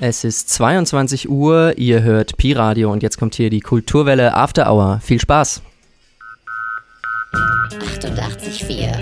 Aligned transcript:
Es 0.00 0.22
ist 0.22 0.48
22 0.50 1.28
Uhr, 1.28 1.74
ihr 1.76 2.04
hört 2.04 2.36
Pi-Radio 2.36 2.92
und 2.92 3.02
jetzt 3.02 3.18
kommt 3.18 3.34
hier 3.34 3.50
die 3.50 3.58
Kulturwelle 3.58 4.32
After 4.32 4.70
Hour. 4.70 5.00
Viel 5.02 5.20
Spaß! 5.20 5.60
88,4 7.80 8.96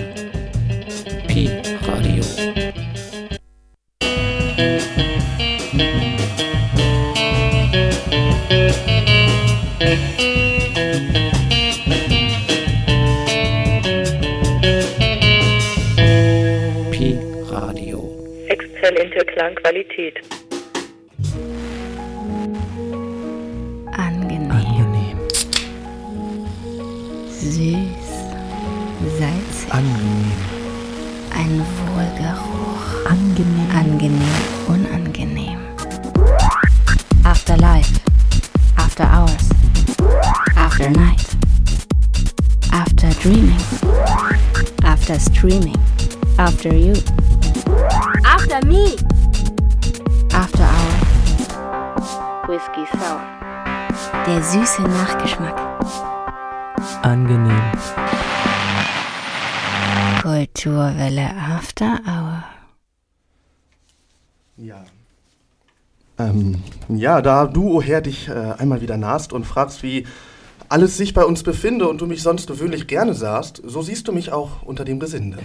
Pi-Radio. 1.27 2.23
Pi-Radio. 16.89 18.09
Exzellente 18.47 19.23
Klangqualität. 19.25 20.36
Süß, 27.51 28.09
salzig, 29.17 29.71
Angenehm. 29.71 30.31
ein 31.33 31.61
Wohlgeruch, 31.87 33.09
Angenehm. 33.09 33.69
angenehm, 33.75 34.37
unangenehm. 34.67 35.59
Afterlife, 37.23 37.99
after 38.75 39.05
hours, 39.05 39.49
after 40.55 40.89
night, 40.89 41.25
after 42.71 43.09
dreaming, 43.21 43.61
after 44.83 45.17
streaming, 45.19 45.77
after 46.37 46.73
you, 46.73 46.93
After 48.25 48.65
me. 48.67 48.95
after 50.33 50.63
hour. 50.63 50.97
Whisky 52.47 52.85
Sour. 52.97 53.21
Der 54.25 54.41
süße 54.43 54.81
Nachgeschmack. 54.83 55.55
Angenehm. 57.01 57.61
Kulturwelle 60.21 61.29
After 61.35 61.99
Hour. 62.05 62.43
Ja. 64.57 64.83
Ähm, 66.19 66.63
ja, 66.89 67.21
da 67.21 67.45
du, 67.45 67.73
o 67.73 67.81
Herr, 67.81 68.01
dich 68.01 68.27
äh, 68.27 68.53
einmal 68.57 68.81
wieder 68.81 68.97
nahst 68.97 69.33
und 69.33 69.45
fragst, 69.45 69.83
wie 69.83 70.07
alles 70.69 70.97
sich 70.97 71.13
bei 71.13 71.23
uns 71.23 71.43
befinde 71.43 71.87
und 71.87 72.01
du 72.01 72.07
mich 72.07 72.23
sonst 72.23 72.47
gewöhnlich 72.47 72.87
gerne 72.87 73.13
sahst, 73.13 73.61
so 73.63 73.81
siehst 73.81 74.07
du 74.07 74.11
mich 74.11 74.31
auch 74.31 74.63
unter 74.63 74.83
dem 74.83 74.99
Gesinde. 74.99 75.37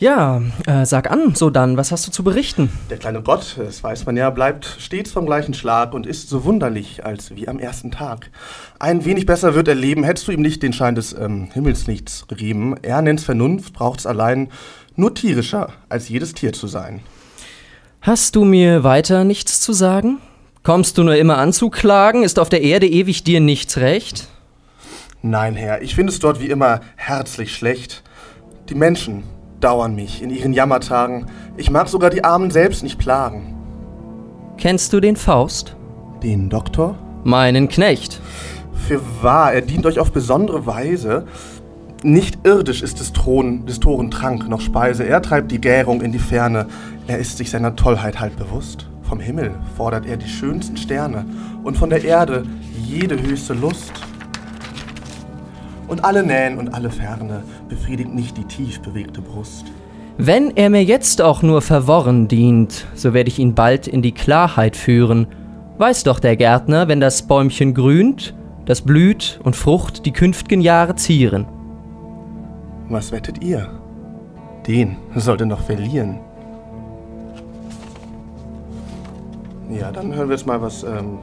Ja, 0.00 0.40
äh, 0.66 0.86
sag 0.86 1.10
an, 1.10 1.34
so 1.34 1.50
dann, 1.50 1.76
was 1.76 1.90
hast 1.90 2.06
du 2.06 2.12
zu 2.12 2.22
berichten? 2.22 2.70
Der 2.88 2.98
kleine 2.98 3.20
Gott, 3.20 3.56
das 3.58 3.82
weiß 3.82 4.06
man 4.06 4.16
ja, 4.16 4.30
bleibt 4.30 4.64
stets 4.78 5.10
vom 5.10 5.26
gleichen 5.26 5.54
Schlag 5.54 5.92
und 5.92 6.06
ist 6.06 6.28
so 6.28 6.44
wunderlich 6.44 7.04
als 7.04 7.34
wie 7.34 7.48
am 7.48 7.58
ersten 7.58 7.90
Tag. 7.90 8.30
Ein 8.78 9.04
wenig 9.04 9.26
besser 9.26 9.56
wird 9.56 9.66
er 9.66 9.74
leben, 9.74 10.04
hättest 10.04 10.28
du 10.28 10.32
ihm 10.32 10.40
nicht 10.40 10.62
den 10.62 10.72
Schein 10.72 10.94
des 10.94 11.14
ähm, 11.14 11.48
Himmelslichts 11.52 12.28
gegeben. 12.28 12.76
Er 12.80 13.02
nennt's 13.02 13.24
Vernunft, 13.24 13.74
braucht's 13.74 14.06
allein 14.06 14.50
nur 14.94 15.16
tierischer 15.16 15.72
als 15.88 16.08
jedes 16.08 16.32
Tier 16.32 16.52
zu 16.52 16.68
sein. 16.68 17.00
Hast 18.00 18.36
du 18.36 18.44
mir 18.44 18.84
weiter 18.84 19.24
nichts 19.24 19.60
zu 19.60 19.72
sagen? 19.72 20.18
Kommst 20.62 20.96
du 20.96 21.02
nur 21.02 21.16
immer 21.16 21.38
anzuklagen? 21.38 22.22
Ist 22.22 22.38
auf 22.38 22.48
der 22.48 22.62
Erde 22.62 22.86
ewig 22.86 23.24
dir 23.24 23.40
nichts 23.40 23.78
recht? 23.78 24.28
Nein, 25.22 25.56
Herr, 25.56 25.82
ich 25.82 25.96
finde 25.96 26.12
es 26.12 26.20
dort 26.20 26.38
wie 26.38 26.50
immer 26.50 26.82
herzlich 26.94 27.52
schlecht. 27.52 28.04
Die 28.68 28.76
Menschen 28.76 29.24
dauern 29.60 29.94
mich 29.94 30.22
in 30.22 30.30
ihren 30.30 30.52
Jammertagen. 30.52 31.26
Ich 31.56 31.70
mag 31.70 31.88
sogar 31.88 32.10
die 32.10 32.24
Armen 32.24 32.50
selbst 32.50 32.82
nicht 32.82 32.98
plagen. 32.98 33.54
Kennst 34.56 34.92
du 34.92 35.00
den 35.00 35.16
Faust? 35.16 35.76
Den 36.22 36.50
Doktor? 36.50 36.96
Meinen 37.24 37.68
Knecht. 37.68 38.20
Für 38.72 39.00
wahr, 39.22 39.52
er 39.52 39.62
dient 39.62 39.86
euch 39.86 39.98
auf 39.98 40.12
besondere 40.12 40.66
Weise. 40.66 41.26
Nicht 42.02 42.38
irdisch 42.44 42.82
ist 42.82 43.00
des, 43.00 43.12
Thron, 43.12 43.66
des 43.66 43.80
Toren 43.80 44.10
Trank 44.10 44.48
noch 44.48 44.60
Speise. 44.60 45.04
Er 45.04 45.20
treibt 45.20 45.50
die 45.50 45.60
Gärung 45.60 46.00
in 46.00 46.12
die 46.12 46.18
Ferne. 46.18 46.66
Er 47.06 47.18
ist 47.18 47.38
sich 47.38 47.50
seiner 47.50 47.76
Tollheit 47.76 48.20
halt 48.20 48.36
bewusst. 48.36 48.88
Vom 49.02 49.20
Himmel 49.20 49.52
fordert 49.76 50.06
er 50.06 50.16
die 50.16 50.28
schönsten 50.28 50.76
Sterne 50.76 51.24
und 51.64 51.76
von 51.76 51.90
der 51.90 52.04
Erde 52.04 52.44
jede 52.86 53.20
höchste 53.20 53.54
Lust. 53.54 53.92
Und 55.88 56.04
alle 56.04 56.22
Nähen 56.22 56.58
und 56.58 56.74
alle 56.74 56.90
Ferne 56.90 57.42
befriedigt 57.68 58.14
nicht 58.14 58.36
die 58.36 58.44
tief 58.44 58.80
bewegte 58.82 59.22
Brust. 59.22 59.64
Wenn 60.18 60.56
er 60.56 60.68
mir 60.68 60.84
jetzt 60.84 61.22
auch 61.22 61.42
nur 61.42 61.62
verworren 61.62 62.28
dient, 62.28 62.86
so 62.94 63.14
werde 63.14 63.28
ich 63.28 63.38
ihn 63.38 63.54
bald 63.54 63.88
in 63.88 64.02
die 64.02 64.12
Klarheit 64.12 64.76
führen. 64.76 65.26
Weiß 65.78 66.02
doch 66.02 66.20
der 66.20 66.36
Gärtner, 66.36 66.88
wenn 66.88 67.00
das 67.00 67.22
Bäumchen 67.22 67.72
grünt, 67.72 68.34
das 68.66 68.82
blüht 68.82 69.40
und 69.44 69.56
Frucht 69.56 70.04
die 70.04 70.12
künftigen 70.12 70.60
Jahre 70.60 70.96
zieren. 70.96 71.46
Was 72.88 73.12
wettet 73.12 73.42
ihr? 73.42 73.70
Den 74.66 74.96
sollte 75.14 75.46
noch 75.46 75.60
verlieren. 75.60 76.20
Ja, 79.70 79.92
dann 79.92 80.14
hören 80.14 80.28
wir 80.28 80.36
jetzt 80.36 80.46
mal, 80.46 80.60
was 80.60 80.82
ähm, 80.82 81.18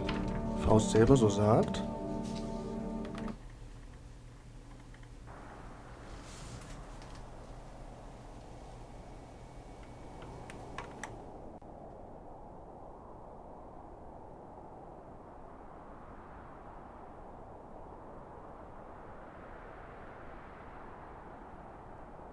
Faust 0.65 0.91
selber 0.91 1.15
so 1.15 1.29
sagt. 1.29 1.83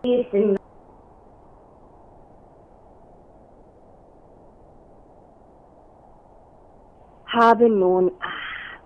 Habe 0.04 0.58
nun 7.68 8.10
ach, 8.20 8.80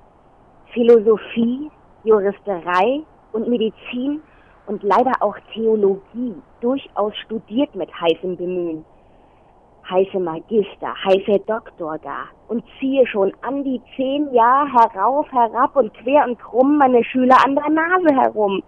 Philosophie, 0.74 1.70
Juristerei 2.04 3.00
und 3.32 3.48
Medizin 3.48 4.20
und 4.66 4.82
leider 4.82 5.12
auch 5.20 5.38
Theologie 5.54 6.34
durchaus 6.60 7.16
studiert 7.24 7.74
mit 7.74 7.90
heißem 7.98 8.36
Bemühen. 8.36 8.84
Heiße 9.88 10.20
Magister, 10.20 10.94
heiße 11.02 11.38
Doktor 11.46 11.96
gar 11.98 12.28
und 12.48 12.62
ziehe 12.78 13.06
schon 13.06 13.32
an 13.40 13.64
die 13.64 13.80
zehn 13.96 14.30
Jahre 14.34 14.70
herauf, 14.70 15.32
herab 15.32 15.76
und 15.76 15.94
quer 15.94 16.26
und 16.26 16.38
krumm 16.38 16.76
meine 16.76 17.02
Schüler 17.04 17.42
an 17.42 17.54
der 17.54 17.70
Nase 17.70 18.14
herum 18.14 18.62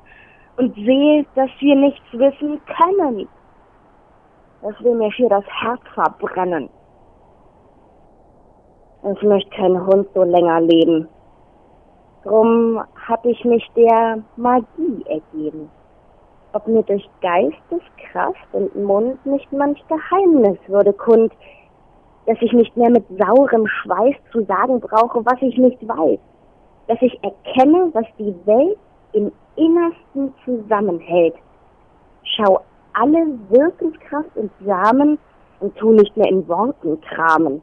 und 0.59 0.75
sehe, 0.75 1.25
dass 1.35 1.51
wir 1.61 1.77
nichts 1.77 2.05
wissen 2.13 2.61
können. 2.67 3.29
Das 4.61 4.75
will 4.83 4.97
mir 4.97 5.11
schier 5.13 5.29
das 5.29 5.45
Herz 5.47 5.81
verbrennen. 5.95 6.69
Es 9.03 9.23
möchte 9.23 9.51
kein 9.51 9.87
Hund 9.87 10.09
so 10.15 10.25
länger 10.25 10.61
leben. 10.61 11.09
Drum 12.25 12.83
hab 13.07 13.25
ich 13.25 13.45
mich 13.45 13.65
der 13.77 14.19
Magie 14.37 15.05
ergeben. 15.07 15.71
Ob 16.53 16.67
mir 16.67 16.83
durch 16.83 17.09
Geisteskraft 17.21 18.49
und 18.53 18.75
Mund 18.75 19.25
nicht 19.25 19.53
manch 19.53 19.81
Geheimnis 19.87 20.59
würde 20.67 20.93
kund, 20.93 21.33
dass 22.27 22.37
ich 22.41 22.53
nicht 22.53 22.77
mehr 22.77 22.91
mit 22.91 23.05
saurem 23.17 23.67
Schweiß 23.67 24.17
zu 24.33 24.43
sagen 24.45 24.81
brauche, 24.81 25.25
was 25.25 25.41
ich 25.41 25.57
nicht 25.57 25.87
weiß. 25.87 26.19
Dass 26.89 27.01
ich 27.01 27.17
erkenne, 27.23 27.91
was 27.93 28.07
die 28.19 28.35
Welt 28.45 28.79
im 29.13 29.33
Innersten 29.57 30.33
zusammenhält. 30.45 31.35
Schau 32.37 32.61
alle 32.93 33.39
Wirkenskraft 33.49 34.37
und 34.37 34.51
Samen 34.65 35.19
und 35.61 35.77
tu 35.77 35.93
nicht 35.93 36.17
mehr 36.17 36.29
in 36.29 36.47
Worten 36.49 37.01
kramen. 37.01 37.63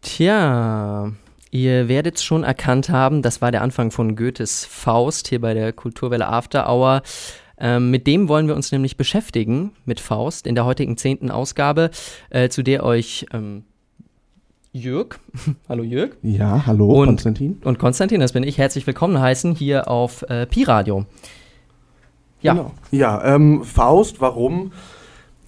Tja, 0.00 1.12
ihr 1.50 1.88
werdet 1.88 2.20
schon 2.20 2.44
erkannt 2.44 2.88
haben, 2.88 3.22
das 3.22 3.42
war 3.42 3.50
der 3.50 3.62
Anfang 3.62 3.90
von 3.90 4.16
Goethes 4.16 4.64
Faust 4.64 5.28
hier 5.28 5.40
bei 5.40 5.54
der 5.54 5.72
Kulturwelle 5.72 6.26
After 6.26 6.68
Hour. 6.68 7.02
Ähm, 7.60 7.90
mit 7.90 8.06
dem 8.06 8.28
wollen 8.28 8.46
wir 8.46 8.54
uns 8.54 8.70
nämlich 8.70 8.96
beschäftigen, 8.96 9.72
mit 9.84 10.00
Faust, 10.00 10.46
in 10.46 10.54
der 10.54 10.64
heutigen 10.64 10.96
zehnten 10.96 11.30
Ausgabe, 11.30 11.90
äh, 12.30 12.48
zu 12.48 12.62
der 12.62 12.84
euch 12.84 13.26
ähm, 13.32 13.64
Jörg, 14.72 15.18
hallo 15.68 15.82
Jörg, 15.82 16.10
Ja, 16.22 16.66
hallo, 16.66 17.00
Und- 17.00 17.06
Konstantin. 17.08 17.58
und 17.64 17.78
Konstantin, 17.78 18.20
das 18.20 18.32
bin 18.32 18.42
ich, 18.42 18.58
herzlich 18.58 18.86
willkommen 18.86 19.18
heißen 19.18 19.54
hier 19.54 19.88
auf 19.88 20.22
äh, 20.28 20.46
Pi-Radio. 20.46 21.04
Ja, 22.40 22.52
Genau. 22.52 22.72
Ja, 22.90 23.34
ähm, 23.34 23.64
Faust, 23.64 24.20
warum? 24.20 24.72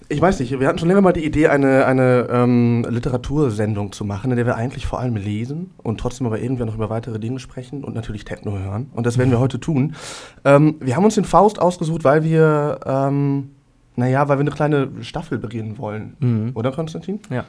Ich 0.09 0.19
weiß 0.19 0.41
nicht, 0.41 0.59
wir 0.59 0.67
hatten 0.67 0.77
schon 0.77 0.89
länger 0.89 0.99
mal 0.99 1.13
die 1.13 1.23
Idee, 1.23 1.47
eine, 1.47 1.85
eine 1.85 2.27
ähm, 2.29 2.85
Literatursendung 2.89 3.93
zu 3.93 4.03
machen, 4.03 4.31
in 4.31 4.35
der 4.37 4.45
wir 4.45 4.55
eigentlich 4.57 4.85
vor 4.85 4.99
allem 4.99 5.15
lesen 5.15 5.71
und 5.83 6.01
trotzdem 6.01 6.27
aber 6.27 6.41
irgendwann 6.41 6.67
noch 6.67 6.75
über 6.75 6.89
weitere 6.89 7.17
Dinge 7.17 7.39
sprechen 7.39 7.85
und 7.85 7.95
natürlich 7.95 8.25
Techno 8.25 8.57
hören. 8.59 8.89
Und 8.93 9.05
das 9.05 9.17
werden 9.17 9.29
wir 9.31 9.39
heute 9.39 9.61
tun. 9.61 9.95
Ähm, 10.43 10.75
wir 10.81 10.97
haben 10.97 11.05
uns 11.05 11.15
den 11.15 11.23
Faust 11.23 11.61
ausgesucht, 11.61 12.03
weil 12.03 12.25
wir 12.25 12.81
ähm, 12.85 13.51
Naja, 13.95 14.27
weil 14.27 14.35
wir 14.37 14.41
eine 14.41 14.51
kleine 14.51 14.89
Staffel 14.99 15.37
beginnen 15.37 15.77
wollen. 15.77 16.17
Mhm. 16.19 16.51
Oder, 16.55 16.73
Konstantin? 16.73 17.19
Ja. 17.29 17.45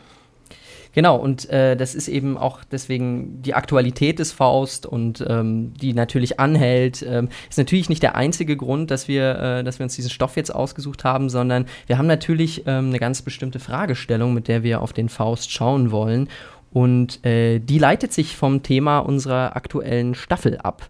Genau, 0.92 1.16
und 1.16 1.48
äh, 1.48 1.74
das 1.74 1.94
ist 1.94 2.08
eben 2.08 2.36
auch 2.36 2.64
deswegen 2.64 3.40
die 3.40 3.54
Aktualität 3.54 4.18
des 4.18 4.32
Faust 4.32 4.84
und 4.84 5.24
ähm, 5.26 5.72
die 5.80 5.94
natürlich 5.94 6.38
anhält. 6.38 7.02
Ähm, 7.08 7.28
ist 7.48 7.58
natürlich 7.58 7.88
nicht 7.88 8.02
der 8.02 8.14
einzige 8.14 8.56
Grund, 8.56 8.90
dass 8.90 9.08
wir, 9.08 9.38
äh, 9.38 9.64
dass 9.64 9.78
wir 9.78 9.84
uns 9.84 9.96
diesen 9.96 10.10
Stoff 10.10 10.36
jetzt 10.36 10.54
ausgesucht 10.54 11.04
haben, 11.04 11.30
sondern 11.30 11.66
wir 11.86 11.96
haben 11.96 12.06
natürlich 12.06 12.64
ähm, 12.66 12.88
eine 12.88 12.98
ganz 12.98 13.22
bestimmte 13.22 13.58
Fragestellung, 13.58 14.34
mit 14.34 14.48
der 14.48 14.62
wir 14.62 14.82
auf 14.82 14.92
den 14.92 15.08
Faust 15.08 15.50
schauen 15.50 15.90
wollen. 15.90 16.28
Und 16.72 17.24
äh, 17.24 17.58
die 17.58 17.78
leitet 17.78 18.12
sich 18.12 18.36
vom 18.36 18.62
Thema 18.62 18.98
unserer 18.98 19.56
aktuellen 19.56 20.14
Staffel 20.14 20.58
ab. 20.58 20.88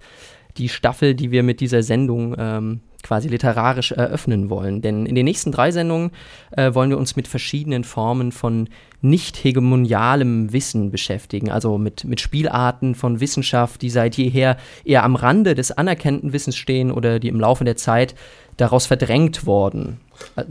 Die 0.56 0.69
Staffel, 0.69 1.14
die 1.14 1.31
wir 1.31 1.43
mit 1.43 1.60
dieser 1.60 1.82
Sendung 1.82 2.34
ähm, 2.38 2.81
quasi 3.02 3.28
literarisch 3.28 3.93
eröffnen 3.93 4.50
wollen. 4.50 4.81
Denn 4.81 5.06
in 5.06 5.14
den 5.14 5.25
nächsten 5.25 5.52
drei 5.52 5.70
Sendungen 5.70 6.10
äh, 6.52 6.75
wollen 6.75 6.90
wir 6.90 6.99
uns 6.99 7.16
mit 7.16 7.28
verschiedenen 7.28 7.84
Formen 7.84 8.32
von 8.32 8.69
nicht 9.00 9.43
hegemonialem 9.43 10.52
Wissen 10.52 10.90
beschäftigen, 10.90 11.50
also 11.50 11.76
mit, 11.76 12.04
mit 12.04 12.20
Spielarten 12.20 12.94
von 12.94 13.20
Wissenschaft, 13.20 13.82
die 13.82 13.90
seit 13.90 14.16
jeher 14.16 14.56
eher 14.84 15.02
am 15.02 15.16
Rande 15.16 15.54
des 15.54 15.72
anerkannten 15.72 16.32
Wissens 16.32 16.56
stehen 16.56 16.93
oder 16.93 17.19
die 17.19 17.28
im 17.28 17.40
Laufe 17.40 17.64
der 17.64 17.76
Zeit 17.76 18.14
daraus 18.56 18.87
verdrängt 18.87 19.44
worden. 19.46 20.00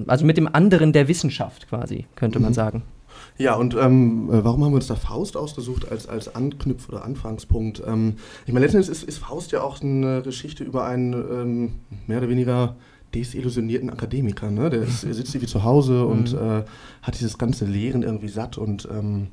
Also 0.08 0.26
mit 0.26 0.38
dem 0.38 0.54
anderen 0.54 0.92
der 0.92 1.08
Wissenschaft 1.08 1.70
quasi, 1.70 2.06
könnte 2.16 2.40
man 2.40 2.54
sagen. 2.54 2.84
Ja, 3.42 3.56
und 3.56 3.74
ähm, 3.74 4.28
warum 4.30 4.64
haben 4.64 4.72
wir 4.72 4.76
uns 4.76 4.86
da 4.86 4.96
Faust 4.96 5.36
ausgesucht 5.36 5.92
als, 5.92 6.08
als 6.08 6.36
Anknüpf- 6.36 6.88
oder 6.90 7.04
Anfangspunkt? 7.04 7.82
Ähm, 7.86 8.18
ich 8.46 8.54
meine, 8.54 8.66
letztendlich 8.68 8.92
ist, 8.92 9.04
ist 9.04 9.18
Faust 9.18 9.52
ja 9.52 9.64
auch 9.64 9.82
eine 9.82 10.22
Geschichte 10.22 10.64
über 10.64 10.86
einen 10.86 11.14
ähm, 11.14 11.72
mehr 12.06 12.20
oder 12.20 12.30
weniger 12.30 12.76
desillusionierten 13.16 13.90
Akademiker. 13.90 14.52
Ne? 14.52 14.70
Der 14.70 14.84
ist, 14.84 15.04
er 15.04 15.16
sitzt 15.16 15.34
irgendwie 15.34 15.52
zu 15.52 15.64
Hause 15.64 16.06
und 16.14 16.34
äh, 16.34 16.64
hat 17.02 17.20
dieses 17.20 17.40
ganze 17.40 17.66
Lehren 17.66 18.04
irgendwie 18.04 18.30
satt 18.30 18.60
und 18.60 18.88
ähm, 18.92 19.28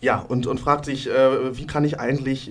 ja, 0.00 0.20
und, 0.20 0.46
und 0.46 0.58
fragt 0.60 0.84
sich, 0.86 1.08
äh, 1.10 1.56
wie 1.56 1.66
kann 1.66 1.84
ich 1.84 1.98
eigentlich, 2.00 2.50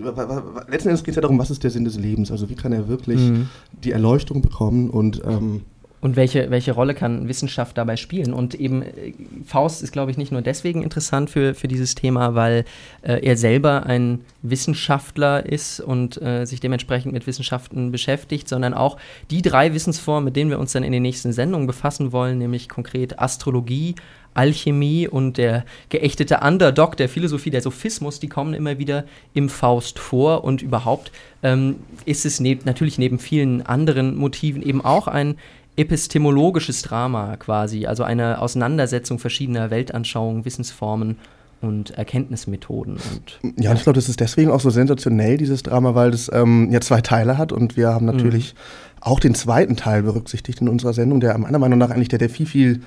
letzten 0.68 0.90
Endes 0.90 1.04
geht 1.04 1.12
es 1.14 1.16
ja 1.16 1.22
darum, 1.22 1.40
was 1.40 1.50
ist 1.50 1.64
der 1.64 1.72
Sinn 1.72 1.86
des 1.86 1.98
Lebens? 1.98 2.32
Also 2.32 2.50
wie 2.50 2.56
kann 2.56 2.72
er 2.72 2.88
wirklich 2.88 3.22
Mhm. 3.22 3.50
die 3.84 3.92
Erleuchtung 3.92 4.42
bekommen 4.42 4.90
und 4.90 5.24
ähm, 5.26 5.62
Und 6.06 6.16
welche, 6.18 6.52
welche 6.52 6.72
Rolle 6.72 6.94
kann 6.94 7.28
Wissenschaft 7.28 7.80
dabei 7.80 7.96
spielen? 7.96 8.32
Und 8.32 8.54
eben 8.54 8.84
äh, 8.84 9.14
Faust 9.44 9.82
ist, 9.82 9.92
glaube 9.92 10.12
ich, 10.12 10.18
nicht 10.18 10.32
nur 10.32 10.44
deswegen 10.44 10.84
interessant 10.84 11.32
für, 11.32 11.56
für 11.56 11.68
dieses 11.68 11.96
Thema, 11.96 12.36
weil 12.36 12.64
äh, 13.02 13.26
er 13.26 13.36
selber 13.36 13.88
ein 13.88 14.22
Wissenschaftler 14.44 15.44
ist 15.44 15.80
und 15.80 16.22
äh, 16.22 16.46
sich 16.46 16.60
dementsprechend 16.60 17.12
mit 17.12 17.26
Wissenschaften 17.26 17.92
beschäftigt, 17.92 18.48
sondern 18.48 18.76
auch 18.76 18.98
die 19.32 19.42
drei 19.42 19.74
Wissensformen, 19.74 20.26
mit 20.26 20.36
denen 20.36 20.52
wir 20.52 20.60
uns 20.60 20.74
dann 20.74 20.84
in 20.84 20.92
den 20.92 21.02
nächsten 21.02 21.34
Sendungen 21.34 21.66
befassen 21.66 22.12
wollen, 22.12 22.38
nämlich 22.38 22.70
konkret 22.70 23.18
Astrologie, 23.18 23.96
Alchemie 24.36 25.08
und 25.08 25.40
der 25.40 25.66
geächtete 25.90 26.42
Underdog 26.42 26.98
der 26.98 27.10
Philosophie, 27.10 27.50
der 27.50 27.62
Sophismus, 27.62 28.20
die 28.20 28.30
kommen 28.30 28.54
immer 28.54 28.78
wieder 28.78 29.06
im 29.34 29.50
Faust 29.50 29.98
vor 29.98 30.44
und 30.44 30.62
überhaupt 30.62 31.12
ähm, 31.42 31.78
ist 32.06 32.26
es 32.26 32.40
neb 32.40 32.66
natürlich 32.66 33.00
neben 33.00 33.18
vielen 33.18 33.66
anderen 33.66 34.16
Motiven 34.16 34.62
eben 34.62 34.84
auch 34.84 35.08
ein 35.08 35.38
epistemologisches 35.78 36.82
Drama 36.82 37.36
quasi, 37.38 37.86
also 37.86 38.04
eine 38.04 38.42
Auseinandersetzung 38.42 39.20
verschiedener 39.20 39.70
Weltanschauungen, 39.72 40.46
Wissensformen 40.46 41.18
und 41.62 41.92
Erkenntnismethoden. 41.92 42.94
Und 42.94 43.56
Ja, 43.62 43.72
und 43.72 43.78
ich 43.78 43.84
glaube, 43.84 43.96
das 43.96 44.10
ist 44.10 44.20
deswegen 44.20 44.52
auch 44.52 44.60
so 44.60 44.70
sensationell, 44.70 45.38
dieses 45.38 45.64
Drama, 45.64 45.96
weil 45.96 46.12
das 46.12 46.30
ähm, 46.34 46.70
ja 46.72 46.82
zwei 46.82 47.02
Teile 47.02 47.38
hat 47.38 47.52
und 47.52 47.78
wir 47.78 47.90
haben 47.90 48.06
natürlich 48.06 48.56
auch 49.02 49.20
den 49.20 49.36
zweiten 49.36 49.76
Teil 49.76 50.04
berücksichtigt 50.04 50.62
in 50.62 50.68
unserer 50.68 50.94
Sendung, 50.94 51.20
der 51.20 51.38
meiner 51.38 51.60
Meinung 51.60 51.78
nach 51.78 51.92
eigentlich 51.92 52.08
der, 52.08 52.20
der 52.20 52.30
viel, 52.30 52.48
viel, 52.48 52.82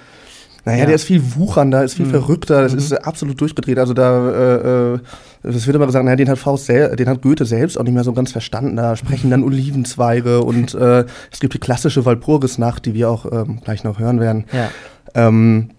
naja, 0.69 0.81
Ja. 0.81 0.87
der 0.87 0.95
ist 0.97 1.05
viel 1.05 1.23
wuchernder, 1.37 1.83
ist 1.83 1.95
viel 1.95 2.07
Mhm. 2.07 2.11
verrückter, 2.11 2.63
das 2.63 2.73
Mhm. 2.73 2.79
ist 2.79 2.93
äh, 2.93 2.97
absolut 3.03 3.41
durchgedreht. 3.41 3.79
Also 3.79 3.95
da, 3.95 4.31
äh, 4.31 4.95
äh, 4.95 4.99
es 5.45 5.67
wird 5.67 5.77
immer 5.77 5.87
gesagt, 5.87 6.05
naja, 6.05 6.17
den 6.17 6.29
hat 6.29 6.39
Faust 6.39 6.67
sel 6.67 6.95
den 6.97 7.09
hat 7.09 7.23
Goethe 7.23 7.47
selbst 7.47 7.79
auch 7.79 7.85
nicht 7.85 7.95
mehr 7.95 8.05
so 8.05 8.13
ganz 8.13 8.33
verstanden. 8.33 8.77
Da 8.77 8.95
sprechen 8.97 9.31
dann 9.31 9.43
Olivenzweige 9.45 10.43
und 10.51 10.75
äh, 10.75 11.05
es 11.33 11.41
gibt 11.41 11.55
die 11.55 11.59
klassische 11.59 12.05
Walpurgisnacht, 12.05 12.85
die 12.85 12.93
wir 12.95 13.09
auch 13.11 13.25
ähm, 13.33 13.61
gleich 13.65 13.83
noch 13.85 13.99
hören 13.99 14.21
werden. 14.21 14.45
ja. 14.53 14.69
Ähm, 15.15 15.71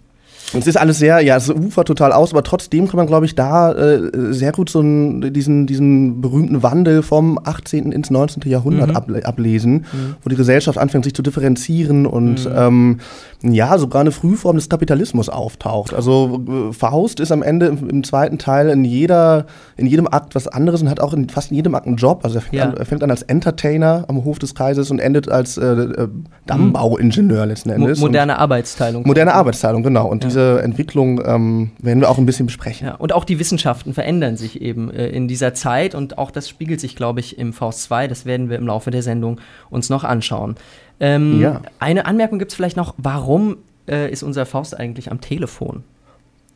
es 0.57 0.65
ist 0.65 0.77
alles 0.77 0.97
sehr, 0.97 1.19
ja, 1.19 1.35
es 1.37 1.47
ufert 1.47 1.87
total 1.87 2.11
aus, 2.11 2.31
aber 2.31 2.41
trotzdem 2.41 2.87
kann 2.87 2.97
man, 2.97 3.05
glaube 3.05 3.27
ich, 3.27 3.35
da 3.35 3.71
äh, 3.71 4.09
sehr 4.33 4.51
gut 4.51 4.71
so 4.71 4.79
einen, 4.79 5.31
diesen, 5.31 5.67
diesen 5.67 6.21
berühmten 6.21 6.63
Wandel 6.63 7.03
vom 7.03 7.37
18. 7.43 7.91
ins 7.91 8.09
19. 8.09 8.49
Jahrhundert 8.49 8.89
Mhm. 8.89 8.95
able 8.95 9.25
ablesen, 9.27 9.85
wo 10.23 10.29
die 10.29 10.35
Gesellschaft 10.35 10.79
anfängt, 10.79 11.03
sich 11.03 11.13
zu 11.13 11.21
differenzieren 11.21 12.07
und 12.07 12.45
Mhm. 12.45 12.51
ähm, 12.55 12.97
ja, 13.41 13.77
sogar 13.77 14.01
eine 14.01 14.11
Frühform 14.11 14.57
des 14.57 14.67
Kapitalismus 14.67 15.29
auftaucht. 15.29 15.93
Also 15.93 16.41
äh, 16.69 16.73
Faust 16.73 17.21
ist 17.21 17.31
am 17.31 17.41
Ende 17.41 17.67
im, 17.67 17.89
im 17.89 18.03
zweiten 18.03 18.37
Teil 18.37 18.67
in 18.69 18.83
jeder, 18.83 19.45
in 19.77 19.85
jedem 19.85 20.07
Akt 20.07 20.35
was 20.35 20.47
anderes 20.49 20.81
und 20.81 20.89
hat 20.89 20.99
auch 20.99 21.13
in 21.13 21.29
fast 21.29 21.51
in 21.51 21.55
jedem 21.55 21.73
Akt 21.73 21.87
einen 21.87 21.95
Job. 21.95 22.21
Also 22.23 22.39
er 22.39 22.41
fängt, 22.41 22.55
Ja. 22.55 22.63
an, 22.65 22.75
er 22.75 22.85
fängt 22.85 23.01
an 23.01 23.09
als 23.11 23.21
Entertainer 23.21 24.03
am 24.09 24.25
Hof 24.25 24.39
des 24.39 24.55
Kaisers 24.55 24.91
und 24.91 24.99
endet 24.99 25.29
als 25.29 25.57
äh, 25.57 25.65
äh, 25.65 26.07
Dammbauingenieur 26.47 27.45
letzten 27.45 27.69
Mo 27.69 27.75
Endes. 27.75 27.99
Und- 27.99 28.07
moderne 28.09 28.37
Arbeitsteilung. 28.39 29.03
Moderne 29.07 29.33
Arbeitsteilung, 29.33 29.83
genau. 29.83 30.07
Und 30.07 30.23
diese 30.23 30.61
Entwicklung 30.61 31.21
ähm, 31.25 31.71
werden 31.79 32.01
wir 32.01 32.09
auch 32.09 32.17
ein 32.17 32.25
bisschen 32.25 32.45
besprechen. 32.47 32.87
Ja, 32.87 32.95
und 32.95 33.13
auch 33.13 33.23
die 33.23 33.39
Wissenschaften 33.39 33.93
verändern 33.93 34.35
sich 34.35 34.61
eben 34.61 34.91
äh, 34.91 35.07
in 35.07 35.27
dieser 35.27 35.53
Zeit 35.53 35.95
und 35.95 36.17
auch 36.17 36.31
das 36.31 36.49
spiegelt 36.49 36.79
sich, 36.81 36.95
glaube 36.95 37.19
ich, 37.21 37.37
im 37.37 37.53
Faust 37.53 37.83
2. 37.83 38.07
Das 38.07 38.25
werden 38.25 38.49
wir 38.49 38.57
im 38.57 38.67
Laufe 38.67 38.91
der 38.91 39.03
Sendung 39.03 39.39
uns 39.69 39.89
noch 39.89 40.03
anschauen. 40.03 40.55
Ähm, 40.99 41.39
Ja. 41.41 41.61
Eine 41.79 42.05
Anmerkung 42.05 42.39
gibt 42.39 42.51
es 42.51 42.55
vielleicht 42.55 42.77
noch, 42.77 42.93
warum 42.97 43.57
äh, 43.87 44.11
ist 44.11 44.23
unser 44.23 44.45
Faust 44.45 44.77
eigentlich 44.77 45.11
am 45.11 45.21
Telefon? 45.21 45.83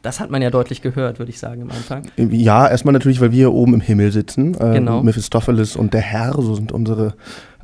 Das 0.01 0.19
hat 0.19 0.30
man 0.30 0.42
ja 0.42 0.50
deutlich 0.50 0.81
gehört, 0.81 1.18
würde 1.19 1.30
ich 1.31 1.40
sagen, 1.40 1.62
am 1.62 1.69
Anfang. 1.72 2.04
Ja, 2.18 2.68
erstmal 2.68 2.92
natürlich, 2.92 3.22
weil 3.22 3.31
wir 3.31 3.38
hier 3.38 3.54
oben 3.54 3.74
im 3.75 3.80
Himmel 3.81 4.12
sitzen. 4.12 4.54
Äh, 4.56 4.74
Genau. 4.74 5.01
Mephistopheles 5.01 5.78
und 5.78 5.94
der 5.94 6.01
Herr, 6.01 6.34
so 6.34 6.56
sind 6.56 6.72
unsere 6.74 7.13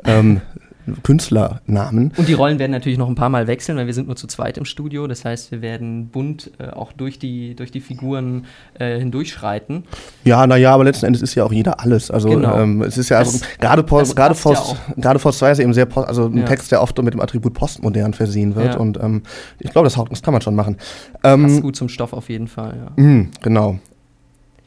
ähm, 0.05 0.39
Künstlernamen. 1.03 2.11
Und 2.17 2.27
die 2.27 2.33
Rollen 2.33 2.59
werden 2.59 2.71
natürlich 2.71 2.97
noch 2.97 3.07
ein 3.09 3.15
paar 3.15 3.29
Mal 3.29 3.47
wechseln, 3.47 3.77
weil 3.77 3.85
wir 3.87 3.93
sind 3.93 4.07
nur 4.07 4.15
zu 4.15 4.27
zweit 4.27 4.57
im 4.57 4.65
Studio. 4.65 5.07
Das 5.07 5.25
heißt, 5.25 5.51
wir 5.51 5.61
werden 5.61 6.07
bunt 6.09 6.51
äh, 6.59 6.69
auch 6.69 6.91
durch 6.93 7.19
die, 7.19 7.55
durch 7.55 7.71
die 7.71 7.79
Figuren 7.81 8.45
äh, 8.77 8.99
hindurchschreiten. 8.99 9.83
Ja, 10.23 10.45
naja, 10.47 10.73
aber 10.73 10.83
letzten 10.83 11.05
Endes 11.05 11.21
ist 11.21 11.35
ja 11.35 11.43
auch 11.43 11.51
jeder 11.51 11.79
alles. 11.79 12.11
Also 12.11 12.29
Genau. 12.29 12.57
ähm, 12.59 12.81
es 12.81 12.97
ist 12.97 13.09
ja 13.09 13.17
also, 13.17 13.39
gerade 13.59 13.83
das 13.83 14.15
gerade 14.15 14.33
passt 14.33 14.45
ja 14.45 14.53
Faust, 14.55 14.75
gerade 14.97 15.19
Faust 15.19 15.39
2 15.39 15.51
ist 15.51 15.59
eben 15.59 15.73
sehr, 15.73 15.85
post- 15.85 16.07
also 16.07 16.25
ein 16.25 16.37
Ja. 16.37 16.45
Text, 16.45 16.71
der 16.71 16.81
oft 16.81 16.97
mit 17.01 17.13
dem 17.13 17.21
Attribut 17.21 17.53
postmodern 17.53 18.13
versehen 18.13 18.55
wird. 18.55 18.73
Ja. 18.75 18.79
Und 18.79 18.97
ähm, 19.01 19.23
ich 19.59 19.71
glaube, 19.71 19.85
das, 19.89 19.99
das 20.09 20.21
kann 20.21 20.33
man 20.33 20.41
schon 20.41 20.55
machen. 20.55 20.77
Ähm, 21.23 21.43
Passt 21.43 21.61
gut 21.61 21.75
zum 21.75 21.89
Stoff 21.89 22.13
auf 22.13 22.29
jeden 22.29 22.47
Fall. 22.47 22.75
Ja. 22.97 23.03
mh, 23.03 23.27
genau. 23.41 23.79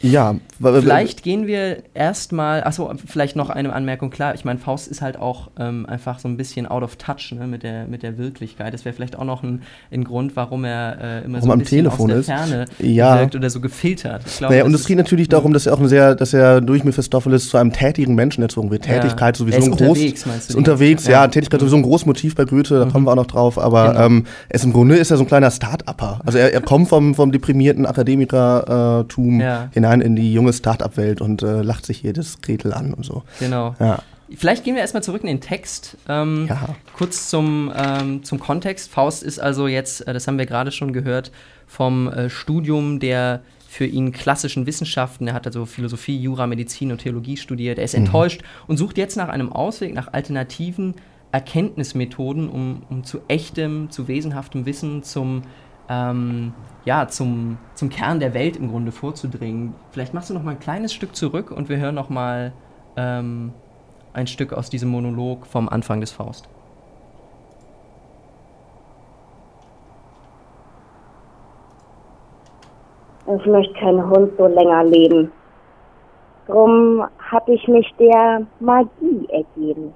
Ja, 0.02 0.34
Vielleicht 0.60 1.22
gehen 1.24 1.46
wir 1.48 1.78
erstmal, 1.94 2.62
achso, 2.62 2.92
vielleicht 3.06 3.34
noch 3.34 3.50
eine 3.50 3.72
Anmerkung, 3.72 4.10
klar, 4.10 4.34
ich 4.34 4.44
meine, 4.44 4.60
Faust 4.60 4.86
ist 4.88 5.02
halt 5.02 5.16
auch 5.16 5.50
ähm, 5.58 5.86
einfach 5.86 6.20
so 6.20 6.28
ein 6.28 6.36
bisschen 6.36 6.66
out 6.66 6.82
of 6.84 6.96
touch 6.96 7.32
ne, 7.36 7.46
mit, 7.48 7.62
der, 7.64 7.86
mit 7.86 8.02
der 8.04 8.16
Wirklichkeit. 8.16 8.72
Das 8.72 8.84
wäre 8.84 8.94
vielleicht 8.94 9.18
auch 9.18 9.24
noch 9.24 9.42
ein, 9.42 9.62
ein 9.90 10.04
Grund, 10.04 10.36
warum 10.36 10.64
er 10.64 10.98
äh, 11.00 11.24
immer 11.24 11.38
Warum 11.38 11.40
so 11.40 11.48
ein 11.48 11.52
am 11.52 11.58
bisschen 11.60 11.78
Telefon 11.78 12.00
aus 12.06 12.06
der 12.08 12.18
ist. 12.20 12.26
Ferne 12.26 12.64
Ja. 12.78 13.18
wirkt 13.20 13.34
oder 13.34 13.50
so 13.50 13.60
gefiltert. 13.60 14.22
Ich 14.26 14.38
glaube, 14.38 14.54
Naja, 14.54 14.64
und 14.64 14.74
es 14.74 14.86
geht 14.86 14.98
natürlich 14.98 15.28
darum, 15.28 15.52
dass 15.52 15.66
er 15.66 15.74
auch 15.74 15.80
ein 15.80 15.88
sehr, 15.88 16.14
dass 16.14 16.32
er 16.32 16.60
durch 16.60 16.84
Mephistopheles 16.84 17.48
zu 17.48 17.56
einem 17.56 17.72
tätigen 17.72 18.14
Menschen 18.14 18.42
erzogen 18.42 18.70
wird. 18.70 18.86
Ja. 18.86 18.94
Tätigkeit 19.00 19.36
sowieso 19.36 19.56
Er 19.56 19.62
ist 19.62 19.66
ein 19.66 19.70
groß, 19.72 19.88
unterwegs, 19.88 20.26
meinst 20.26 20.48
du 20.48 20.52
ist 20.52 20.56
unterwegs, 20.56 21.06
ja, 21.06 21.12
ja. 21.12 21.28
Tätigkeit 21.28 21.58
sowieso 21.60 21.76
ein 21.76 21.82
großes 21.82 22.06
Motiv 22.06 22.34
bei 22.36 22.44
Goethe, 22.44 22.78
da 22.78 22.84
kommen 22.90 23.04
wir 23.06 23.10
auch 23.12 23.16
noch 23.16 23.26
drauf, 23.26 23.58
aber 23.58 23.92
Genau. 23.92 24.06
ähm, 24.06 24.26
ist 24.48 24.64
im 24.64 24.72
Grunde 24.72 24.96
ist 24.96 25.10
er 25.10 25.16
so 25.16 25.24
ein 25.24 25.26
kleiner 25.28 25.50
Start-Upper. 25.50 26.20
Also 26.24 26.38
er, 26.38 26.52
er 26.52 26.60
kommt 26.60 26.88
vom, 26.88 27.14
vom 27.16 27.32
deprimierten 27.32 27.84
Akademikertum 27.84 29.40
Ja. 29.40 29.68
hinein 29.72 29.91
in 30.00 30.16
die 30.16 30.32
junge 30.32 30.52
Start-up-Welt 30.52 31.20
und 31.20 31.42
äh, 31.42 31.62
lacht 31.62 31.86
sich 31.86 32.02
jedes 32.02 32.40
Gretel 32.40 32.72
an 32.72 32.94
und 32.94 33.04
so. 33.04 33.22
Genau. 33.38 33.74
Ja. 33.78 33.98
Vielleicht 34.34 34.64
gehen 34.64 34.74
wir 34.74 34.80
erstmal 34.80 35.02
zurück 35.02 35.22
in 35.22 35.26
den 35.26 35.40
Text. 35.40 35.96
Ähm, 36.08 36.46
Ja. 36.48 36.74
Kurz 36.96 37.28
zum, 37.28 37.72
ähm, 37.76 38.22
zum 38.24 38.40
Kontext. 38.40 38.90
Faust 38.90 39.22
ist 39.22 39.38
also 39.38 39.68
jetzt, 39.68 40.06
äh, 40.06 40.12
das 40.14 40.26
haben 40.26 40.38
wir 40.38 40.46
gerade 40.46 40.72
schon 40.72 40.92
gehört, 40.92 41.32
vom 41.66 42.08
äh, 42.08 42.30
Studium 42.30 42.98
der 42.98 43.42
für 43.68 43.86
ihn 43.86 44.12
klassischen 44.12 44.66
Wissenschaften. 44.66 45.28
Er 45.28 45.34
hat 45.34 45.46
also 45.46 45.64
Philosophie, 45.64 46.18
Jura, 46.18 46.46
Medizin 46.46 46.92
und 46.92 46.98
Theologie 46.98 47.38
studiert. 47.38 47.78
Er 47.78 47.84
ist 47.84 47.94
enttäuscht 47.94 48.42
und 48.66 48.76
sucht 48.76 48.98
jetzt 48.98 49.16
nach 49.16 49.28
einem 49.30 49.50
Ausweg, 49.50 49.94
nach 49.94 50.12
alternativen 50.12 50.94
Erkenntnismethoden, 51.32 52.50
um, 52.50 52.82
um 52.90 53.04
zu 53.04 53.20
echtem, 53.28 53.90
zu 53.90 54.08
wesenhaftem 54.08 54.66
Wissen, 54.66 55.02
zum, 55.02 55.42
ähm, 55.88 56.52
ja, 56.84 57.08
zum, 57.08 57.58
zum 57.74 57.88
Kern 57.88 58.20
der 58.20 58.34
Welt 58.34 58.56
im 58.56 58.68
Grunde 58.68 58.92
vorzudringen. 58.92 59.74
Vielleicht 59.90 60.14
machst 60.14 60.30
du 60.30 60.34
noch 60.34 60.42
mal 60.42 60.52
ein 60.52 60.60
kleines 60.60 60.92
Stück 60.92 61.14
zurück 61.14 61.50
und 61.50 61.68
wir 61.68 61.78
hören 61.78 61.94
noch 61.94 62.08
mal 62.08 62.52
ähm, 62.96 63.52
ein 64.12 64.26
Stück 64.26 64.52
aus 64.52 64.70
diesem 64.70 64.90
Monolog 64.90 65.46
vom 65.46 65.68
Anfang 65.68 66.00
des 66.00 66.12
Faust. 66.12 66.48
Ich 73.38 73.46
möchte 73.46 73.72
kein 73.74 74.10
Hund 74.10 74.32
so 74.36 74.46
länger 74.46 74.84
leben. 74.84 75.32
Drum 76.46 77.04
hab 77.30 77.48
ich 77.48 77.66
mich 77.68 77.86
der 77.98 78.46
Magie 78.60 79.26
ergeben. 79.30 79.94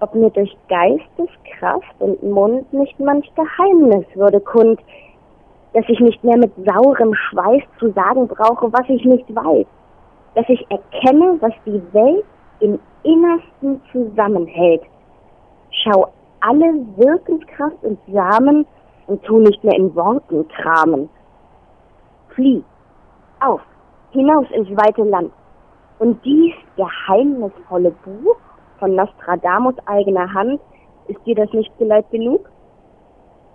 Ob 0.00 0.14
mir 0.14 0.30
durch 0.30 0.54
Geisteskraft 0.68 1.94
und 2.00 2.22
Mund 2.22 2.72
nicht 2.72 2.98
manch 3.00 3.30
Geheimnis 3.34 4.06
würde 4.14 4.40
kund, 4.40 4.80
dass 5.72 5.84
ich 5.88 6.00
nicht 6.00 6.22
mehr 6.24 6.38
mit 6.38 6.52
saurem 6.64 7.14
Schweiß 7.14 7.62
zu 7.78 7.90
sagen 7.92 8.28
brauche, 8.28 8.72
was 8.72 8.88
ich 8.88 9.04
nicht 9.04 9.34
weiß, 9.34 9.66
dass 10.34 10.48
ich 10.48 10.66
erkenne, 10.70 11.36
was 11.40 11.52
die 11.64 11.82
Welt 11.92 12.24
im 12.60 12.78
Innersten 13.02 13.80
zusammenhält. 13.92 14.82
Schau 15.70 16.08
alle 16.40 16.74
Wirkenskraft 16.96 17.82
und 17.82 17.98
Samen 18.12 18.66
und 19.06 19.22
tu 19.24 19.38
nicht 19.38 19.62
mehr 19.64 19.76
in 19.76 19.94
Worten 19.94 20.46
kramen. 20.48 21.08
Flieh, 22.34 22.62
auf, 23.40 23.60
hinaus 24.10 24.46
ins 24.50 24.70
weite 24.70 25.02
Land. 25.02 25.32
Und 25.98 26.22
dies 26.24 26.54
geheimnisvolle 26.76 27.90
Buch 28.04 28.36
von 28.78 28.94
Nostradamus 28.94 29.74
eigener 29.86 30.32
Hand, 30.32 30.60
ist 31.08 31.24
dir 31.26 31.34
das 31.34 31.52
nicht 31.52 31.76
geleit 31.78 32.10
genug? 32.10 32.50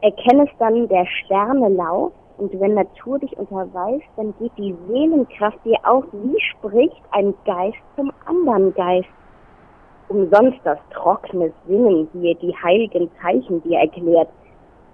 Erkenne 0.02 0.44
es 0.44 0.58
dann 0.58 0.88
der 0.88 1.06
Sterne 1.06 1.70
Lauf, 1.70 2.12
und 2.42 2.60
wenn 2.60 2.74
Natur 2.74 3.20
dich 3.20 3.38
unterweist, 3.38 4.08
dann 4.18 4.34
geht 4.40 4.52
die 4.58 4.76
Seelenkraft 4.88 5.64
dir 5.64 5.78
auf, 5.84 6.04
wie 6.12 6.42
spricht 6.42 7.02
ein 7.12 7.36
Geist 7.46 7.78
zum 7.96 8.12
anderen 8.26 8.74
Geist. 8.74 9.08
Umsonst 10.10 10.58
das 10.64 10.80
trockene 10.92 11.54
Sinnen 11.68 12.10
dir 12.14 12.34
die 12.34 12.56
heiligen 12.56 13.12
Zeichen 13.22 13.62
dir 13.62 13.78
erklärt. 13.78 14.28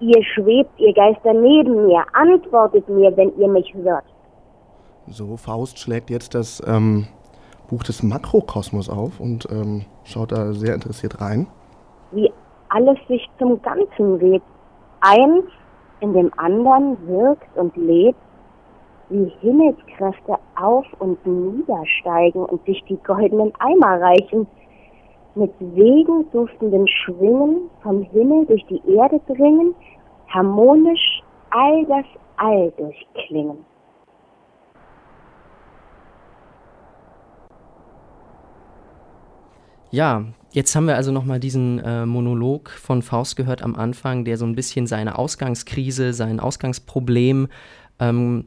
Ihr 0.02 0.22
schwebt, 0.26 0.78
ihr 0.78 0.94
Geister 0.94 1.34
neben 1.34 1.88
mir, 1.88 2.04
antwortet 2.12 2.88
mir, 2.90 3.16
wenn 3.16 3.32
ihr 3.40 3.48
mich 3.48 3.74
hört. 3.74 4.04
So, 5.08 5.38
Faust 5.38 5.80
schlägt 5.80 6.10
jetzt 6.10 6.36
das 6.36 6.62
ähm, 6.68 7.08
Buch 7.70 7.84
des 7.84 8.04
Makrokosmos 8.04 8.90
auf 8.90 9.20
und 9.20 9.48
ähm, 9.52 9.86
schaut 10.04 10.32
da 10.32 10.54
sehr 10.54 10.74
interessiert 10.74 11.22
rein. 11.22 11.48
Wie 12.12 12.32
alles 12.70 12.98
sich 13.08 13.28
zum 13.40 13.62
Ganzen 13.62 14.20
webt. 14.20 14.46
Eins 15.02 15.46
in 16.00 16.14
dem 16.14 16.32
anderen 16.38 16.98
wirkt 17.08 17.56
und 17.58 17.76
lebt, 17.76 18.20
wie 19.10 19.32
Himmelskräfte 19.42 20.38
auf 20.56 20.86
und 21.00 21.26
niedersteigen 21.26 22.44
und 22.46 22.64
sich 22.66 22.84
die 22.90 22.98
goldenen 22.98 23.54
Eimer 23.60 24.02
reichen, 24.02 24.48
mit 25.36 25.54
Segen 25.60 26.30
duftenden 26.32 26.88
Schwingen 26.88 27.70
vom 27.84 28.02
Himmel 28.02 28.46
durch 28.48 28.66
die 28.66 28.82
Erde 28.92 29.22
dringen, 29.28 29.76
harmonisch 30.28 31.22
all 31.52 31.86
das 31.86 32.06
All 32.40 32.72
durchklingen. 32.78 33.66
Ja, 39.98 40.26
jetzt 40.52 40.76
haben 40.76 40.86
wir 40.86 40.96
also 40.96 41.12
nochmal 41.12 41.40
diesen 41.40 41.80
äh, 41.80 42.06
Monolog 42.06 42.70
von 42.70 43.02
Faust 43.02 43.36
gehört 43.36 43.64
am 43.64 43.76
Anfang, 43.76 44.26
der 44.26 44.38
so 44.38 44.46
ein 44.46 44.54
bisschen 44.54 44.86
seine 44.86 45.18
Ausgangskrise, 45.18 46.14
sein 46.14 46.40
Ausgangsproblem 46.40 47.48
ähm, 47.98 48.46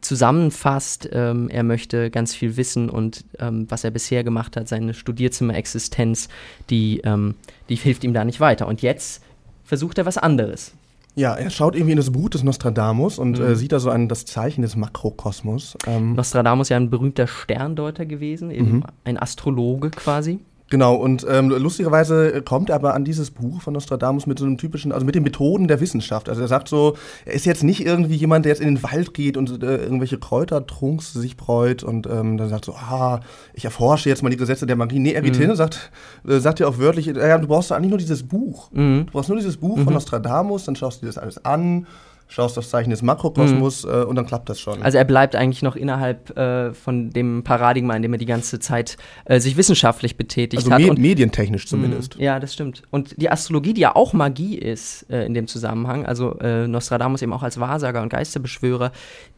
zusammenfasst. 0.00 1.08
Ähm, 1.12 1.48
er 1.48 1.62
möchte 1.62 2.10
ganz 2.10 2.34
viel 2.34 2.56
wissen 2.56 2.90
und 2.90 3.24
ähm, 3.38 3.66
was 3.68 3.84
er 3.84 3.92
bisher 3.92 4.24
gemacht 4.24 4.56
hat, 4.56 4.66
seine 4.66 4.92
Studierzimmerexistenz, 4.92 6.28
die, 6.70 7.02
ähm, 7.04 7.36
die 7.68 7.76
hilft 7.76 8.02
ihm 8.02 8.12
da 8.12 8.24
nicht 8.24 8.40
weiter. 8.40 8.66
Und 8.66 8.82
jetzt 8.82 9.22
versucht 9.62 9.96
er 9.98 10.06
was 10.06 10.18
anderes. 10.18 10.72
Ja, 11.14 11.34
er 11.34 11.50
schaut 11.50 11.76
irgendwie 11.76 11.92
in 11.92 11.98
das 11.98 12.10
Buch 12.10 12.30
des 12.30 12.42
Nostradamus 12.42 13.16
und 13.20 13.38
mhm. 13.38 13.44
äh, 13.44 13.54
sieht 13.54 13.70
da 13.70 13.78
so 13.78 13.90
ein, 13.90 14.08
das 14.08 14.24
Zeichen 14.24 14.62
des 14.62 14.74
Makrokosmos. 14.74 15.76
Ähm 15.86 16.14
Nostradamus 16.14 16.68
ja 16.68 16.78
ein 16.78 16.90
berühmter 16.90 17.28
Sterndeuter 17.28 18.06
gewesen, 18.06 18.50
eben 18.50 18.78
mhm. 18.78 18.84
ein 19.04 19.22
Astrologe 19.22 19.90
quasi. 19.90 20.40
Genau, 20.70 20.94
und 20.94 21.26
ähm, 21.28 21.50
lustigerweise 21.50 22.42
kommt 22.42 22.70
er 22.70 22.76
aber 22.76 22.94
an 22.94 23.04
dieses 23.04 23.32
Buch 23.32 23.60
von 23.60 23.74
Nostradamus 23.74 24.28
mit 24.28 24.38
so 24.38 24.44
einem 24.44 24.56
typischen, 24.56 24.92
also 24.92 25.04
mit 25.04 25.16
den 25.16 25.24
Methoden 25.24 25.66
der 25.66 25.80
Wissenschaft. 25.80 26.28
Also 26.28 26.42
er 26.42 26.48
sagt 26.48 26.68
so, 26.68 26.96
er 27.24 27.32
ist 27.32 27.44
jetzt 27.44 27.64
nicht 27.64 27.84
irgendwie 27.84 28.14
jemand, 28.14 28.44
der 28.44 28.50
jetzt 28.50 28.60
in 28.60 28.76
den 28.76 28.82
Wald 28.84 29.12
geht 29.12 29.36
und 29.36 29.64
äh, 29.64 29.76
irgendwelche 29.78 30.18
Kräutertrunks 30.18 31.12
sich 31.12 31.36
bräut 31.36 31.82
und 31.82 32.06
ähm, 32.06 32.36
dann 32.36 32.48
sagt 32.48 32.64
so, 32.64 32.74
ah, 32.74 33.18
ich 33.52 33.64
erforsche 33.64 34.08
jetzt 34.08 34.22
mal 34.22 34.30
die 34.30 34.36
Gesetze 34.36 34.64
der 34.64 34.76
Magie. 34.76 35.00
Nee, 35.00 35.12
er 35.12 35.22
geht 35.22 35.34
mhm. 35.34 35.40
hin 35.40 35.50
und 35.50 35.56
sagt, 35.56 35.90
äh, 36.26 36.38
sagt 36.38 36.60
ja 36.60 36.68
auch 36.68 36.78
wörtlich, 36.78 37.06
ja, 37.06 37.38
du 37.38 37.48
brauchst 37.48 37.72
eigentlich 37.72 37.90
nur 37.90 37.98
dieses 37.98 38.22
Buch. 38.22 38.70
Mhm. 38.70 39.06
Du 39.06 39.12
brauchst 39.12 39.28
nur 39.28 39.38
dieses 39.38 39.56
Buch 39.56 39.76
mhm. 39.76 39.84
von 39.84 39.94
Nostradamus, 39.94 40.66
dann 40.66 40.76
schaust 40.76 41.02
du 41.02 41.06
dir 41.06 41.12
das 41.12 41.18
alles 41.18 41.44
an 41.44 41.88
schaust 42.30 42.56
aufs 42.56 42.70
Zeichen 42.70 42.90
des 42.90 43.02
Makrokosmos 43.02 43.84
mhm. 43.84 43.90
äh, 43.90 44.02
und 44.04 44.16
dann 44.16 44.24
klappt 44.24 44.48
das 44.48 44.60
schon. 44.60 44.82
Also 44.82 44.96
er 44.96 45.04
bleibt 45.04 45.36
eigentlich 45.36 45.62
noch 45.62 45.76
innerhalb 45.76 46.36
äh, 46.38 46.72
von 46.72 47.10
dem 47.10 47.42
Paradigma, 47.42 47.94
in 47.94 48.02
dem 48.02 48.12
er 48.12 48.18
die 48.18 48.26
ganze 48.26 48.60
Zeit 48.60 48.96
äh, 49.24 49.40
sich 49.40 49.56
wissenschaftlich 49.56 50.16
betätigt 50.16 50.62
also 50.62 50.70
hat. 50.70 50.80
Also 50.80 50.94
me 50.94 51.00
medientechnisch 51.00 51.66
zumindest. 51.66 52.16
Mh, 52.16 52.24
ja, 52.24 52.40
das 52.40 52.54
stimmt. 52.54 52.82
Und 52.90 53.20
die 53.20 53.30
Astrologie, 53.30 53.74
die 53.74 53.82
ja 53.82 53.96
auch 53.96 54.12
Magie 54.12 54.56
ist 54.56 55.10
äh, 55.10 55.26
in 55.26 55.34
dem 55.34 55.48
Zusammenhang, 55.48 56.06
also 56.06 56.38
äh, 56.38 56.68
Nostradamus 56.68 57.20
eben 57.20 57.32
auch 57.32 57.42
als 57.42 57.58
Wahrsager 57.58 58.00
und 58.00 58.10
Geisterbeschwörer, 58.10 58.92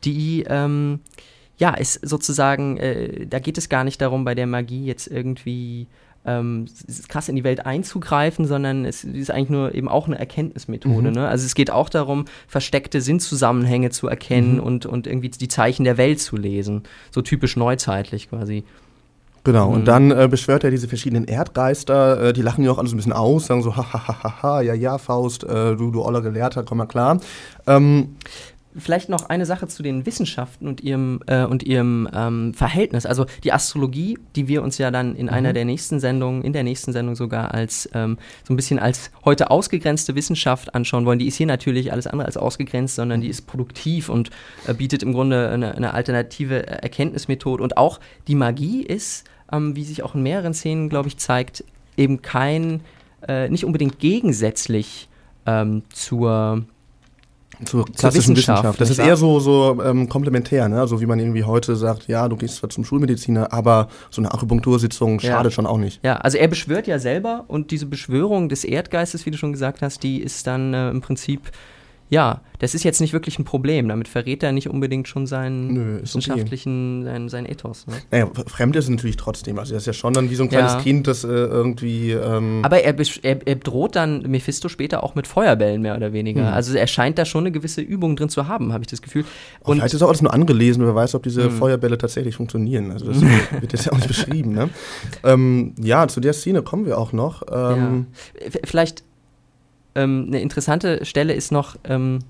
die 0.05 0.45
ähm, 0.47 1.01
ja, 1.57 1.75
ist 1.75 2.07
sozusagen, 2.07 2.77
äh, 2.77 3.27
da 3.27 3.39
geht 3.39 3.57
es 3.57 3.69
gar 3.69 3.85
nicht 3.85 4.01
darum, 4.01 4.25
bei 4.25 4.35
der 4.35 4.47
Magie 4.47 4.85
jetzt 4.85 5.07
irgendwie 5.07 5.87
ähm, 6.25 6.67
krass 7.09 7.29
in 7.29 7.37
die 7.37 7.45
Welt 7.45 7.67
einzugreifen, 7.67 8.47
sondern 8.47 8.85
es 8.85 9.05
ist 9.05 9.31
eigentlich 9.31 9.51
nur 9.51 9.75
eben 9.75 9.89
auch 9.89 10.07
eine 10.07 10.19
Erkenntnismethode. 10.19 11.09
Mhm. 11.09 11.15
Ne? 11.15 11.29
Also 11.29 11.45
es 11.45 11.55
geht 11.55 11.71
auch 11.71 11.89
darum, 11.89 12.27
versteckte 12.47 13.01
Sinnzusammenhänge 13.01 13.91
zu 13.91 14.09
erkennen 14.09 14.55
mhm. 14.55 14.63
und, 14.63 14.87
und 14.87 15.07
irgendwie 15.07 15.31
die 15.31 15.49
Zeichen 15.49 15.85
der 15.85 15.97
Welt 15.97 16.21
zu 16.21 16.37
lesen. 16.37 16.83
So 17.11 17.23
typisch 17.23 17.57
neuzeitlich 17.57 18.31
quasi. 18.31 18.65
Genau, 19.45 19.69
mhm. 19.69 19.75
und 19.75 19.89
dann 19.89 20.11
äh, 20.13 20.29
beschwört 20.31 20.63
er 20.63 20.71
diese 20.71 20.87
verschiedenen 20.87 21.25
Erdgeister, 21.25 22.29
äh, 22.29 22.33
die 22.33 22.43
lachen 22.43 22.65
ja 22.65 22.71
auch 22.71 22.79
alles 22.79 22.93
ein 22.93 22.97
bisschen 22.97 23.13
aus, 23.13 23.47
sagen 23.47 23.63
so, 23.63 23.77
ha, 23.77 23.93
ha, 23.93 24.07
ha, 24.07 24.23
ha, 24.23 24.43
ha 24.43 24.61
ja, 24.61 24.75
ja, 24.75 24.99
Faust, 24.99 25.43
äh, 25.43 25.75
du, 25.75 25.91
du 25.91 26.03
oller 26.05 26.21
Gelehrter, 26.21 26.63
komm 26.63 26.79
mal 26.79 26.87
klar. 26.87 27.19
Ähm, 27.67 28.17
vielleicht 28.77 29.09
noch 29.09 29.29
eine 29.29 29.47
Sache 29.47 29.67
zu 29.69 29.83
den 29.83 30.07
Wissenschaften 30.07 30.67
und 30.67 30.83
ihrem, 30.83 31.21
äh, 31.27 31.45
und 31.45 31.63
ihrem 31.63 32.09
ähm, 32.15 32.55
Verhältnis. 32.55 33.07
Also 33.07 33.27
die 33.45 33.53
Astrologie, 33.53 34.19
die 34.35 34.49
wir 34.49 34.63
uns 34.63 34.79
ja 34.79 34.91
dann 34.91 35.15
in 35.15 35.27
mhm. 35.27 35.33
einer 35.33 35.53
der 35.53 35.65
nächsten 35.65 36.01
Sendungen, 36.01 36.43
in 36.43 36.53
der 36.53 36.63
nächsten 36.63 36.93
Sendung 36.93 37.15
sogar 37.15 37.53
als 37.53 37.89
ähm, 37.95 38.19
so 38.47 38.53
ein 38.53 38.57
bisschen 38.57 38.79
als 38.79 39.11
heute 39.25 39.51
ausgegrenzte 39.51 40.15
Wissenschaft 40.15 40.75
anschauen 40.75 41.07
wollen, 41.07 41.19
die 41.19 41.27
ist 41.27 41.37
hier 41.37 41.47
natürlich 41.47 41.93
alles 41.93 42.07
andere 42.07 42.27
als 42.27 42.37
ausgegrenzt, 42.37 42.97
sondern 42.97 43.21
die 43.21 43.29
ist 43.29 43.47
produktiv 43.47 44.09
und 44.09 44.31
äh, 44.67 44.75
bietet 44.75 45.03
im 45.03 45.13
Grunde 45.13 45.51
eine, 45.51 45.75
eine 45.75 45.95
alternative 45.95 46.67
Erkenntnismethode. 46.67 47.63
Und 47.63 47.77
auch 47.77 48.01
die 48.27 48.35
Magie 48.35 48.83
ist, 48.83 49.25
ähm, 49.53 49.77
wie 49.77 49.85
sich 49.85 50.03
auch 50.03 50.15
in 50.15 50.23
mehreren 50.23 50.55
Szenen, 50.55 50.89
glaube 50.89 51.09
ich, 51.09 51.19
zeigt, 51.19 51.65
eben 51.97 52.23
kein, 52.23 52.81
äh, 53.29 53.49
nicht 53.49 53.65
unbedingt 53.65 53.99
gegensätzlich 53.99 55.09
ähm, 55.47 55.83
zur 55.93 56.65
zur 57.65 57.85
klassischen 57.85 58.37
Wissenschaft. 58.37 58.65
Wissenschaft. 58.65 58.81
Das 58.81 58.91
ist 58.91 58.99
eher 58.99 59.17
so, 59.17 59.41
so 59.41 59.83
ähm, 59.85 60.09
komplementär, 60.09 60.69
ne? 60.69 60.81
Also 60.81 61.01
wie 61.01 61.07
man 61.07 61.19
irgendwie 61.19 61.45
heute 61.45 61.77
sagt, 61.77 62.09
ja, 62.09 62.29
du 62.29 62.37
gehst 62.37 62.57
zwar 62.57 62.71
zum 62.71 62.85
Schulmediziner, 62.85 63.53
aber 63.53 63.89
so 64.11 64.21
eine 64.21 64.33
Akupunktursitzung 64.33 65.19
ja. 65.21 65.33
schadet 65.33 65.53
schon 65.53 65.67
auch 65.67 65.79
nicht. 65.79 66.01
Ja, 66.05 66.17
also 66.17 66.39
er 66.39 66.49
beschwört 66.49 66.87
ja 66.87 66.99
selber 66.99 67.45
und 67.49 67.71
diese 67.71 67.87
Beschwörung 67.87 68.49
des 68.49 68.65
Erdgeistes, 68.65 69.27
wie 69.27 69.31
du 69.31 69.39
schon 69.39 69.53
gesagt 69.53 69.83
hast, 69.83 70.03
die 70.03 70.21
ist 70.21 70.47
dann 70.47 70.75
äh, 70.75 70.91
im 70.91 71.01
Prinzip 71.01 71.51
ja, 72.13 72.43
das 72.59 72.75
ist 72.75 72.85
jetzt 72.85 73.01
nicht 73.01 73.15
wirklich 73.15 73.39
ein 73.39 73.47
Problem. 73.47 73.89
Damit 73.89 74.07
verrät 74.07 74.43
er 74.43 74.53
nicht 74.53 74.69
unbedingt 74.69 75.09
schon 75.09 75.27
seinen 75.27 75.73
Nö, 75.73 76.03
wissenschaftlichen, 76.03 77.01
okay. 77.01 77.11
seinen, 77.11 77.29
seinen 77.31 77.47
Ethos. 77.47 77.87
Ne? 77.87 77.95
Naja, 78.11 78.29
fremd 78.49 78.77
ist 78.77 78.91
natürlich 78.91 79.17
trotzdem. 79.17 79.59
Also 79.59 79.73
er 79.73 79.79
ist 79.79 79.87
ja 79.87 79.95
schon 79.95 80.13
dann 80.13 80.29
wie 80.29 80.35
so 80.35 80.43
ein 80.43 80.51
kleines 80.51 80.75
ja. 80.75 80.81
Kind, 80.81 81.07
das 81.07 81.25
äh, 81.25 81.29
irgendwie. 81.29 82.11
Ähm 82.11 82.61
Aber 82.65 82.83
er, 82.83 82.95
er, 83.23 83.47
er, 83.47 83.57
droht 83.57 83.97
dann 83.97 84.31
Mephisto 84.31 84.69
später 84.69 85.03
auch 85.03 85.15
mit 85.15 85.27
Feuerbällen 85.27 85.81
mehr 85.81 85.97
oder 85.97 86.13
weniger. 86.13 86.43
Mhm. 86.43 86.53
Also 86.53 86.77
er 86.77 86.87
scheint 86.87 87.17
da 87.17 87.25
schon 87.25 87.45
eine 87.45 87.51
gewisse 87.51 87.81
Übung 87.81 88.15
drin 88.15 88.29
zu 88.29 88.47
haben, 88.47 88.75
habe 88.75 88.85
ich 88.85 88.89
das 88.89 89.01
Gefühl. 89.01 89.25
Und 89.61 89.79
vielleicht 89.79 89.95
ist 89.95 90.03
auch 90.03 90.09
alles 90.09 90.21
nur 90.21 90.35
angelesen, 90.35 90.85
wer 90.85 90.95
weiß, 90.95 91.15
ob 91.15 91.23
diese 91.23 91.49
mhm. 91.49 91.53
Feuerbälle 91.53 91.97
tatsächlich 91.97 92.37
funktionieren. 92.37 92.91
Also 92.91 93.07
das 93.07 93.23
wird 93.61 93.73
jetzt 93.73 93.87
ja 93.87 93.93
auch 93.93 93.97
nicht 93.97 94.09
beschrieben. 94.09 94.53
Ne? 94.53 94.69
Ähm, 95.25 95.75
ja, 95.81 96.07
zu 96.09 96.21
der 96.21 96.35
Szene 96.35 96.61
kommen 96.61 96.85
wir 96.85 96.99
auch 96.99 97.15
noch. 97.15 97.43
Ähm 97.51 98.07
ja. 98.39 98.51
Vielleicht 98.65 99.03
ähm, 99.95 100.25
eine 100.29 100.41
interessante 100.41 101.05
Stelle 101.05 101.33
ist 101.33 101.53
noch, 101.53 101.77
ähm, 101.85 102.21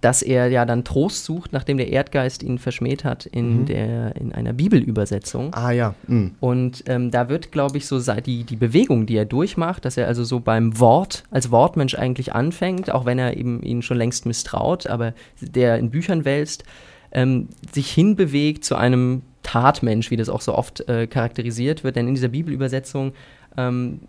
dass 0.00 0.22
er 0.22 0.48
ja 0.48 0.64
dann 0.64 0.84
Trost 0.84 1.24
sucht, 1.24 1.52
nachdem 1.52 1.76
der 1.76 1.88
Erdgeist 1.88 2.42
ihn 2.42 2.58
verschmäht 2.58 3.04
hat 3.04 3.26
in, 3.26 3.60
mhm. 3.60 3.66
der, 3.66 4.16
in 4.16 4.32
einer 4.32 4.52
Bibelübersetzung. 4.52 5.52
Ah 5.54 5.72
ja. 5.72 5.94
Mhm. 6.06 6.32
Und 6.40 6.84
ähm, 6.86 7.10
da 7.10 7.28
wird, 7.28 7.52
glaube 7.52 7.76
ich, 7.76 7.86
so 7.86 8.00
die, 8.00 8.44
die 8.44 8.56
Bewegung, 8.56 9.06
die 9.06 9.16
er 9.16 9.26
durchmacht, 9.26 9.84
dass 9.84 9.96
er 9.96 10.06
also 10.06 10.24
so 10.24 10.40
beim 10.40 10.78
Wort, 10.80 11.24
als 11.30 11.50
Wortmensch 11.50 11.94
eigentlich 11.96 12.34
anfängt, 12.34 12.90
auch 12.90 13.04
wenn 13.04 13.18
er 13.18 13.36
eben 13.36 13.62
ihn 13.62 13.82
schon 13.82 13.98
längst 13.98 14.24
misstraut, 14.24 14.86
aber 14.86 15.12
der 15.40 15.78
in 15.78 15.90
Büchern 15.90 16.24
wälzt, 16.24 16.64
ähm, 17.12 17.48
sich 17.72 17.90
hinbewegt 17.90 18.64
zu 18.64 18.76
einem 18.76 19.22
Tatmensch, 19.42 20.10
wie 20.10 20.16
das 20.16 20.28
auch 20.28 20.40
so 20.40 20.54
oft 20.54 20.88
äh, 20.88 21.06
charakterisiert 21.06 21.84
wird. 21.84 21.96
Denn 21.96 22.08
in 22.08 22.14
dieser 22.14 22.28
Bibelübersetzung 22.28 23.12
ähm, 23.56 24.00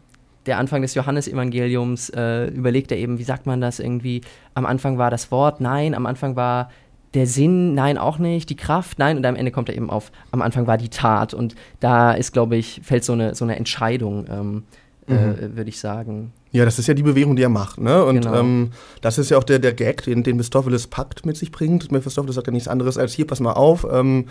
der 0.46 0.58
Anfang 0.58 0.82
des 0.82 0.96
Johannesevangeliums 0.96 2.10
äh, 2.10 2.46
überlegt 2.48 2.92
er 2.92 2.98
eben, 2.98 3.20
wie 3.20 3.24
sagt 3.24 3.46
man 3.46 3.62
das 3.62 3.80
irgendwie, 3.80 4.22
am 4.54 4.66
Anfang 4.66 4.98
war 4.98 5.12
das 5.12 5.32
Wort, 5.32 5.62
nein, 5.62 5.94
am 5.94 6.06
Anfang 6.06 6.36
war 6.36 6.70
der 7.14 7.28
Sinn, 7.28 7.74
nein, 7.74 7.98
auch 7.98 8.18
nicht, 8.18 8.50
die 8.50 8.56
Kraft, 8.56 8.98
nein, 8.98 9.18
und 9.18 9.26
am 9.26 9.36
Ende 9.36 9.52
kommt 9.52 9.70
er 9.70 9.76
eben 9.76 9.90
auf, 9.90 10.12
am 10.32 10.42
Anfang 10.42 10.66
war 10.66 10.78
die 10.78 10.90
Tat 10.90 11.34
und 11.34 11.56
da 11.80 12.14
ist, 12.14 12.32
glaube 12.32 12.56
ich, 12.56 12.82
fällt 12.84 13.04
so 13.04 13.14
eine, 13.14 13.36
so 13.36 13.44
eine 13.46 13.58
Entscheidung. 13.58 14.26
Ähm, 14.30 14.64
äh, 15.12 15.56
würde 15.56 15.70
ich 15.70 15.80
sagen. 15.80 16.34
Ja, 16.52 16.66
das 16.66 16.80
ist 16.80 16.88
ja 16.88 16.94
die 16.94 17.04
Bewegung, 17.04 17.36
die 17.36 17.44
er 17.44 17.50
macht, 17.50 17.80
ne? 17.80 18.04
Und 18.04 18.22
Genau. 18.26 18.40
ähm, 18.40 18.72
das 19.02 19.18
ist 19.18 19.30
ja 19.32 19.38
auch 19.38 19.44
der, 19.44 19.60
der 19.60 19.74
Gag, 19.74 20.04
den, 20.04 20.24
den 20.24 20.36
Mephistopheles 20.36 20.88
Pakt 20.88 21.26
mit 21.26 21.38
sich 21.38 21.52
bringt. 21.52 21.92
Mephistopheles 21.92 22.36
sagt 22.36 22.48
ja 22.48 22.54
nichts 22.54 22.68
anderes 22.68 22.98
als, 22.98 23.14
hier, 23.14 23.26
pass 23.26 23.40
mal 23.40 23.54
auf, 23.54 23.86
ähm, 23.90 24.26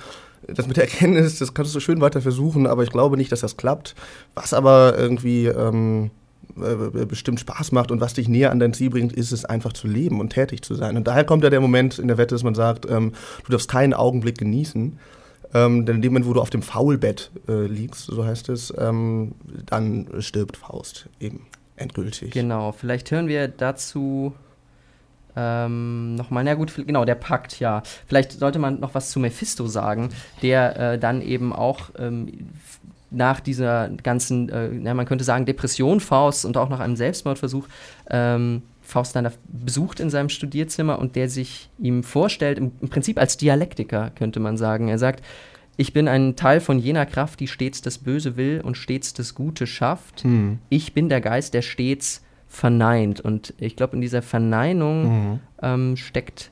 das 0.46 0.66
mit 0.66 0.76
der 0.76 0.84
Erkenntnis, 0.84 1.38
das 1.38 1.54
kannst 1.54 1.74
du 1.74 1.80
schön 1.80 2.00
weiter 2.00 2.20
versuchen, 2.20 2.66
aber 2.66 2.82
ich 2.82 2.90
glaube 2.90 3.16
nicht, 3.16 3.32
dass 3.32 3.40
das 3.40 3.56
klappt. 3.56 3.94
Was 4.34 4.52
aber 4.52 4.94
irgendwie 4.98 5.46
ähm, 5.46 6.10
äh, 6.56 7.04
bestimmt 7.06 7.40
Spaß 7.40 7.72
macht 7.72 7.90
und 7.90 8.00
was 8.00 8.14
dich 8.14 8.28
näher 8.28 8.50
an 8.50 8.58
dein 8.58 8.74
Ziel 8.74 8.90
bringt, 8.90 9.12
ist 9.12 9.32
es 9.32 9.44
einfach 9.44 9.72
zu 9.72 9.86
leben 9.86 10.20
und 10.20 10.30
tätig 10.30 10.62
zu 10.62 10.74
sein. 10.74 10.96
Und 10.96 11.06
daher 11.06 11.24
kommt 11.24 11.44
ja 11.44 11.50
der 11.50 11.60
Moment 11.60 11.98
in 11.98 12.08
der 12.08 12.18
Wette, 12.18 12.34
dass 12.34 12.42
man 12.42 12.54
sagt, 12.54 12.86
ähm, 12.90 13.12
du 13.44 13.52
darfst 13.52 13.70
keinen 13.70 13.94
Augenblick 13.94 14.36
genießen. 14.38 14.98
Ähm, 15.52 15.84
denn 15.84 15.96
in 15.96 16.02
dem 16.02 16.12
Moment, 16.12 16.28
wo 16.28 16.32
du 16.32 16.40
auf 16.40 16.50
dem 16.50 16.62
Faulbett 16.62 17.30
äh, 17.48 17.66
liegst, 17.66 18.06
so 18.06 18.24
heißt 18.24 18.48
es, 18.50 18.72
ähm, 18.78 19.32
dann 19.66 20.06
stirbt 20.20 20.56
Faust 20.56 21.08
eben 21.18 21.46
endgültig. 21.76 22.32
Genau, 22.32 22.72
vielleicht 22.72 23.10
hören 23.10 23.26
wir 23.26 23.48
dazu 23.48 24.32
ähm, 25.36 26.16
nochmal, 26.16 26.44
na 26.44 26.54
gut, 26.54 26.72
genau, 26.86 27.04
der 27.04 27.14
Pakt, 27.14 27.60
ja. 27.60 27.82
Vielleicht 28.06 28.32
sollte 28.32 28.58
man 28.58 28.80
noch 28.80 28.94
was 28.94 29.10
zu 29.10 29.20
Mephisto 29.20 29.66
sagen, 29.66 30.10
der 30.42 30.76
äh, 30.76 30.98
dann 30.98 31.22
eben 31.22 31.52
auch 31.52 31.90
ähm, 31.98 32.50
nach 33.10 33.40
dieser 33.40 33.88
ganzen, 33.88 34.48
äh, 34.48 34.72
ja, 34.72 34.94
man 34.94 35.06
könnte 35.06 35.24
sagen, 35.24 35.46
Depression 35.46 36.00
Faust 36.00 36.44
und 36.44 36.56
auch 36.56 36.68
nach 36.68 36.80
einem 36.80 36.96
Selbstmordversuch 36.96 37.66
ähm, 38.08 38.62
Faust 38.90 39.16
dann 39.16 39.24
da 39.24 39.32
besucht 39.48 40.00
in 40.00 40.10
seinem 40.10 40.28
Studierzimmer 40.28 40.98
und 40.98 41.16
der 41.16 41.28
sich 41.28 41.70
ihm 41.78 42.02
vorstellt, 42.02 42.58
im, 42.58 42.72
im 42.80 42.88
Prinzip 42.88 43.18
als 43.18 43.36
Dialektiker, 43.36 44.10
könnte 44.14 44.40
man 44.40 44.56
sagen. 44.56 44.88
Er 44.88 44.98
sagt, 44.98 45.24
ich 45.76 45.92
bin 45.92 46.08
ein 46.08 46.36
Teil 46.36 46.60
von 46.60 46.78
jener 46.78 47.06
Kraft, 47.06 47.40
die 47.40 47.46
stets 47.46 47.80
das 47.80 47.98
Böse 47.98 48.36
will 48.36 48.60
und 48.62 48.76
stets 48.76 49.14
das 49.14 49.34
Gute 49.34 49.66
schafft. 49.66 50.24
Hm. 50.24 50.58
Ich 50.68 50.92
bin 50.92 51.08
der 51.08 51.20
Geist, 51.20 51.54
der 51.54 51.62
stets 51.62 52.22
verneint. 52.48 53.20
Und 53.20 53.54
ich 53.58 53.76
glaube, 53.76 53.94
in 53.94 54.02
dieser 54.02 54.22
Verneinung 54.22 55.04
Mhm. 55.04 55.40
ähm, 55.62 55.96
steckt 55.96 56.50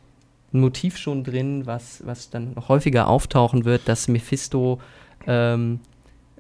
ein 0.55 0.61
Motiv 0.61 0.97
schon 0.97 1.25
drin, 1.25 1.67
was, 1.67 2.03
was 2.07 2.31
dann 2.31 2.55
noch 2.55 2.69
häufiger 2.69 3.09
auftauchen 3.09 3.65
wird, 3.67 3.87
dass 3.87 4.09
Mephisto 4.09 4.81
ähm, 5.27 5.81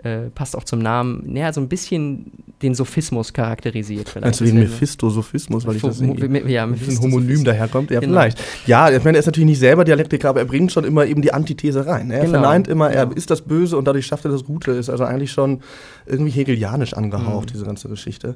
äh, 0.04 0.30
passt 0.34 0.56
auch 0.56 0.64
zum 0.64 0.78
Namen, 0.80 1.22
naja, 1.26 1.52
so 1.52 1.60
ein 1.60 1.68
bisschen 1.68 2.30
den 2.62 2.74
Sophismus 2.74 3.32
charakterisiert. 3.32 4.08
Vielleicht. 4.08 4.40
Du 4.40 4.44
den 4.44 4.58
Mephisto-Sophismus, 4.58 5.66
weil 5.66 5.76
ich 5.76 5.82
das 5.82 6.00
irgendwie 6.00 6.52
ja, 6.52 6.64
ein 6.64 6.72
bisschen 6.72 7.00
Homonym 7.00 7.44
daherkommt? 7.44 7.90
Ja, 7.90 8.00
Genau. 8.00 8.12
vielleicht. 8.12 8.42
Ja, 8.66 8.90
ich 8.90 9.02
meine, 9.04 9.16
er 9.16 9.20
ist 9.20 9.26
natürlich 9.26 9.48
nicht 9.48 9.58
selber 9.60 9.84
Dialektiker, 9.84 10.28
aber 10.30 10.40
er 10.40 10.46
bringt 10.46 10.72
schon 10.72 10.84
immer 10.84 11.06
eben 11.06 11.22
die 11.22 11.32
Antithese 11.32 11.86
rein. 11.86 12.08
ne? 12.08 12.14
Er 12.14 12.20
Genau. 12.26 12.32
verneint 12.40 12.68
immer, 12.68 12.90
er 12.90 13.04
Ja. 13.04 13.10
ist 13.14 13.30
das 13.30 13.42
Böse 13.42 13.76
und 13.76 13.84
dadurch 13.86 14.06
schafft 14.06 14.24
er 14.24 14.30
das 14.30 14.44
Gute. 14.44 14.72
Ist 14.72 14.90
also 14.90 15.04
eigentlich 15.04 15.30
schon 15.32 15.60
irgendwie 16.06 16.30
hegelianisch 16.32 16.94
angehaucht, 16.94 17.48
Mhm. 17.50 17.52
diese 17.52 17.64
ganze 17.64 17.88
Geschichte. 17.88 18.34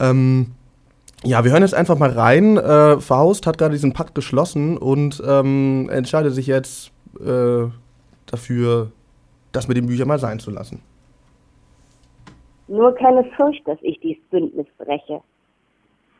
Ähm, 0.00 0.48
ja, 1.24 1.42
wir 1.44 1.50
hören 1.50 1.62
jetzt 1.62 1.74
einfach 1.74 1.98
mal 1.98 2.10
rein. 2.10 2.56
Äh, 2.56 3.00
Faust 3.00 3.46
hat 3.46 3.58
gerade 3.58 3.72
diesen 3.74 3.92
Pakt 3.92 4.14
geschlossen 4.14 4.76
und 4.78 5.22
ähm, 5.26 5.88
entscheidet 5.90 6.34
sich 6.34 6.46
jetzt 6.46 6.90
äh, 7.20 7.64
dafür, 8.26 8.92
das 9.52 9.66
mit 9.66 9.76
den 9.76 9.86
Büchern 9.86 10.06
mal 10.08 10.18
sein 10.20 10.38
zu 10.38 10.50
lassen. 10.50 10.80
Nur 12.68 12.94
keine 12.94 13.24
Furcht, 13.24 13.66
dass 13.66 13.78
ich 13.80 13.98
dies 14.00 14.18
Bündnis 14.30 14.66
breche. 14.76 15.22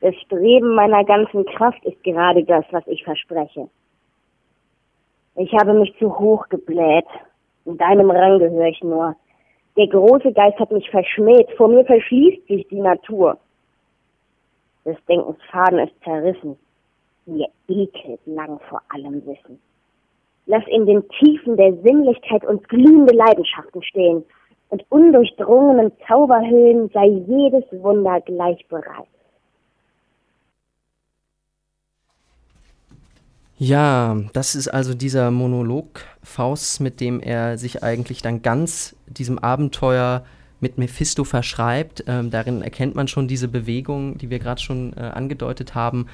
Das 0.00 0.14
Streben 0.22 0.74
meiner 0.74 1.04
ganzen 1.04 1.44
Kraft 1.44 1.84
ist 1.84 2.02
gerade 2.02 2.42
das, 2.44 2.64
was 2.70 2.86
ich 2.86 3.04
verspreche. 3.04 3.68
Ich 5.36 5.52
habe 5.52 5.74
mich 5.74 5.94
zu 5.98 6.18
hoch 6.18 6.48
gebläht. 6.48 7.06
In 7.66 7.76
deinem 7.76 8.10
Rang 8.10 8.38
gehöre 8.38 8.68
ich 8.68 8.82
nur. 8.82 9.14
Der 9.76 9.88
große 9.88 10.32
Geist 10.32 10.58
hat 10.58 10.72
mich 10.72 10.88
verschmäht. 10.90 11.50
Vor 11.56 11.68
mir 11.68 11.84
verschließt 11.84 12.46
sich 12.48 12.66
die 12.68 12.80
Natur. 12.80 13.36
Des 14.86 14.96
Denkens 15.06 15.38
Faden 15.50 15.80
ist 15.80 15.92
zerrissen. 16.02 16.58
Mir 17.26 17.48
ekelt 17.68 18.20
lang 18.24 18.58
vor 18.70 18.80
allem 18.88 19.24
Wissen. 19.26 19.60
Lass 20.46 20.66
in 20.68 20.86
den 20.86 21.06
Tiefen 21.10 21.58
der 21.58 21.74
Sinnlichkeit 21.82 22.42
uns 22.46 22.66
glühende 22.68 23.14
Leidenschaften 23.14 23.82
stehen 23.82 24.24
und 24.68 24.84
undurchdrungenen 24.90 25.92
Zauberhöhlen 26.06 26.90
sei 26.92 27.06
jedes 27.06 27.64
Wunder 27.82 28.20
gleich 28.20 28.66
bereit. 28.68 29.08
Ja, 33.60 34.16
das 34.34 34.54
ist 34.54 34.68
also 34.68 34.94
dieser 34.94 35.32
Monolog 35.32 36.04
Faust, 36.22 36.80
mit 36.80 37.00
dem 37.00 37.18
er 37.18 37.58
sich 37.58 37.82
eigentlich 37.82 38.22
dann 38.22 38.42
ganz 38.42 38.94
diesem 39.08 39.40
Abenteuer 39.40 40.24
mit 40.60 40.78
Mephisto 40.78 41.24
verschreibt. 41.24 42.04
Ähm, 42.06 42.30
darin 42.30 42.62
erkennt 42.62 42.94
man 42.94 43.08
schon 43.08 43.26
diese 43.26 43.48
Bewegung, 43.48 44.16
die 44.18 44.30
wir 44.30 44.38
gerade 44.38 44.60
schon 44.60 44.92
äh, 44.96 45.00
angedeutet 45.00 45.74
haben, 45.74 46.06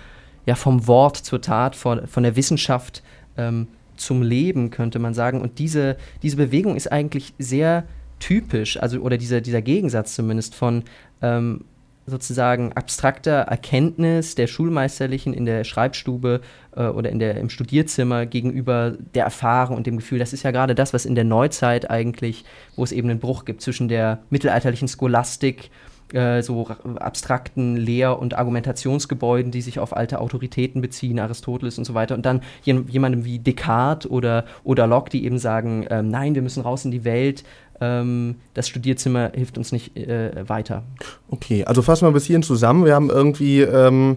ja 0.47 0.55
vom 0.55 0.87
Wort 0.87 1.17
zur 1.19 1.43
Tat, 1.43 1.77
von, 1.77 2.07
von 2.07 2.23
der 2.23 2.37
Wissenschaft 2.37 3.03
ähm, 3.37 3.69
zum 3.97 4.23
Leben, 4.23 4.71
könnte 4.71 4.99
man 4.99 5.12
sagen. 5.12 5.43
Und 5.43 5.59
diese, 5.59 5.97
diese 6.23 6.37
Bewegung 6.37 6.77
ist 6.77 6.90
eigentlich 6.90 7.35
sehr 7.38 7.85
typisch, 8.27 8.79
also 8.81 9.01
oder 9.01 9.19
dieser, 9.19 9.41
dieser 9.43 9.61
Gegensatz 9.61 10.15
zumindest 10.15 10.55
von 10.55 10.85
ähm, 11.21 11.65
sozusagen 12.07 12.73
abstrakter 12.73 13.43
Erkenntnis 13.49 14.35
der 14.35 14.47
Schulmeisterlichen 14.47 15.35
in 15.35 15.45
der 15.45 15.65
Schreibstube 15.65 16.41
äh, 16.75 16.87
oder 16.87 17.11
in 17.11 17.19
der, 17.19 17.37
im 17.37 17.51
Studierzimmer 17.51 18.25
gegenüber 18.27 18.95
der 19.15 19.25
Erfahrung 19.25 19.77
und 19.77 19.87
dem 19.87 19.97
Gefühl. 19.97 20.19
Das 20.19 20.33
ist 20.33 20.43
ja 20.43 20.53
gerade 20.53 20.75
das, 20.75 20.95
was 20.95 21.05
in 21.05 21.15
der 21.15 21.25
Neuzeit 21.25 21.91
eigentlich, 21.91 22.45
wo 22.77 22.85
es 22.85 22.93
eben 22.93 23.11
einen 23.11 23.21
Bruch 23.21 23.45
gibt 23.45 23.61
zwischen 23.61 23.89
der 23.89 24.21
mittelalterlichen 24.31 24.89
Scholastik, 24.89 25.71
äh, 26.13 26.43
so 26.43 26.63
ra- 26.63 26.77
abstrakten 26.97 27.77
Lehr- 27.77 28.19
und 28.19 28.37
Argumentationsgebäuden, 28.37 29.51
die 29.51 29.63
sich 29.63 29.79
auf 29.79 29.97
alte 29.97 30.21
Autoritäten 30.21 30.83
beziehen, 30.83 31.19
Aristoteles 31.19 31.79
und 31.79 31.87
so 31.87 31.95
weiter, 31.95 32.15
und 32.15 32.27
dann 32.27 32.43
jemandem 32.63 33.25
wie 33.25 33.39
Descartes 33.39 34.11
oder, 34.11 34.45
oder 34.63 34.87
Locke, 34.87 35.09
die 35.09 35.25
eben 35.25 35.39
sagen, 35.39 35.87
ähm, 35.89 36.09
nein, 36.09 36.35
wir 36.35 36.43
müssen 36.43 36.63
raus 36.63 36.85
in 36.85 36.91
die 36.91 37.05
Welt, 37.05 37.45
das 37.81 38.69
Studierzimmer 38.69 39.33
hilft 39.35 39.59
uns 39.59 39.73
nicht 39.73 39.97
äh, 39.97 40.49
weiter. 40.49 40.85
Okay, 41.29 41.65
also 41.65 41.83
fassen 41.83 42.07
wir 42.07 42.13
bis 42.13 42.25
hierhin 42.25 42.43
zusammen. 42.43 42.85
Wir 42.85 42.95
haben 42.95 43.11
irgendwie 43.11 43.61
ähm, 43.61 44.17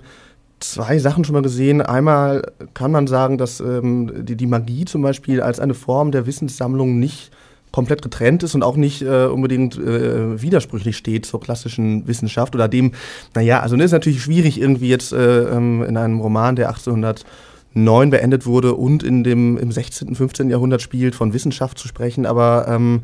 zwei 0.60 0.98
Sachen 1.00 1.24
schon 1.24 1.34
mal 1.34 1.42
gesehen. 1.42 1.82
Einmal 1.82 2.44
kann 2.74 2.92
man 2.92 3.08
sagen, 3.08 3.38
dass 3.38 3.60
ähm, 3.60 4.26
die, 4.26 4.36
die 4.36 4.48
Magie 4.48 4.86
zum 4.86 5.02
Beispiel 5.02 5.42
als 5.42 5.60
eine 5.60 5.74
Form 5.74 6.12
der 6.12 6.26
Wissenssammlung 6.26 7.00
nicht 7.00 7.32
komplett 7.72 8.02
getrennt 8.02 8.44
ist 8.44 8.56
und 8.56 8.64
auch 8.64 8.76
nicht 8.76 9.02
äh, 9.02 9.26
unbedingt 9.26 9.78
äh, 9.78 10.42
widersprüchlich 10.42 10.98
steht 10.98 11.26
zur 11.26 11.40
klassischen 11.40 12.08
Wissenschaft 12.08 12.56
oder 12.56 12.68
dem, 12.68 12.94
naja, 13.36 13.60
also 13.60 13.76
ne, 13.76 13.84
ist 13.84 13.92
natürlich 13.92 14.22
schwierig 14.22 14.60
irgendwie 14.60 14.90
jetzt 14.90 15.14
äh, 15.14 15.44
ähm, 15.44 15.84
in 15.84 15.98
einem 15.98 16.20
Roman, 16.20 16.56
der 16.56 16.70
1809 16.70 18.10
beendet 18.10 18.46
wurde 18.46 18.74
und 18.74 19.04
in 19.04 19.24
dem 19.24 19.58
im 19.58 19.72
16., 19.72 20.16
15. 20.16 20.50
Jahrhundert 20.50 20.82
spielt, 20.82 21.14
von 21.14 21.34
Wissenschaft 21.34 21.78
zu 21.78 21.88
sprechen, 21.88 22.26
aber 22.26 22.68
ähm, 22.68 23.02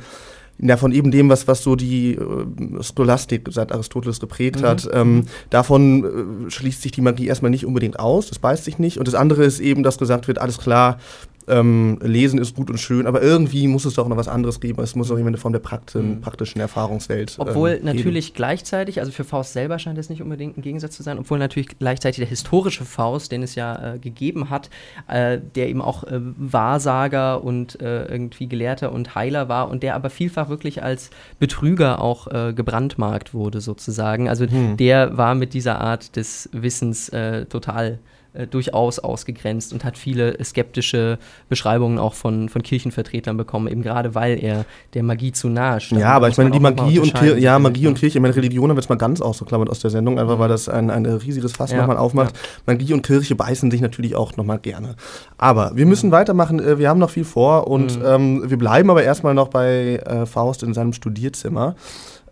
ja, 0.59 0.77
von 0.77 0.91
eben 0.91 1.11
dem, 1.11 1.29
was, 1.29 1.47
was 1.47 1.63
so 1.63 1.75
die 1.75 2.13
äh, 2.13 2.83
Scholastik 2.83 3.49
seit 3.51 3.71
Aristoteles 3.71 4.19
geprägt 4.19 4.61
Mhm. 4.61 4.65
hat, 4.65 4.89
ähm, 4.93 5.25
davon 5.49 6.45
äh, 6.47 6.51
schließt 6.51 6.81
sich 6.81 6.91
die 6.91 7.01
Magie 7.01 7.27
erstmal 7.27 7.51
nicht 7.51 7.65
unbedingt 7.65 7.99
aus, 7.99 8.27
das 8.29 8.39
beißt 8.39 8.63
sich 8.63 8.77
nicht. 8.79 8.97
Und 8.99 9.07
das 9.07 9.15
andere 9.15 9.43
ist 9.43 9.59
eben, 9.59 9.83
dass 9.83 9.97
gesagt 9.97 10.27
wird, 10.27 10.39
alles 10.39 10.59
klar, 10.59 10.99
ähm, 11.47 11.99
Lesen 12.01 12.39
ist 12.39 12.55
gut 12.55 12.69
und 12.69 12.77
schön, 12.79 13.07
aber 13.07 13.21
irgendwie 13.21 13.67
muss 13.67 13.85
es 13.85 13.93
doch 13.95 14.07
noch 14.07 14.17
was 14.17 14.27
anderes 14.27 14.59
geben. 14.59 14.81
Es 14.81 14.95
muss 14.95 15.11
auch 15.11 15.17
jemand 15.17 15.37
von 15.39 15.51
der 15.53 15.59
Prakti 15.59 15.97
Mhm. 15.99 16.21
praktischen 16.21 16.61
Erfahrungswelt. 16.61 17.35
Obwohl 17.37 17.71
ähm, 17.71 17.85
natürlich 17.85 18.33
gleichzeitig, 18.33 18.99
also 18.99 19.11
für 19.11 19.23
Faust 19.23 19.53
selber 19.53 19.79
scheint 19.79 19.97
es 19.97 20.09
nicht 20.09 20.21
unbedingt 20.21 20.57
ein 20.57 20.61
Gegensatz 20.61 20.95
zu 20.95 21.03
sein, 21.03 21.19
obwohl 21.19 21.39
natürlich 21.39 21.77
gleichzeitig 21.79 22.17
der 22.19 22.27
historische 22.27 22.85
Faust, 22.85 23.31
den 23.31 23.43
es 23.43 23.55
ja 23.55 23.95
äh, 23.95 23.99
gegeben 23.99 24.49
hat, 24.49 24.69
äh, 25.07 25.39
der 25.55 25.69
eben 25.69 25.81
auch 25.81 26.03
äh, 26.05 26.19
Wahrsager 26.63 27.43
und 27.43 27.81
äh, 27.81 28.05
irgendwie 28.05 28.47
Gelehrter 28.47 28.91
und 28.91 29.15
Heiler 29.15 29.49
war 29.49 29.69
und 29.69 29.83
der 29.83 29.95
aber 29.95 30.09
vielfach 30.09 30.49
wirklich 30.49 30.81
als 30.83 31.09
Betrüger 31.39 32.01
auch 32.01 32.27
äh, 32.27 32.53
gebrandmarkt 32.53 33.33
wurde 33.33 33.61
sozusagen. 33.61 34.29
Also 34.29 34.45
Hm. 34.45 34.77
der 34.77 35.17
war 35.17 35.35
mit 35.35 35.53
dieser 35.53 35.79
Art 35.81 36.15
des 36.15 36.49
Wissens 36.53 37.09
äh, 37.09 37.45
total 37.45 37.99
äh, 38.33 38.47
durchaus 38.47 38.99
ausgegrenzt 38.99 39.73
und 39.73 39.83
hat 39.83 39.97
viele 39.97 40.43
skeptische 40.43 41.19
Beschreibungen 41.49 41.99
auch 41.99 42.13
von, 42.13 42.49
von 42.49 42.63
Kirchenvertretern 42.63 43.37
bekommen, 43.37 43.67
eben 43.67 43.81
gerade 43.81 44.15
weil 44.15 44.43
er 44.43 44.65
der 44.93 45.03
Magie 45.03 45.31
zu 45.31 45.49
nahe 45.49 45.79
stand. 45.79 46.01
Ja, 46.01 46.09
aber 46.13 46.29
ich 46.29 46.37
meine, 46.37 46.51
die 46.51 46.59
Magie 46.59 46.99
und 46.99 47.13
Kirche, 47.13 47.39
ja, 47.39 47.57
Magie 47.59 47.87
und? 47.87 47.97
Kirche, 47.97 48.17
ich 48.17 48.21
meine, 48.21 48.35
Religion 48.35 48.69
haben 48.69 48.75
wir 48.75 48.81
jetzt 48.81 48.89
mal 48.89 48.97
ganz 48.97 49.21
ausgeklammert 49.21 49.69
aus 49.69 49.79
der 49.79 49.89
Sendung, 49.91 50.19
einfach 50.19 50.39
weil 50.39 50.49
das 50.49 50.67
ein, 50.69 50.89
ein 50.89 51.05
riesiges 51.05 51.53
Fass 51.53 51.71
Ja, 51.71 51.77
nochmal 51.77 51.97
aufmacht. 51.97 52.37
Magie 52.65 52.93
und 52.93 53.03
Kirche 53.03 53.35
beißen 53.35 53.69
sich 53.71 53.81
natürlich 53.81 54.15
auch 54.15 54.35
nochmal 54.37 54.59
gerne. 54.59 54.95
Aber 55.37 55.71
wir 55.75 55.85
müssen 55.85 56.11
weitermachen, 56.11 56.59
äh, 56.59 56.77
wir 56.79 56.89
haben 56.89 56.99
noch 56.99 57.09
viel 57.11 57.25
vor 57.25 57.67
und 57.67 57.99
Mhm. 57.99 58.05
ähm, 58.05 58.49
wir 58.49 58.57
bleiben 58.57 58.89
aber 58.89 59.03
erstmal 59.03 59.33
noch 59.33 59.49
bei 59.49 59.97
äh, 60.05 60.25
Faust 60.25 60.63
in 60.63 60.73
seinem 60.73 60.93
Studierzimmer 60.93 61.75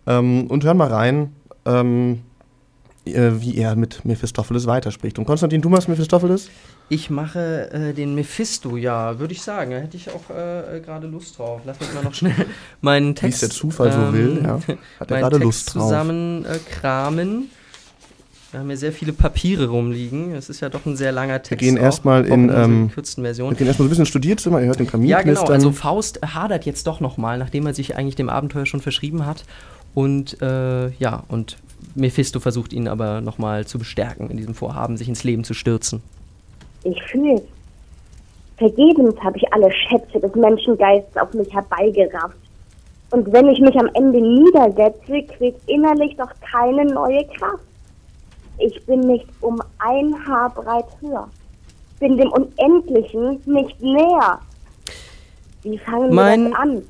ähm, 0.06 0.46
und 0.48 0.64
hören 0.64 0.76
mal 0.76 0.88
rein. 0.88 1.32
Ähm, 1.64 2.12
äh, 2.12 2.31
wie 3.04 3.56
er 3.56 3.74
mit 3.74 4.04
Mephistopheles 4.04 4.66
weiterspricht. 4.66 5.18
Und 5.18 5.24
Konstantin, 5.24 5.60
du 5.60 5.68
machst 5.68 5.88
Mephistopheles? 5.88 6.48
Ich 6.88 7.10
mache 7.10 7.70
äh, 7.72 7.92
den 7.94 8.14
Mephisto, 8.14 8.76
ja, 8.76 9.18
würde 9.18 9.32
ich 9.32 9.42
sagen. 9.42 9.70
Da 9.70 9.78
hätte 9.78 9.96
ich 9.96 10.10
auch 10.10 10.30
äh, 10.30 10.80
gerade 10.80 11.06
Lust 11.06 11.38
drauf. 11.38 11.62
Lass 11.64 11.80
mich 11.80 11.92
mal 11.94 12.04
noch 12.04 12.14
schnell 12.14 12.34
meinen 12.80 13.14
Text. 13.14 13.40
Wie 13.40 13.46
es 13.46 13.50
der 13.50 13.58
Zufall 13.58 13.92
so 13.92 14.12
will, 14.12 14.40
ja. 14.42 14.60
Hat 15.00 15.10
er 15.10 15.20
gerade 15.20 15.38
Lust 15.38 15.74
drauf. 15.74 15.84
zusammenkramen. 15.84 17.50
Wir 18.50 18.60
haben 18.60 18.68
hier 18.68 18.76
sehr 18.76 18.92
viele 18.92 19.14
Papiere 19.14 19.68
rumliegen. 19.68 20.34
Es 20.34 20.50
ist 20.50 20.60
ja 20.60 20.68
doch 20.68 20.84
ein 20.84 20.94
sehr 20.94 21.10
langer 21.10 21.42
Text. 21.42 21.50
Wir 21.52 21.56
gehen 21.56 21.78
erstmal 21.78 22.26
in, 22.26 22.50
ähm, 22.50 22.90
Version. 22.90 23.50
Wir 23.50 23.56
gehen 23.56 23.66
erstmal 23.66 23.74
so 23.76 23.84
ein 23.84 23.88
bisschen 23.88 24.06
Studierzimmer, 24.06 24.60
ihr 24.60 24.66
hört 24.66 24.78
den 24.78 24.86
Kamin 24.86 25.08
Ja, 25.08 25.22
genau. 25.22 25.44
Also 25.44 25.72
Faust 25.72 26.20
hadert 26.22 26.66
jetzt 26.66 26.86
doch 26.86 27.00
nochmal, 27.00 27.38
nachdem 27.38 27.66
er 27.66 27.72
sich 27.72 27.96
eigentlich 27.96 28.16
dem 28.16 28.28
Abenteuer 28.28 28.66
schon 28.66 28.82
verschrieben 28.82 29.24
hat. 29.24 29.44
Und 29.94 30.40
äh, 30.42 30.90
ja, 30.90 31.24
und 31.28 31.56
Mephisto 31.94 32.40
versucht 32.40 32.72
ihn 32.72 32.88
aber 32.88 33.20
nochmal 33.20 33.66
zu 33.66 33.78
bestärken 33.78 34.30
in 34.30 34.36
diesem 34.36 34.54
Vorhaben, 34.54 34.96
sich 34.96 35.08
ins 35.08 35.24
Leben 35.24 35.44
zu 35.44 35.54
stürzen. 35.54 36.02
Ich 36.84 37.02
fühle 37.04 37.34
es. 37.34 37.42
Vergebens 38.56 39.18
habe 39.20 39.38
ich 39.38 39.52
alle 39.52 39.70
Schätze 39.72 40.20
des 40.20 40.34
Menschengeists 40.34 41.16
auf 41.16 41.32
mich 41.34 41.52
herbeigerafft. 41.52 42.36
Und 43.10 43.30
wenn 43.32 43.48
ich 43.48 43.60
mich 43.60 43.76
am 43.78 43.88
Ende 43.94 44.20
niedersetze, 44.20 45.22
kriegt 45.36 45.68
innerlich 45.68 46.16
doch 46.16 46.30
keine 46.40 46.84
neue 46.84 47.24
Kraft. 47.26 47.64
Ich 48.58 48.84
bin 48.86 49.00
nicht 49.00 49.26
um 49.40 49.60
ein 49.78 50.14
Haar 50.26 50.50
breit 50.54 50.86
höher. 51.00 51.28
Bin 51.98 52.16
dem 52.16 52.30
Unendlichen 52.32 53.40
nicht 53.44 53.80
näher. 53.82 54.38
Wie 55.62 55.78
fangen 55.78 56.14
mein, 56.14 56.44
wir 56.44 56.50
das 56.50 56.58
an? 56.58 56.82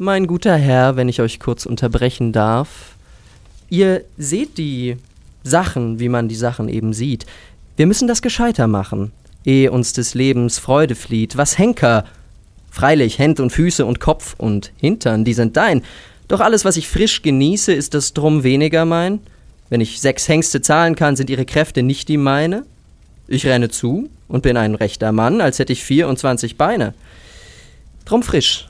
Mein 0.00 0.28
guter 0.28 0.54
Herr, 0.54 0.94
wenn 0.94 1.08
ich 1.08 1.20
euch 1.20 1.40
kurz 1.40 1.66
unterbrechen 1.66 2.32
darf, 2.32 2.94
ihr 3.68 4.04
seht 4.16 4.56
die 4.56 4.96
Sachen, 5.42 5.98
wie 5.98 6.08
man 6.08 6.28
die 6.28 6.36
Sachen 6.36 6.68
eben 6.68 6.92
sieht. 6.92 7.26
Wir 7.76 7.88
müssen 7.88 8.06
das 8.06 8.22
gescheiter 8.22 8.68
machen, 8.68 9.10
ehe 9.44 9.72
uns 9.72 9.92
des 9.94 10.14
Lebens 10.14 10.60
Freude 10.60 10.94
flieht. 10.94 11.36
Was 11.36 11.58
Henker? 11.58 12.04
Freilich, 12.70 13.18
Händ 13.18 13.40
und 13.40 13.50
Füße 13.50 13.84
und 13.84 13.98
Kopf 13.98 14.36
und 14.38 14.70
Hintern, 14.76 15.24
die 15.24 15.34
sind 15.34 15.56
dein. 15.56 15.82
Doch 16.28 16.38
alles, 16.38 16.64
was 16.64 16.76
ich 16.76 16.86
frisch 16.86 17.22
genieße, 17.22 17.72
ist 17.72 17.92
das 17.92 18.14
drum 18.14 18.44
weniger 18.44 18.84
mein? 18.84 19.18
Wenn 19.68 19.80
ich 19.80 20.00
sechs 20.00 20.28
Hengste 20.28 20.60
zahlen 20.60 20.94
kann, 20.94 21.16
sind 21.16 21.28
ihre 21.28 21.44
Kräfte 21.44 21.82
nicht 21.82 22.08
die 22.08 22.18
meine? 22.18 22.64
Ich 23.26 23.44
renne 23.46 23.68
zu 23.68 24.08
und 24.28 24.44
bin 24.44 24.56
ein 24.56 24.76
rechter 24.76 25.10
Mann, 25.10 25.40
als 25.40 25.58
hätte 25.58 25.72
ich 25.72 25.82
vierundzwanzig 25.82 26.56
Beine. 26.56 26.94
Drum 28.04 28.22
frisch, 28.22 28.68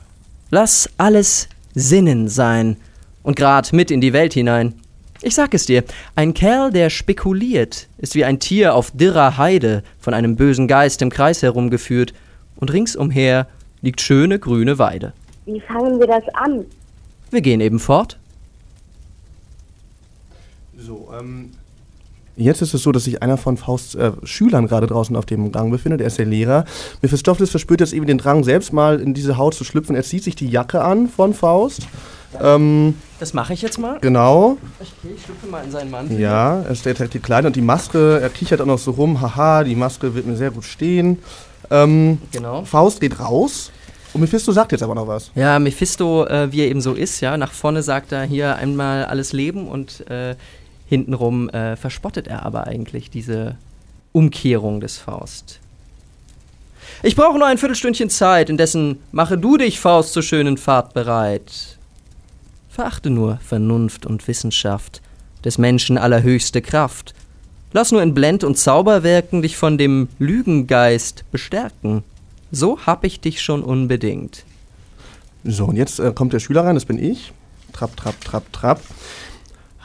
lass 0.51 0.89
alles 0.97 1.49
Sinnen 1.75 2.29
sein 2.29 2.77
und 3.23 3.37
grad 3.37 3.73
mit 3.73 3.91
in 3.91 4.01
die 4.01 4.13
Welt 4.13 4.35
hinein. 4.35 4.75
Ich 5.21 5.35
sag 5.35 5.53
es 5.53 5.67
dir, 5.67 5.83
ein 6.15 6.33
Kerl, 6.33 6.71
der 6.71 6.91
spekuliert, 6.91 7.89
ist 7.99 8.15
wie 8.15 8.25
ein 8.25 8.39
Tier 8.39 8.75
auf 8.75 8.93
dirrer 8.93 9.37
Heide, 9.37 9.83
von 9.99 10.15
einem 10.15 10.37
bösen 10.37 10.69
Geist 10.69 11.03
im 11.03 11.11
Kreis 11.11 11.43
herumgeführt, 11.43 12.15
und 12.57 12.73
ringsumher 12.73 13.47
liegt 13.83 14.01
schöne 14.01 14.39
grüne 14.39 14.79
Weide. 14.79 15.13
Wie 15.47 15.61
fangen 15.61 15.99
wir 15.99 16.07
das 16.07 16.23
an? 16.35 16.65
Wir 17.31 17.41
gehen 17.41 17.61
eben 17.61 17.79
fort. 17.79 18.19
So, 20.77 21.13
ähm, 21.19 21.51
Jetzt 22.39 22.63
ist 22.63 22.73
es 22.73 22.83
so, 22.83 22.93
dass 22.93 23.05
sich 23.05 23.21
einer 23.21 23.37
von 23.37 23.57
Fausts 23.57 23.97
äh, 23.97 24.13
Schülern 24.23 24.69
gerade 24.69 24.87
draußen 24.87 25.17
auf 25.17 25.27
dem 25.27 25.51
Gang 25.51 25.73
befindet. 25.73 26.01
Er 26.01 26.07
ist 26.07 26.19
der 26.19 26.27
Lehrer. 26.27 26.65
Mephistopheles 27.03 27.51
verspürt 27.51 27.81
jetzt 27.81 27.93
eben 27.93 28.07
den 28.07 28.19
Drang, 28.19 28.45
selbst 28.45 28.73
mal 28.73 29.01
in 29.01 29.13
diese 29.13 29.37
Haut 29.37 29.55
zu 29.55 29.65
schlüpfen. 29.65 29.97
Er 29.97 30.05
zieht 30.05 30.23
sich 30.23 30.37
die 30.37 30.49
Jacke 30.49 30.83
an 30.83 31.09
von 31.09 31.35
Faust. 31.35 31.89
Ähm, 32.41 32.95
das 33.19 33.35
mache 33.35 33.55
ich 33.55 33.63
jetzt 33.63 33.79
mal. 33.79 33.99
Genau. 34.01 34.57
Okay, 34.79 35.15
ich 35.17 35.25
schlüpfe 35.25 35.47
mal 35.49 35.65
in 35.65 35.73
seinen 35.73 35.91
Mantel. 35.91 36.21
Ja, 36.21 36.61
er 36.61 36.75
stellt 36.77 37.01
halt 37.01 37.13
die 37.13 37.19
Kleider 37.19 37.49
und 37.49 37.57
die 37.57 37.63
Maske. 37.63 38.21
Er 38.21 38.29
kichert 38.29 38.61
auch 38.61 38.67
noch 38.67 38.79
so 38.79 38.93
rum. 38.93 39.21
Haha, 39.21 39.65
die 39.65 39.75
Maske 39.75 40.15
wird 40.15 40.27
mir 40.27 40.37
sehr 40.37 40.53
gut 40.53 40.65
stehen. 40.65 41.19
Ähm, 41.71 42.19
genau. 42.31 42.65
Faust 42.65 43.01
geht 43.01 43.19
raus. 43.19 43.73
Und 44.13 44.23
Mephisto 44.23 44.53
sagt 44.53 44.73
jetzt 44.73 44.83
aber 44.83 44.95
noch 44.95 45.07
was. 45.07 45.31
Ja, 45.35 45.59
Mephisto, 45.59 46.25
äh, 46.27 46.51
wie 46.51 46.61
er 46.61 46.69
eben 46.69 46.81
so 46.81 46.95
ist, 46.95 47.21
ja, 47.21 47.37
nach 47.37 47.53
vorne 47.53 47.83
sagt 47.83 48.13
er 48.13 48.23
hier 48.23 48.57
einmal 48.57 49.05
alles 49.05 49.33
Leben 49.33 49.69
und 49.69 50.09
äh, 50.09 50.35
hintenrum 50.89 51.49
äh, 51.51 51.77
verspottet 51.77 52.27
er 52.27 52.45
aber 52.45 52.67
eigentlich 52.67 53.11
diese 53.11 53.57
Umkehrung 54.13 54.81
des 54.81 54.97
Faust. 54.97 55.61
Ich 57.03 57.15
brauche 57.15 57.39
nur 57.39 57.47
ein 57.47 57.59
Viertelstündchen 57.59 58.11
Zeit, 58.11 58.51
indessen 58.51 58.99
mache 59.13 59.39
du 59.39 59.57
dich, 59.57 59.79
Faust, 59.79 60.13
zur 60.13 60.23
schönen 60.23 60.57
Fahrt 60.57 60.95
bereit. 60.95 61.79
Verachte 62.69 63.11
nur 63.11 63.39
Vernunft 63.39 64.07
und 64.07 64.27
Wissenschaft, 64.27 65.03
des 65.45 65.59
Menschen 65.59 65.99
allerhöchste 65.99 66.63
Kraft. 66.63 67.15
Lass 67.73 67.93
nur 67.93 68.03
in 68.03 68.15
Blend- 68.15 68.45
und 68.45 68.57
Zauberwerken 68.57 69.43
dich 69.43 69.57
von 69.57 69.77
dem 69.77 70.09
Lügengeist 70.19 71.25
bestärken. 71.31 72.03
So 72.51 72.79
hab 72.87 73.05
ich 73.05 73.21
dich 73.21 73.43
schon 73.43 73.63
unbedingt. 73.63 74.45
So, 75.45 75.67
und 75.67 75.77
jetzt 75.77 76.01
äh, 76.01 76.13
kommt 76.13 76.33
der 76.33 76.41
Schüler 76.41 76.65
rein, 76.65 76.75
das 76.75 76.87
bin 76.87 76.99
ich. 76.99 77.33
Trapp, 77.73 77.97
trapp, 77.97 78.21
trapp, 78.23 78.53
trapp. 78.53 78.81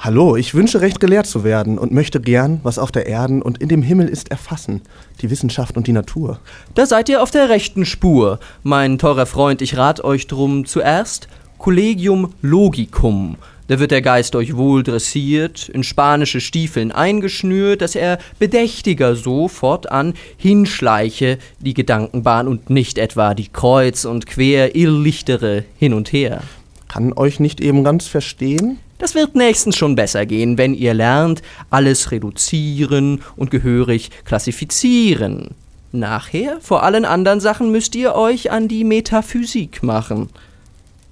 Hallo, 0.05 0.35
ich 0.35 0.53
wünsche 0.53 0.81
recht 0.81 0.99
gelehrt 0.99 1.27
zu 1.27 1.45
werden 1.45 1.79
und 1.79 1.93
möchte 1.93 2.19
gern, 2.19 2.59
was 2.61 2.77
auf 2.77 2.91
der 2.91 3.05
Erden 3.05 3.41
und 3.41 3.59
in 3.59 3.69
dem 3.69 3.81
Himmel 3.81 4.09
ist, 4.09 4.31
erfassen, 4.31 4.81
die 5.21 5.29
Wissenschaft 5.29 5.77
und 5.77 5.87
die 5.87 5.93
Natur. 5.93 6.41
Da 6.75 6.85
seid 6.85 7.07
ihr 7.07 7.23
auf 7.23 7.31
der 7.31 7.47
rechten 7.47 7.85
Spur, 7.85 8.41
mein 8.63 8.97
teurer 8.97 9.25
Freund, 9.25 9.61
ich 9.61 9.77
rat 9.77 10.03
euch 10.03 10.27
drum 10.27 10.65
zuerst 10.65 11.29
Collegium 11.57 12.33
Logicum. 12.41 13.37
Da 13.69 13.79
wird 13.79 13.91
der 13.91 14.01
Geist 14.01 14.35
euch 14.35 14.57
wohl 14.57 14.83
dressiert, 14.83 15.69
in 15.69 15.85
spanische 15.85 16.41
Stiefeln 16.41 16.91
eingeschnürt, 16.91 17.81
dass 17.81 17.95
er 17.95 18.17
bedächtiger 18.39 19.15
so 19.15 19.47
fortan 19.47 20.15
hinschleiche 20.35 21.37
die 21.61 21.73
Gedankenbahn 21.73 22.49
und 22.49 22.69
nicht 22.69 22.97
etwa 22.97 23.33
die 23.33 23.47
kreuz 23.47 24.03
und 24.03 24.25
quer 24.25 24.75
irrlichtere 24.75 25.63
hin 25.77 25.93
und 25.93 26.11
her. 26.11 26.41
Kann 26.89 27.13
euch 27.13 27.39
nicht 27.39 27.61
eben 27.61 27.85
ganz 27.85 28.05
verstehen? 28.05 28.79
Das 29.03 29.15
wird 29.15 29.35
nächstens 29.35 29.75
schon 29.75 29.95
besser 29.95 30.25
gehen, 30.25 30.57
wenn 30.57 30.73
ihr 30.73 30.93
lernt, 30.93 31.41
alles 31.69 32.11
reduzieren 32.11 33.21
und 33.35 33.51
gehörig 33.51 34.11
klassifizieren. 34.23 35.49
Nachher, 35.91 36.61
vor 36.61 36.83
allen 36.83 37.03
anderen 37.03 37.41
Sachen, 37.41 37.69
müsst 37.69 37.95
ihr 37.95 38.15
euch 38.15 38.49
an 38.49 38.69
die 38.69 38.85
Metaphysik 38.85 39.83
machen. 39.83 40.29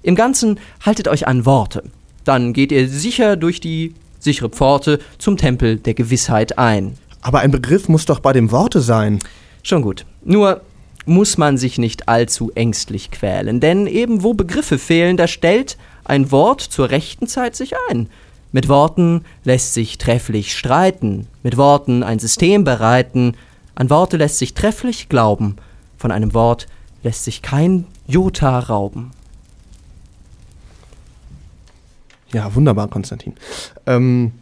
Im 0.02 0.14
Ganzen 0.14 0.58
haltet 0.80 1.06
euch 1.06 1.28
an 1.28 1.44
Worte. 1.44 1.82
Dann 2.24 2.54
geht 2.54 2.72
ihr 2.72 2.88
sicher 2.88 3.36
durch 3.36 3.60
die 3.60 3.92
sichere 4.18 4.48
Pforte 4.48 4.98
zum 5.18 5.36
Tempel 5.36 5.76
der 5.76 5.92
Gewissheit 5.92 6.56
ein. 6.56 6.96
Aber 7.20 7.40
ein 7.40 7.50
Begriff 7.50 7.90
muss 7.90 8.06
doch 8.06 8.20
bei 8.20 8.32
dem 8.32 8.50
Worte 8.52 8.80
sein. 8.80 9.18
Schon 9.62 9.82
gut. 9.82 10.06
Nur 10.24 10.62
muss 11.04 11.36
man 11.36 11.58
sich 11.58 11.76
nicht 11.76 12.08
allzu 12.08 12.52
ängstlich 12.54 13.10
quälen, 13.10 13.60
denn 13.60 13.86
eben 13.86 14.22
wo 14.22 14.32
Begriffe 14.32 14.78
fehlen, 14.78 15.18
da 15.18 15.28
stellt 15.28 15.76
ein 16.04 16.30
Wort 16.30 16.60
zur 16.60 16.90
rechten 16.90 17.26
Zeit 17.26 17.56
sich 17.56 17.74
ein. 17.90 18.08
Mit 18.52 18.68
Worten 18.68 19.24
lässt 19.44 19.74
sich 19.74 19.98
trefflich 19.98 20.56
streiten, 20.56 21.26
mit 21.42 21.56
Worten 21.56 22.02
ein 22.02 22.18
System 22.18 22.64
bereiten, 22.64 23.36
an 23.74 23.88
Worte 23.88 24.18
lässt 24.18 24.38
sich 24.38 24.52
trefflich 24.52 25.08
glauben, 25.08 25.56
von 25.96 26.10
einem 26.10 26.34
Wort 26.34 26.66
lässt 27.02 27.24
sich 27.24 27.40
kein 27.40 27.86
Jota 28.06 28.58
rauben. 28.58 29.12
Ja, 32.32 32.54
wunderbar, 32.54 32.88
Konstantin. 32.88 33.34
Ähm, 33.84 34.32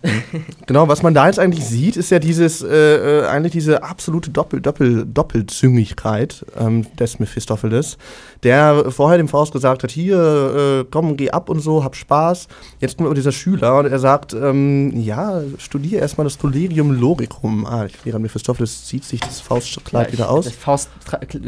genau, 0.66 0.88
was 0.88 1.02
man 1.02 1.14
da 1.14 1.26
jetzt 1.26 1.38
eigentlich 1.38 1.64
sieht, 1.64 1.96
ist 1.96 2.10
ja 2.10 2.18
dieses, 2.18 2.62
äh, 2.62 3.20
äh, 3.20 3.26
eigentlich 3.26 3.52
diese 3.52 3.82
absolute 3.82 4.30
Doppel, 4.30 4.60
Doppel, 4.60 5.06
Doppelzüngigkeit 5.06 6.44
ähm, 6.58 6.86
des 6.98 7.18
Mephistopheles, 7.18 7.96
der 8.42 8.90
vorher 8.90 9.16
dem 9.16 9.28
Faust 9.28 9.52
gesagt 9.52 9.82
hat, 9.82 9.90
hier, 9.90 10.82
äh, 10.82 10.84
komm, 10.90 11.16
geh 11.16 11.30
ab 11.30 11.48
und 11.48 11.60
so, 11.60 11.84
hab 11.84 11.96
Spaß. 11.96 12.48
Jetzt 12.80 12.98
kommt 12.98 13.06
aber 13.06 13.14
dieser 13.14 13.32
Schüler 13.32 13.78
und 13.78 13.86
er 13.86 13.98
sagt, 13.98 14.34
ähm, 14.34 14.92
ja, 15.00 15.40
studiere 15.58 16.02
erstmal 16.02 16.24
das 16.24 16.38
Collegium 16.38 16.92
Logicum. 16.92 17.64
Ah, 17.66 17.86
während 18.04 18.22
Mephistopheles 18.22 18.84
zieht 18.84 19.04
sich 19.04 19.20
das 19.20 19.40
Faustkleid 19.40 20.08
ja, 20.08 20.12
wieder 20.12 20.30
aus. 20.30 20.44
Das 20.44 20.54
Faust 20.54 20.90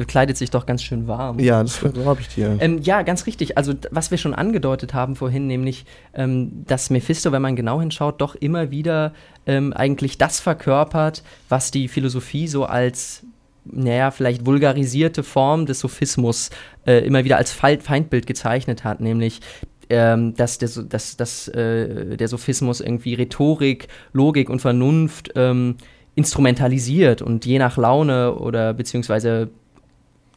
kleidet 0.07 0.39
sich 0.39 0.51
doch 0.51 0.65
ganz 0.65 0.83
schön 0.83 1.07
warm. 1.07 1.39
Ja, 1.39 1.63
das 1.63 1.79
glaube 1.81 2.23
ich 2.23 2.29
dir. 2.29 2.57
Ähm, 2.59 2.81
ja, 2.83 3.03
ganz 3.03 3.27
richtig. 3.27 3.59
Also, 3.59 3.75
was 3.91 4.11
wir 4.11 4.17
schon 4.17 4.35
angedeutet 4.35 4.95
haben 4.95 5.15
vorhin, 5.17 5.47
nämlich, 5.47 5.85
ähm, 6.15 6.65
dass 6.67 6.89
Mephisto, 6.89 7.33
wenn 7.33 7.43
man 7.43 7.57
genau 7.57 7.82
hinschaut, 7.83 8.21
doch 8.21 8.35
immer 8.35 8.71
wieder 8.71 9.13
ähm, 9.47 9.73
eigentlich 9.73 10.17
das 10.17 10.41
verkörpert, 10.41 11.23
was 11.49 11.71
die 11.71 11.89
Philosophie 11.89 12.49
so 12.49 12.65
als 12.65 13.27
naja, 13.65 14.11
vielleicht 14.11 14.45
vulgarisierte 14.45 15.23
Form 15.23 15.67
des 15.67 15.79
Sophismus 15.79 16.51
äh, 16.85 17.07
immer 17.07 17.23
wieder 17.25 17.37
als 17.37 17.53
Feindbild 17.53 18.27
gezeichnet 18.27 18.83
hat, 18.83 19.01
nämlich 19.01 19.41
ähm, 19.89 20.35
dass, 20.35 20.59
der, 20.59 20.71
dass, 20.89 21.17
dass 21.17 21.49
äh, 21.49 22.17
der 22.17 22.29
Sophismus 22.29 22.81
irgendwie 22.81 23.15
Rhetorik, 23.15 23.89
Logik 24.13 24.49
und 24.49 24.61
Vernunft 24.61 25.33
ähm, 25.37 25.77
instrumentalisiert 26.15 27.23
und 27.23 27.47
je 27.47 27.59
nach 27.59 27.77
Laune 27.77 28.35
oder 28.35 28.75
beziehungsweise 28.75 29.51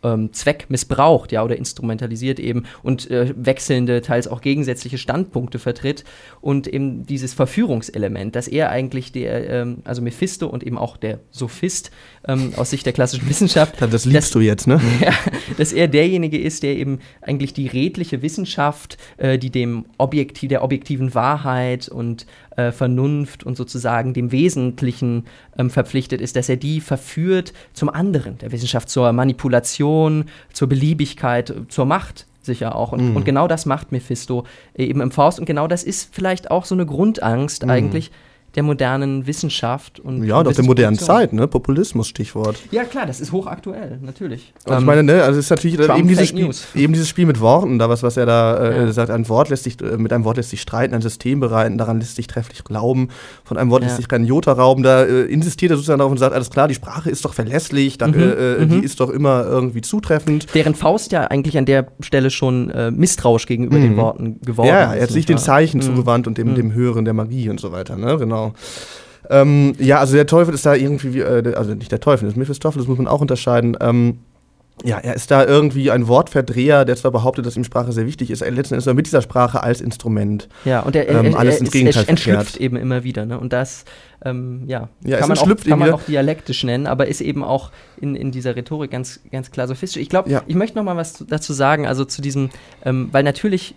ähm, 0.05 0.31
Zweck 0.33 0.65
missbraucht, 0.69 1.31
ja, 1.31 1.43
oder 1.43 1.57
instrumentalisiert 1.57 2.39
eben 2.39 2.63
und 2.83 3.09
äh, 3.09 3.33
wechselnde, 3.35 4.01
teils 4.01 4.27
auch 4.27 4.41
gegensätzliche 4.41 4.97
Standpunkte 4.97 5.59
vertritt 5.59 6.03
und 6.41 6.67
eben 6.67 7.05
dieses 7.05 7.33
Verführungselement, 7.33 8.35
dass 8.35 8.47
er 8.47 8.69
eigentlich 8.69 9.11
der, 9.11 9.49
ähm, 9.49 9.77
also 9.83 10.01
Mephisto 10.01 10.47
und 10.47 10.63
eben 10.63 10.77
auch 10.77 10.97
der 10.97 11.19
Sophist 11.31 11.91
ähm, 12.27 12.53
aus 12.55 12.69
Sicht 12.69 12.85
der 12.85 12.93
klassischen 12.93 13.27
Wissenschaft. 13.29 13.75
Das 13.95 14.03
liebst 14.03 14.23
dass, 14.23 14.31
du 14.31 14.39
jetzt, 14.39 14.67
ne? 14.67 14.81
Ja, 15.01 15.13
dass 15.57 15.71
er 15.71 15.87
derjenige 15.87 16.39
ist, 16.39 16.63
der 16.63 16.75
eben 16.75 16.99
eigentlich 17.21 17.53
die 17.53 17.67
redliche 17.67 18.21
Wissenschaft, 18.21 18.97
äh, 19.17 19.37
die 19.37 19.51
dem 19.51 19.85
Objektiv, 19.97 20.49
der 20.49 20.63
objektiven 20.63 21.13
Wahrheit 21.13 21.87
und 21.87 22.25
äh, 22.57 22.71
Vernunft 22.71 23.43
und 23.43 23.57
sozusagen 23.57 24.13
dem 24.13 24.31
Wesentlichen 24.31 25.25
ähm, 25.57 25.69
verpflichtet 25.69 26.21
ist, 26.21 26.35
dass 26.35 26.49
er 26.49 26.57
die 26.57 26.81
verführt 26.81 27.53
zum 27.73 27.89
anderen, 27.89 28.37
der 28.37 28.51
Wissenschaft 28.51 28.89
zur 28.89 29.11
Manipulation, 29.13 30.25
zur 30.53 30.67
Beliebigkeit, 30.69 31.53
zur 31.69 31.85
Macht 31.85 32.25
sicher 32.41 32.75
auch. 32.75 32.91
Und, 32.91 33.09
Mhm. 33.11 33.15
und 33.17 33.25
genau 33.25 33.47
das 33.47 33.65
macht 33.65 33.91
Mephisto 33.91 34.45
eben 34.75 35.01
im 35.01 35.11
Faust. 35.11 35.39
Und 35.39 35.45
genau 35.45 35.67
das 35.67 35.83
ist 35.83 36.13
vielleicht 36.13 36.51
auch 36.51 36.65
so 36.65 36.75
eine 36.75 36.85
Grundangst 36.85 37.63
Mhm. 37.63 37.69
eigentlich 37.71 38.11
der 38.55 38.63
modernen 38.63 39.27
Wissenschaft 39.27 39.99
und 39.99 40.23
Ja, 40.23 40.39
und 40.39 40.47
auch 40.47 40.53
der 40.53 40.63
modernen. 40.65 40.97
Zeit, 40.97 41.33
ne? 41.33 41.47
Populismus, 41.47 42.07
Stichwort. 42.07 42.57
Ja, 42.71 42.83
klar, 42.85 43.05
das 43.05 43.19
ist 43.19 43.31
hochaktuell, 43.31 43.99
natürlich. 44.01 44.53
Und 44.65 44.73
ich 44.73 44.79
Ähm, 44.79 44.85
meine, 44.85 45.03
ne, 45.03 45.23
also 45.23 45.39
es 45.39 45.45
ist 45.45 45.49
natürlich 45.49 45.77
Trump 45.77 45.99
eben 45.99 46.07
dieses, 46.07 46.29
Spiel, 46.29 46.49
eben 46.75 46.93
dieses 46.93 47.09
Spiel 47.09 47.25
mit 47.25 47.39
Worten, 47.41 47.79
da 47.79 47.89
was, 47.89 48.01
was 48.03 48.17
er 48.17 48.25
da 48.25 48.57
äh, 48.57 48.85
Ja. 48.85 48.91
sagt, 48.93 49.09
ein 49.11 49.27
Wort 49.29 49.49
lässt 49.49 49.63
sich, 49.65 49.81
äh, 49.81 49.97
mit 49.97 50.13
einem 50.13 50.23
Wort 50.23 50.37
lässt 50.37 50.49
sich 50.51 50.61
streiten, 50.61 50.93
ein 50.95 51.01
System 51.01 51.39
bereiten, 51.39 51.77
daran 51.77 51.99
lässt 51.99 52.15
sich 52.15 52.27
trefflich 52.27 52.63
glauben, 52.63 53.09
von 53.43 53.57
einem 53.57 53.69
Wort 53.71 53.81
Ja. 53.81 53.87
lässt 53.87 53.97
sich 53.97 54.07
kein 54.07 54.23
Jota 54.25 54.53
rauben, 54.53 54.83
da 54.83 55.03
äh, 55.03 55.23
insistiert 55.23 55.71
er 55.71 55.75
sozusagen 55.77 55.99
darauf 55.99 56.11
und 56.11 56.17
sagt, 56.17 56.33
alles 56.33 56.49
klar, 56.49 56.67
die 56.67 56.75
Sprache 56.75 57.09
ist 57.09 57.25
doch 57.25 57.33
verlässlich, 57.33 57.97
da, 57.97 58.07
Mhm, 58.07 58.13
äh, 58.13 58.53
äh, 58.61 58.65
die 58.65 58.75
mhm. 58.77 58.83
ist 58.83 58.99
doch 58.99 59.09
immer 59.09 59.45
irgendwie 59.45 59.81
zutreffend. 59.81 60.47
Während 60.53 60.77
Faust 60.77 61.11
ja 61.11 61.23
eigentlich 61.27 61.57
an 61.57 61.65
der 61.65 61.87
Stelle 61.99 62.29
schon 62.29 62.69
äh, 62.69 62.91
misstrauisch 62.91 63.45
gegenüber 63.47 63.77
Mhm. 63.77 63.81
den 63.81 63.97
Worten 63.97 64.41
geworden 64.41 64.67
Ja, 64.69 64.91
ist. 64.93 64.95
er 64.95 65.01
hat 65.01 65.07
sich 65.09 65.15
nicht 65.17 65.29
den? 65.29 65.37
Zeichen 65.39 65.77
Mhm. 65.79 65.81
zugewandt 65.83 66.27
und 66.27 66.37
dem, 66.37 66.51
Mhm. 66.51 66.55
dem 66.55 66.73
Hören 66.73 67.03
der 67.05 67.13
Magie 67.13 67.49
und 67.49 67.59
so 67.59 67.71
weiter, 67.71 67.97
ne, 67.97 68.17
genau. 68.17 68.44
Ähm, 69.29 69.73
ja, 69.79 69.99
also 69.99 70.13
der 70.15 70.27
Teufel 70.27 70.53
ist 70.53 70.65
da 70.65 70.75
irgendwie, 70.75 71.13
wie, 71.13 71.19
äh, 71.21 71.55
also 71.55 71.73
nicht 71.73 71.91
der 71.91 71.99
Teufel, 71.99 72.25
das 72.25 72.33
ist 72.33 72.37
Mephistopheles, 72.37 72.85
das 72.85 72.89
muss 72.89 72.97
man 72.99 73.07
auch 73.07 73.21
unterscheiden. 73.21 73.75
Ähm, 73.81 74.19
ja, 74.83 74.97
er 74.99 75.15
ist 75.15 75.31
da 75.31 75.45
irgendwie 75.45 75.89
ein 75.89 76.07
Wortverdreher, 76.09 76.83
der 76.83 76.97
zwar 76.97 77.09
behauptet, 77.11 77.45
dass 77.45 77.55
ihm 77.55 77.63
Sprache 77.63 77.93
sehr 77.93 78.05
wichtig 78.05 78.29
ist, 78.29 78.41
er 78.41 78.51
letzten 78.51 78.73
Endes 78.73 78.87
aber 78.89 78.95
mit 78.95 79.05
dieser 79.07 79.21
Sprache 79.21 79.63
als 79.63 79.79
Instrument. 79.79 80.49
Ja, 80.65 80.81
und 80.81 80.95
er, 80.97 81.07
ähm, 81.07 81.27
er, 81.27 81.39
alles 81.39 81.55
er, 81.55 81.59
ins 81.61 81.69
ist- 81.69 81.73
Gegenteil 81.73 82.03
er 82.03 82.09
entschlüpft 82.09 82.41
verkehrt. 82.41 82.61
eben 82.61 82.75
immer 82.75 83.03
wieder. 83.05 83.25
Ne? 83.25 83.39
Und 83.39 83.53
das, 83.53 83.85
ähm, 84.25 84.63
ja, 84.67 84.89
Ja, 85.03 85.17
kann, 85.19 85.29
man 85.29 85.37
auch, 85.39 85.47
kann 85.63 85.79
man 85.79 85.91
auch 85.91 86.01
dialektisch 86.03 86.63
nennen, 86.65 86.87
aber 86.87 87.07
ist 87.07 87.21
eben 87.21 87.41
auch 87.43 87.71
in, 88.01 88.15
in 88.15 88.31
dieser 88.31 88.55
Rhetorik 88.57 88.91
ganz, 88.91 89.21
ganz 89.31 89.49
klar 89.49 89.67
sophistisch. 89.69 90.01
Ich 90.01 90.09
glaube, 90.09 90.29
Ja. 90.29 90.43
ich 90.45 90.55
möchte 90.55 90.77
noch 90.77 90.83
mal 90.83 90.97
was 90.97 91.13
zu- 91.13 91.23
dazu 91.25 91.53
sagen, 91.53 91.87
also 91.87 92.03
zu 92.03 92.21
diesem, 92.21 92.49
ähm, 92.83 93.07
weil 93.13 93.23
natürlich 93.23 93.75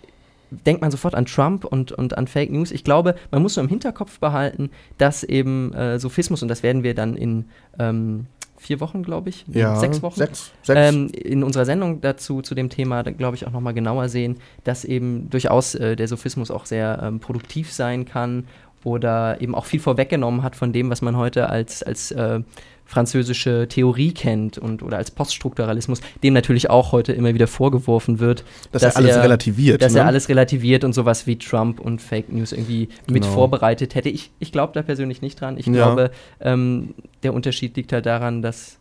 denkt 0.51 0.81
man 0.81 0.91
sofort 0.91 1.15
an 1.15 1.25
Trump 1.25 1.65
und, 1.65 1.91
und 1.91 2.17
an 2.17 2.27
Fake 2.27 2.51
News. 2.51 2.71
Ich 2.71 2.83
glaube, 2.83 3.15
man 3.31 3.41
muss 3.41 3.53
so 3.55 3.61
im 3.61 3.67
Hinterkopf 3.67 4.19
behalten, 4.19 4.71
dass 4.97 5.23
eben 5.23 5.73
äh, 5.73 5.99
Sophismus, 5.99 6.41
und 6.41 6.47
das 6.47 6.63
werden 6.63 6.83
wir 6.83 6.93
dann 6.95 7.15
in 7.15 7.45
ähm, 7.77 8.25
vier 8.57 8.79
Wochen, 8.81 9.03
glaube 9.03 9.29
ich, 9.29 9.45
Ja, 9.47 9.75
sechs 9.77 10.01
Wochen, 10.01 10.17
Sechs, 10.19 10.51
sechs. 10.63 10.93
ähm, 10.93 11.07
in 11.13 11.43
unserer 11.43 11.65
Sendung 11.65 12.01
dazu, 12.01 12.41
zu 12.41 12.55
dem 12.55 12.69
Thema, 12.69 13.03
glaube 13.03 13.35
ich, 13.35 13.47
auch 13.47 13.51
nochmal 13.51 13.73
genauer 13.73 14.09
sehen, 14.09 14.37
dass 14.65 14.83
eben 14.83 15.29
durchaus 15.29 15.75
äh, 15.75 15.95
der 15.95 16.07
Sophismus 16.07 16.51
auch 16.51 16.65
sehr 16.65 16.99
ähm, 17.01 17.19
produktiv 17.19 17.71
sein 17.71 18.05
kann 18.05 18.45
oder 18.83 19.41
eben 19.41 19.55
auch 19.55 19.65
viel 19.65 19.79
vorweggenommen 19.79 20.43
hat 20.43 20.55
von 20.55 20.71
dem, 20.73 20.89
was 20.89 21.01
man 21.01 21.17
heute 21.17 21.49
als, 21.49 21.83
als 21.83 22.11
äh, 22.11 22.39
französische 22.85 23.67
Theorie 23.69 24.11
kennt 24.13 24.57
und 24.57 24.81
oder 24.81 24.97
als 24.97 25.11
Poststrukturalismus, 25.11 26.01
dem 26.23 26.33
natürlich 26.33 26.71
auch 26.71 26.91
heute 26.91 27.13
immer 27.13 27.35
wieder 27.35 27.45
vorgeworfen 27.45 28.19
wird, 28.19 28.43
dass, 28.71 28.81
er 28.81 28.97
alles 28.97 29.15
relativiert. 29.17 29.81
dass 29.83 29.93
ne? 29.93 29.99
er 29.99 30.05
alles 30.07 30.27
relativiert 30.27 30.83
und 30.83 30.93
sowas 30.93 31.27
wie 31.27 31.37
Trump 31.37 31.79
und 31.79 32.01
Fake 32.01 32.31
News 32.33 32.51
irgendwie 32.51 32.89
mit 33.07 33.21
Genau. 33.21 33.33
vorbereitet 33.33 33.93
hätte. 33.93 34.09
Ich, 34.09 34.31
ich 34.39 34.51
glaube 34.51 34.73
da 34.73 34.81
persönlich 34.81 35.21
nicht 35.21 35.39
dran. 35.39 35.57
Ich 35.59 35.67
Ja. 35.67 35.73
glaube, 35.73 36.09
ähm, 36.41 36.95
der 37.21 37.35
Unterschied 37.35 37.77
liegt 37.77 37.93
halt 37.93 38.07
daran, 38.07 38.41
dass 38.41 38.78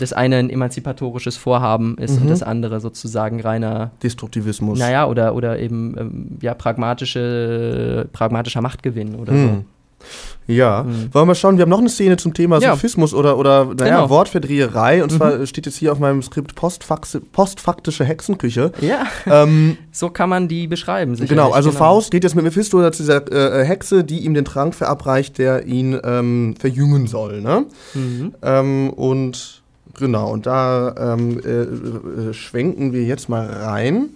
das 0.00 0.12
eine 0.12 0.36
ein 0.36 0.50
emanzipatorisches 0.50 1.36
Vorhaben 1.36 1.96
ist 1.98 2.16
Mhm. 2.16 2.22
und 2.22 2.30
das 2.30 2.42
andere 2.42 2.80
sozusagen 2.80 3.40
reiner, 3.40 3.90
Destruktivismus. 4.02 4.78
naja, 4.78 5.06
oder, 5.06 5.34
oder 5.34 5.58
eben 5.58 5.94
ähm, 5.98 6.38
ja, 6.40 6.54
pragmatische, 6.54 8.08
pragmatischer 8.12 8.60
Machtgewinn 8.60 9.14
oder 9.14 9.32
Hm. 9.32 9.64
Ja, 10.46 10.84
Mhm. 10.84 11.12
wollen 11.12 11.12
wir 11.12 11.24
mal 11.26 11.34
schauen, 11.34 11.58
wir 11.58 11.62
haben 11.62 11.68
noch 11.70 11.80
eine 11.80 11.88
Szene 11.90 12.16
zum 12.16 12.32
Thema 12.32 12.58
Ja. 12.60 12.70
Sophismus 12.70 13.12
oder, 13.12 13.36
oder 13.36 13.64
naja, 13.66 13.96
Genau. 13.96 14.06
Mhm. 14.06 14.10
Wortverdreherei. 14.10 15.02
Und 15.02 15.10
zwar 15.10 15.44
steht 15.44 15.66
jetzt 15.66 15.76
hier 15.76 15.92
auf 15.92 15.98
meinem 15.98 16.22
Skript 16.22 16.54
postfaktische 16.54 18.04
Hexenküche. 18.04 18.72
so. 18.80 18.86
Ja, 18.86 19.06
ähm, 19.26 19.76
so 19.92 20.08
kann 20.08 20.28
man 20.30 20.48
die 20.48 20.66
beschreiben. 20.68 21.16
sicherlich, 21.16 21.30
genau, 21.30 21.50
also 21.50 21.70
Faust 21.72 22.10
geht 22.12 22.24
jetzt 22.24 22.34
mit 22.36 22.44
Mephisto 22.44 22.88
zu 22.90 23.02
dieser 23.02 23.30
äh, 23.60 23.64
Hexe, 23.64 24.04
die 24.04 24.20
ihm 24.20 24.32
den 24.34 24.44
Trank 24.44 24.74
verabreicht, 24.74 25.36
der 25.36 25.66
ihn 25.66 25.98
ähm, 26.02 26.54
verjüngen 26.58 27.08
soll. 27.08 27.42
Ne? 27.42 27.66
Mhm. 27.94 28.34
Ähm, 28.40 28.90
und 28.90 29.57
genau, 29.98 30.30
und 30.30 30.46
da 30.46 30.94
ähm, 31.14 31.40
äh, 31.44 31.50
äh, 32.30 32.32
schwenken 32.34 32.92
wir 32.92 33.02
jetzt 33.04 33.28
mal 33.28 33.46
rein. 33.46 34.10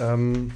Ähm, 0.00 0.52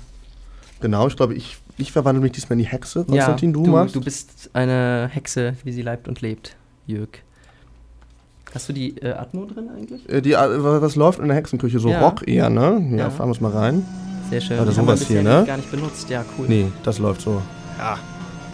genau, 0.80 1.06
ich 1.06 1.16
glaube, 1.16 1.34
ich, 1.34 1.56
ich 1.76 1.92
verwandle 1.92 2.22
mich 2.22 2.32
diesmal 2.32 2.58
in 2.58 2.64
die 2.64 2.70
Hexe. 2.70 3.04
Konstantin, 3.04 3.50
ja, 3.50 3.54
du, 3.54 3.62
du, 3.64 3.70
machst? 3.70 3.94
du 3.94 4.00
bist 4.00 4.50
eine 4.52 5.08
Hexe, 5.12 5.54
wie 5.64 5.72
sie 5.72 5.82
leibt 5.82 6.08
und 6.08 6.20
lebt, 6.20 6.56
Jörg. 6.86 7.08
Hast 8.54 8.68
du 8.68 8.72
die 8.72 8.96
äh, 8.98 9.10
Atmo 9.12 9.46
drin 9.46 9.68
eigentlich? 9.76 10.08
Äh, 10.08 10.20
die, 10.22 10.32
äh, 10.32 10.36
was 10.62 10.94
läuft 10.94 11.18
in 11.18 11.26
der 11.26 11.36
Hexenküche? 11.36 11.78
So 11.80 11.88
Ja. 11.88 12.00
Rock 12.00 12.26
eher, 12.28 12.50
ne? 12.50 12.86
Ja, 12.92 12.96
Ja. 12.96 13.10
fahren 13.10 13.28
wir 13.28 13.32
es 13.32 13.40
mal 13.40 13.50
rein. 13.50 13.84
Sehr 14.30 14.40
schön. 14.40 14.60
Oder 14.60 14.70
Die 14.70 14.76
haben 14.78 14.86
wir 14.86 14.94
hier, 14.94 15.22
ne? 15.22 15.44
Gar 15.46 15.56
nicht 15.56 15.70
benutzt. 15.70 16.08
Ja, 16.08 16.24
cool. 16.38 16.46
Nee, 16.48 16.66
das 16.84 16.98
läuft 17.00 17.20
so. 17.22 17.42
Ja, 17.78 17.98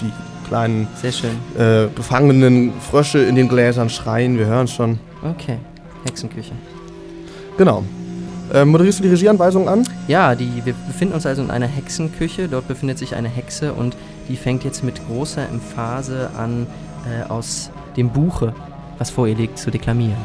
die 0.01 0.11
kleinen 0.49 0.89
Sehr 1.01 1.13
schön. 1.13 1.31
äh, 1.59 1.89
gefangenen 1.95 2.73
Frösche 2.81 3.19
in 3.19 3.35
den 3.37 3.49
Gläsern 3.49 3.91
schreien, 3.91 4.39
wir 4.39 4.47
hören 4.47 4.65
es 4.65 4.73
schon. 4.73 4.99
Okay. 5.23 5.59
Hexenküche. 6.05 6.53
Genau. 7.57 7.85
Äh, 8.53 8.65
moderierst 8.65 8.99
du 8.99 9.05
die 9.05 9.11
Regieanweisung 9.11 9.69
an? 9.69 9.87
Ja, 10.09 10.35
die, 10.35 10.65
wir 10.65 10.75
befinden 10.87 11.15
uns 11.15 11.27
also 11.27 11.43
in 11.43 11.51
einer 11.51 11.67
Hexenküche. 11.67 12.49
Dort 12.49 12.67
befindet 12.67 12.99
sich 12.99 13.15
eine 13.15 13.29
Hexe 13.29 13.73
und 13.73 13.97
die 14.29 14.37
fängt 14.37 14.65
jetzt 14.65 14.83
mit 14.83 15.07
großer 15.07 15.49
Emphase 15.49 16.31
an, 16.37 16.67
äh, 17.07 17.29
aus 17.29 17.71
dem 17.97 18.11
Buche, 18.11 18.55
was 18.99 19.11
vor 19.11 19.29
ihr 19.29 19.37
liegt, 19.37 19.59
zu 19.59 19.71
deklamieren. 19.71 20.19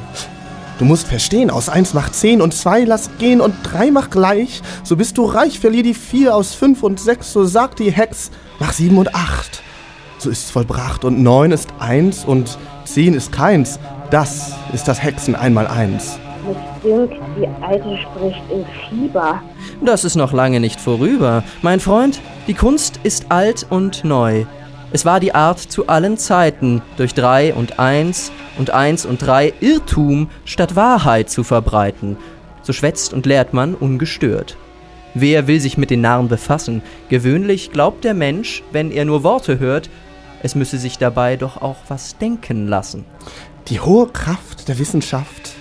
Du 0.79 0.85
musst 0.85 1.07
verstehen, 1.07 1.49
aus 1.49 1.69
1 1.69 1.93
macht 1.93 2.15
10 2.15 2.41
und 2.41 2.53
2 2.53 2.83
lass 2.83 3.09
gehen 3.17 3.39
und 3.39 3.55
3 3.63 3.91
macht 3.91 4.11
gleich. 4.11 4.61
So 4.83 4.97
bist 4.97 5.17
du 5.17 5.25
reich, 5.25 5.59
verlier 5.59 5.83
die 5.83 5.93
4 5.93 6.35
aus 6.35 6.53
5 6.53 6.83
und 6.83 6.99
6, 6.99 7.31
so 7.31 7.45
sagt 7.45 7.79
die 7.79 7.91
Hex, 7.91 8.31
mach 8.59 8.73
7 8.73 8.97
und 8.97 9.15
8. 9.15 9.61
So 10.17 10.29
ist's 10.29 10.51
vollbracht 10.51 11.05
und 11.05 11.21
9 11.21 11.51
ist 11.51 11.69
1 11.79 12.25
und 12.25 12.57
10 12.85 13.13
ist 13.13 13.31
keins. 13.31 13.79
Das 14.11 14.55
ist 14.73 14.87
das 14.87 15.03
Hexen 15.03 15.35
einmal 15.35 15.67
eins. 15.67 16.19
Mich 16.47 16.57
dünkt, 16.83 17.15
die 17.37 17.47
Alte 17.63 17.97
spricht 17.97 18.41
im 18.51 18.65
Fieber. 18.89 19.41
Das 19.83 20.03
ist 20.03 20.15
noch 20.15 20.31
lange 20.31 20.59
nicht 20.59 20.79
vorüber. 20.79 21.43
Mein 21.61 21.79
Freund, 21.79 22.21
die 22.47 22.53
Kunst 22.53 22.99
ist 23.03 23.31
alt 23.31 23.65
und 23.69 24.03
neu. 24.03 24.45
Es 24.91 25.05
war 25.05 25.19
die 25.19 25.33
Art 25.33 25.59
zu 25.59 25.87
allen 25.87 26.17
Zeiten, 26.17 26.81
durch 26.97 27.13
drei 27.13 27.53
und 27.53 27.79
eins 27.79 28.31
und 28.57 28.69
eins 28.69 29.05
und 29.05 29.25
drei 29.25 29.51
Irrtum 29.59 30.29
statt 30.45 30.75
Wahrheit 30.75 31.29
zu 31.29 31.43
verbreiten. 31.43 32.17
So 32.61 32.71
schwätzt 32.71 33.13
und 33.13 33.25
lehrt 33.25 33.53
man 33.53 33.73
ungestört. 33.73 34.55
Wer 35.13 35.47
will 35.47 35.59
sich 35.59 35.77
mit 35.77 35.89
den 35.89 36.01
Narren 36.01 36.27
befassen? 36.27 36.81
Gewöhnlich 37.09 37.71
glaubt 37.71 38.03
der 38.03 38.13
Mensch, 38.13 38.63
wenn 38.71 38.91
er 38.91 39.05
nur 39.05 39.23
Worte 39.23 39.59
hört, 39.59 39.89
es 40.45 40.53
müsse 40.53 40.77
sich 40.77 40.99
dabei 40.99 41.37
doch 41.37 41.59
auch 41.59 41.77
was 41.87 42.19
denken 42.19 42.67
lassen. 42.67 43.03
Die 43.67 43.79
hohe 43.79 44.07
Kraft 44.09 44.67
der 44.67 44.77
Wissenschaft 44.77 45.53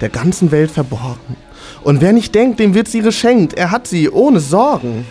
der 0.00 0.08
ganzen 0.08 0.50
Welt 0.50 0.72
verborgen. 0.72 1.36
Und 1.84 2.00
wer 2.00 2.12
nicht 2.12 2.34
denkt, 2.34 2.58
dem 2.58 2.74
wird 2.74 2.88
sie 2.88 3.02
geschenkt. 3.02 3.54
Er 3.54 3.70
hat 3.70 3.86
sie 3.86 4.10
ohne 4.10 4.40
Sorgen. 4.40 5.06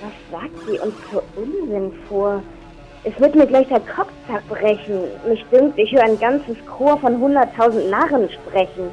Was 0.00 0.40
sagt 0.40 0.58
sie 0.66 0.78
uns 0.78 0.94
für 1.10 1.22
Unsinn 1.38 1.92
vor? 2.08 2.42
Es 3.04 3.20
wird 3.20 3.34
mir 3.34 3.46
gleich 3.46 3.68
der 3.68 3.80
Kopf 3.80 4.10
zerbrechen. 4.26 5.00
Mich 5.28 5.44
dünkt, 5.52 5.78
ich 5.78 5.92
höre 5.92 6.04
ein 6.04 6.18
ganzes 6.18 6.56
Chor 6.66 6.98
von 6.98 7.18
hunderttausend 7.18 7.90
Narren 7.90 8.26
sprechen. 8.30 8.88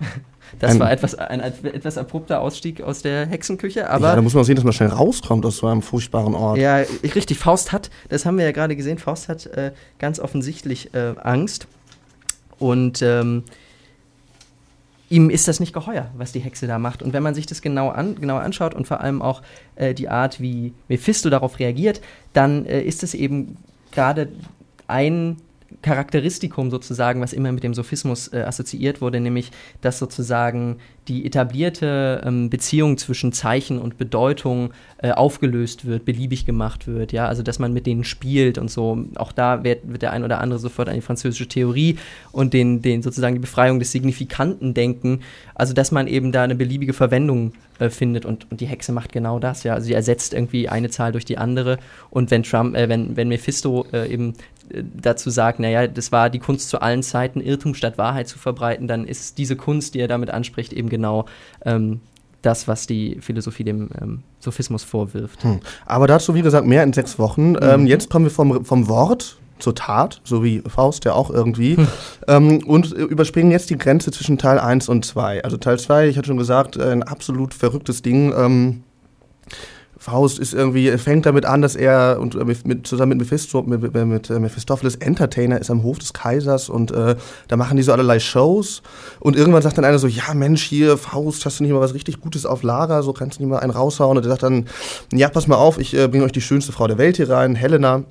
Das 0.60 0.72
Ein- 0.72 0.80
war 0.80 0.92
etwas, 0.92 1.14
ein, 1.14 1.40
etwas 1.40 1.98
abrupter 1.98 2.40
Ausstieg 2.40 2.82
aus 2.82 3.00
der 3.02 3.26
Hexenküche, 3.26 3.88
aber 3.88 4.08
ja, 4.08 4.16
da 4.16 4.22
muss 4.22 4.34
man 4.34 4.44
sehen, 4.44 4.56
dass 4.56 4.64
man 4.64 4.74
schnell 4.74 4.90
rauskommt 4.90 5.44
aus 5.46 5.56
so 5.56 5.66
einem 5.66 5.80
furchtbaren 5.80 6.34
Ort. 6.34 6.58
Ja, 6.58 6.76
richtig. 7.14 7.38
Faust 7.38 7.72
hat, 7.72 7.90
das 8.10 8.26
haben 8.26 8.36
wir 8.36 8.44
ja 8.44 8.52
gerade 8.52 8.76
gesehen, 8.76 8.98
Faust 8.98 9.28
hat 9.28 9.46
äh, 9.46 9.72
ganz 9.98 10.20
offensichtlich 10.20 10.94
äh, 10.94 11.14
Angst. 11.22 11.66
Und 12.58 13.00
ähm, 13.00 13.44
ihm 15.08 15.30
ist 15.30 15.48
das 15.48 15.60
nicht 15.60 15.72
geheuer, 15.72 16.10
was 16.16 16.32
die 16.32 16.40
Hexe 16.40 16.66
da 16.66 16.78
macht. 16.78 17.02
Und 17.02 17.14
wenn 17.14 17.22
man 17.22 17.34
sich 17.34 17.46
das 17.46 17.62
genau 17.62 17.88
an, 17.88 18.16
genauer 18.16 18.42
anschaut 18.42 18.74
und 18.74 18.86
vor 18.86 19.00
allem 19.00 19.22
auch 19.22 19.40
äh, 19.76 19.94
die 19.94 20.10
Art, 20.10 20.40
wie 20.40 20.74
Mephisto 20.88 21.30
darauf 21.30 21.58
reagiert, 21.58 22.02
dann 22.34 22.66
äh, 22.66 22.82
ist 22.82 23.02
es 23.02 23.14
eben 23.14 23.56
gerade 23.92 24.28
ein 24.88 25.36
Charakteristikum 25.82 26.70
sozusagen, 26.70 27.20
was 27.20 27.32
immer 27.32 27.52
mit 27.52 27.62
dem 27.62 27.74
Sophismus 27.74 28.28
äh, 28.28 28.42
assoziiert 28.42 29.00
wurde, 29.00 29.20
nämlich 29.20 29.50
dass 29.80 29.98
sozusagen 29.98 30.78
die 31.10 31.26
etablierte 31.26 32.22
ähm, 32.24 32.50
Beziehung 32.50 32.96
zwischen 32.96 33.32
Zeichen 33.32 33.78
und 33.78 33.98
Bedeutung 33.98 34.70
äh, 35.02 35.10
aufgelöst 35.10 35.84
wird, 35.84 36.04
beliebig 36.04 36.46
gemacht 36.46 36.86
wird, 36.86 37.10
ja, 37.10 37.26
also 37.26 37.42
dass 37.42 37.58
man 37.58 37.72
mit 37.72 37.84
denen 37.86 38.04
spielt 38.04 38.58
und 38.58 38.70
so. 38.70 39.04
Auch 39.16 39.32
da 39.32 39.64
wird, 39.64 39.80
wird 39.90 40.02
der 40.02 40.12
ein 40.12 40.22
oder 40.22 40.40
andere 40.40 40.60
sofort 40.60 40.88
an 40.88 40.94
die 40.94 41.00
französische 41.00 41.48
Theorie 41.48 41.98
und 42.30 42.54
den, 42.54 42.80
den 42.80 43.02
sozusagen 43.02 43.34
die 43.34 43.40
Befreiung 43.40 43.80
des 43.80 43.90
Signifikanten 43.90 44.72
denken, 44.72 45.20
also 45.56 45.74
dass 45.74 45.90
man 45.90 46.06
eben 46.06 46.30
da 46.30 46.44
eine 46.44 46.54
beliebige 46.54 46.92
Verwendung 46.92 47.52
äh, 47.80 47.90
findet 47.90 48.24
und, 48.24 48.48
und 48.50 48.60
die 48.60 48.66
Hexe 48.66 48.92
macht 48.92 49.10
genau 49.10 49.40
das, 49.40 49.64
ja, 49.64 49.74
also 49.74 49.86
sie 49.86 49.94
ersetzt 49.94 50.32
irgendwie 50.32 50.68
eine 50.68 50.90
Zahl 50.90 51.10
durch 51.10 51.24
die 51.24 51.38
andere 51.38 51.78
und 52.10 52.30
wenn 52.30 52.44
Trump, 52.44 52.76
äh, 52.76 52.88
wenn, 52.88 53.16
wenn 53.16 53.28
Mephisto 53.28 53.86
äh, 53.92 54.12
eben 54.12 54.34
äh, 54.72 54.82
dazu 55.00 55.30
sagt, 55.30 55.60
naja, 55.60 55.86
das 55.86 56.12
war 56.12 56.30
die 56.30 56.38
Kunst 56.38 56.68
zu 56.68 56.80
allen 56.80 57.02
Zeiten, 57.02 57.40
Irrtum 57.40 57.74
statt 57.74 57.98
Wahrheit 57.98 58.28
zu 58.28 58.38
verbreiten, 58.38 58.86
dann 58.86 59.06
ist 59.06 59.38
diese 59.38 59.56
Kunst, 59.56 59.94
die 59.94 60.00
er 60.00 60.08
damit 60.08 60.30
anspricht, 60.30 60.72
eben 60.72 60.88
genau 60.88 60.99
ähm, 61.64 62.00
das, 62.42 62.68
was 62.68 62.86
die 62.86 63.18
Philosophie 63.20 63.64
dem 63.64 63.90
ähm, 64.00 64.22
Sophismus 64.38 64.82
vorwirft. 64.84 65.44
Hm. 65.44 65.60
Aber 65.86 66.06
dazu, 66.06 66.34
wie 66.34 66.42
gesagt, 66.42 66.66
mehr 66.66 66.82
in 66.82 66.92
sechs 66.92 67.18
Wochen. 67.18 67.56
Ähm, 67.60 67.86
jetzt 67.86 68.10
kommen 68.10 68.24
wir 68.24 68.30
vom, 68.30 68.64
vom 68.64 68.88
Wort 68.88 69.38
zur 69.58 69.74
Tat, 69.74 70.20
so 70.24 70.42
wie 70.42 70.62
Faust 70.66 71.04
ja 71.04 71.12
auch 71.12 71.30
irgendwie, 71.30 71.76
ähm, 72.28 72.64
und 72.66 72.96
äh, 72.96 73.02
überspringen 73.02 73.50
jetzt 73.50 73.70
die 73.70 73.76
Grenze 73.76 74.10
zwischen 74.10 74.38
Teil 74.38 74.58
1 74.58 74.88
und 74.88 75.04
2. 75.04 75.44
Also 75.44 75.58
Teil 75.58 75.78
2, 75.78 76.08
ich 76.08 76.16
hatte 76.16 76.28
schon 76.28 76.38
gesagt, 76.38 76.78
ein 76.78 77.02
absolut 77.02 77.52
verrücktes 77.54 78.02
Ding. 78.02 78.32
Ähm, 78.36 78.82
Faust 80.00 80.38
ist 80.38 80.54
irgendwie, 80.54 80.90
fängt 80.96 81.26
damit 81.26 81.44
an, 81.44 81.60
dass 81.60 81.76
er 81.76 82.16
und 82.20 82.34
äh, 82.34 82.44
mit, 82.64 82.86
zusammen 82.86 83.10
mit, 83.10 83.18
Mephisto, 83.18 83.60
mit, 83.62 83.82
mit, 83.82 83.94
mit 83.94 84.30
Mephistopheles 84.30 84.96
Entertainer 84.96 85.60
ist 85.60 85.70
am 85.70 85.82
Hof 85.82 85.98
des 85.98 86.14
Kaisers 86.14 86.70
und 86.70 86.90
äh, 86.90 87.16
da 87.48 87.56
machen 87.58 87.76
die 87.76 87.82
so 87.82 87.92
allerlei 87.92 88.18
Shows. 88.18 88.80
Und 89.18 89.36
irgendwann 89.36 89.60
sagt 89.60 89.76
dann 89.76 89.84
einer 89.84 89.98
so, 89.98 90.06
ja 90.06 90.32
Mensch, 90.32 90.62
hier 90.62 90.96
Faust, 90.96 91.44
hast 91.44 91.60
du 91.60 91.64
nicht 91.64 91.72
mal 91.74 91.82
was 91.82 91.92
richtig 91.92 92.22
Gutes 92.22 92.46
auf 92.46 92.62
Lager, 92.62 93.02
so 93.02 93.12
kannst 93.12 93.38
du 93.38 93.42
nicht 93.42 93.50
mal 93.50 93.58
einen 93.58 93.72
raushauen? 93.72 94.16
Und 94.16 94.24
er 94.24 94.30
sagt 94.30 94.42
dann, 94.42 94.64
ja 95.12 95.28
pass 95.28 95.46
mal 95.46 95.56
auf, 95.56 95.76
ich 95.76 95.92
äh, 95.92 96.08
bringe 96.08 96.24
euch 96.24 96.32
die 96.32 96.40
schönste 96.40 96.72
Frau 96.72 96.86
der 96.86 96.96
Welt 96.96 97.18
hier 97.18 97.28
rein, 97.28 97.54
Helena, 97.54 98.04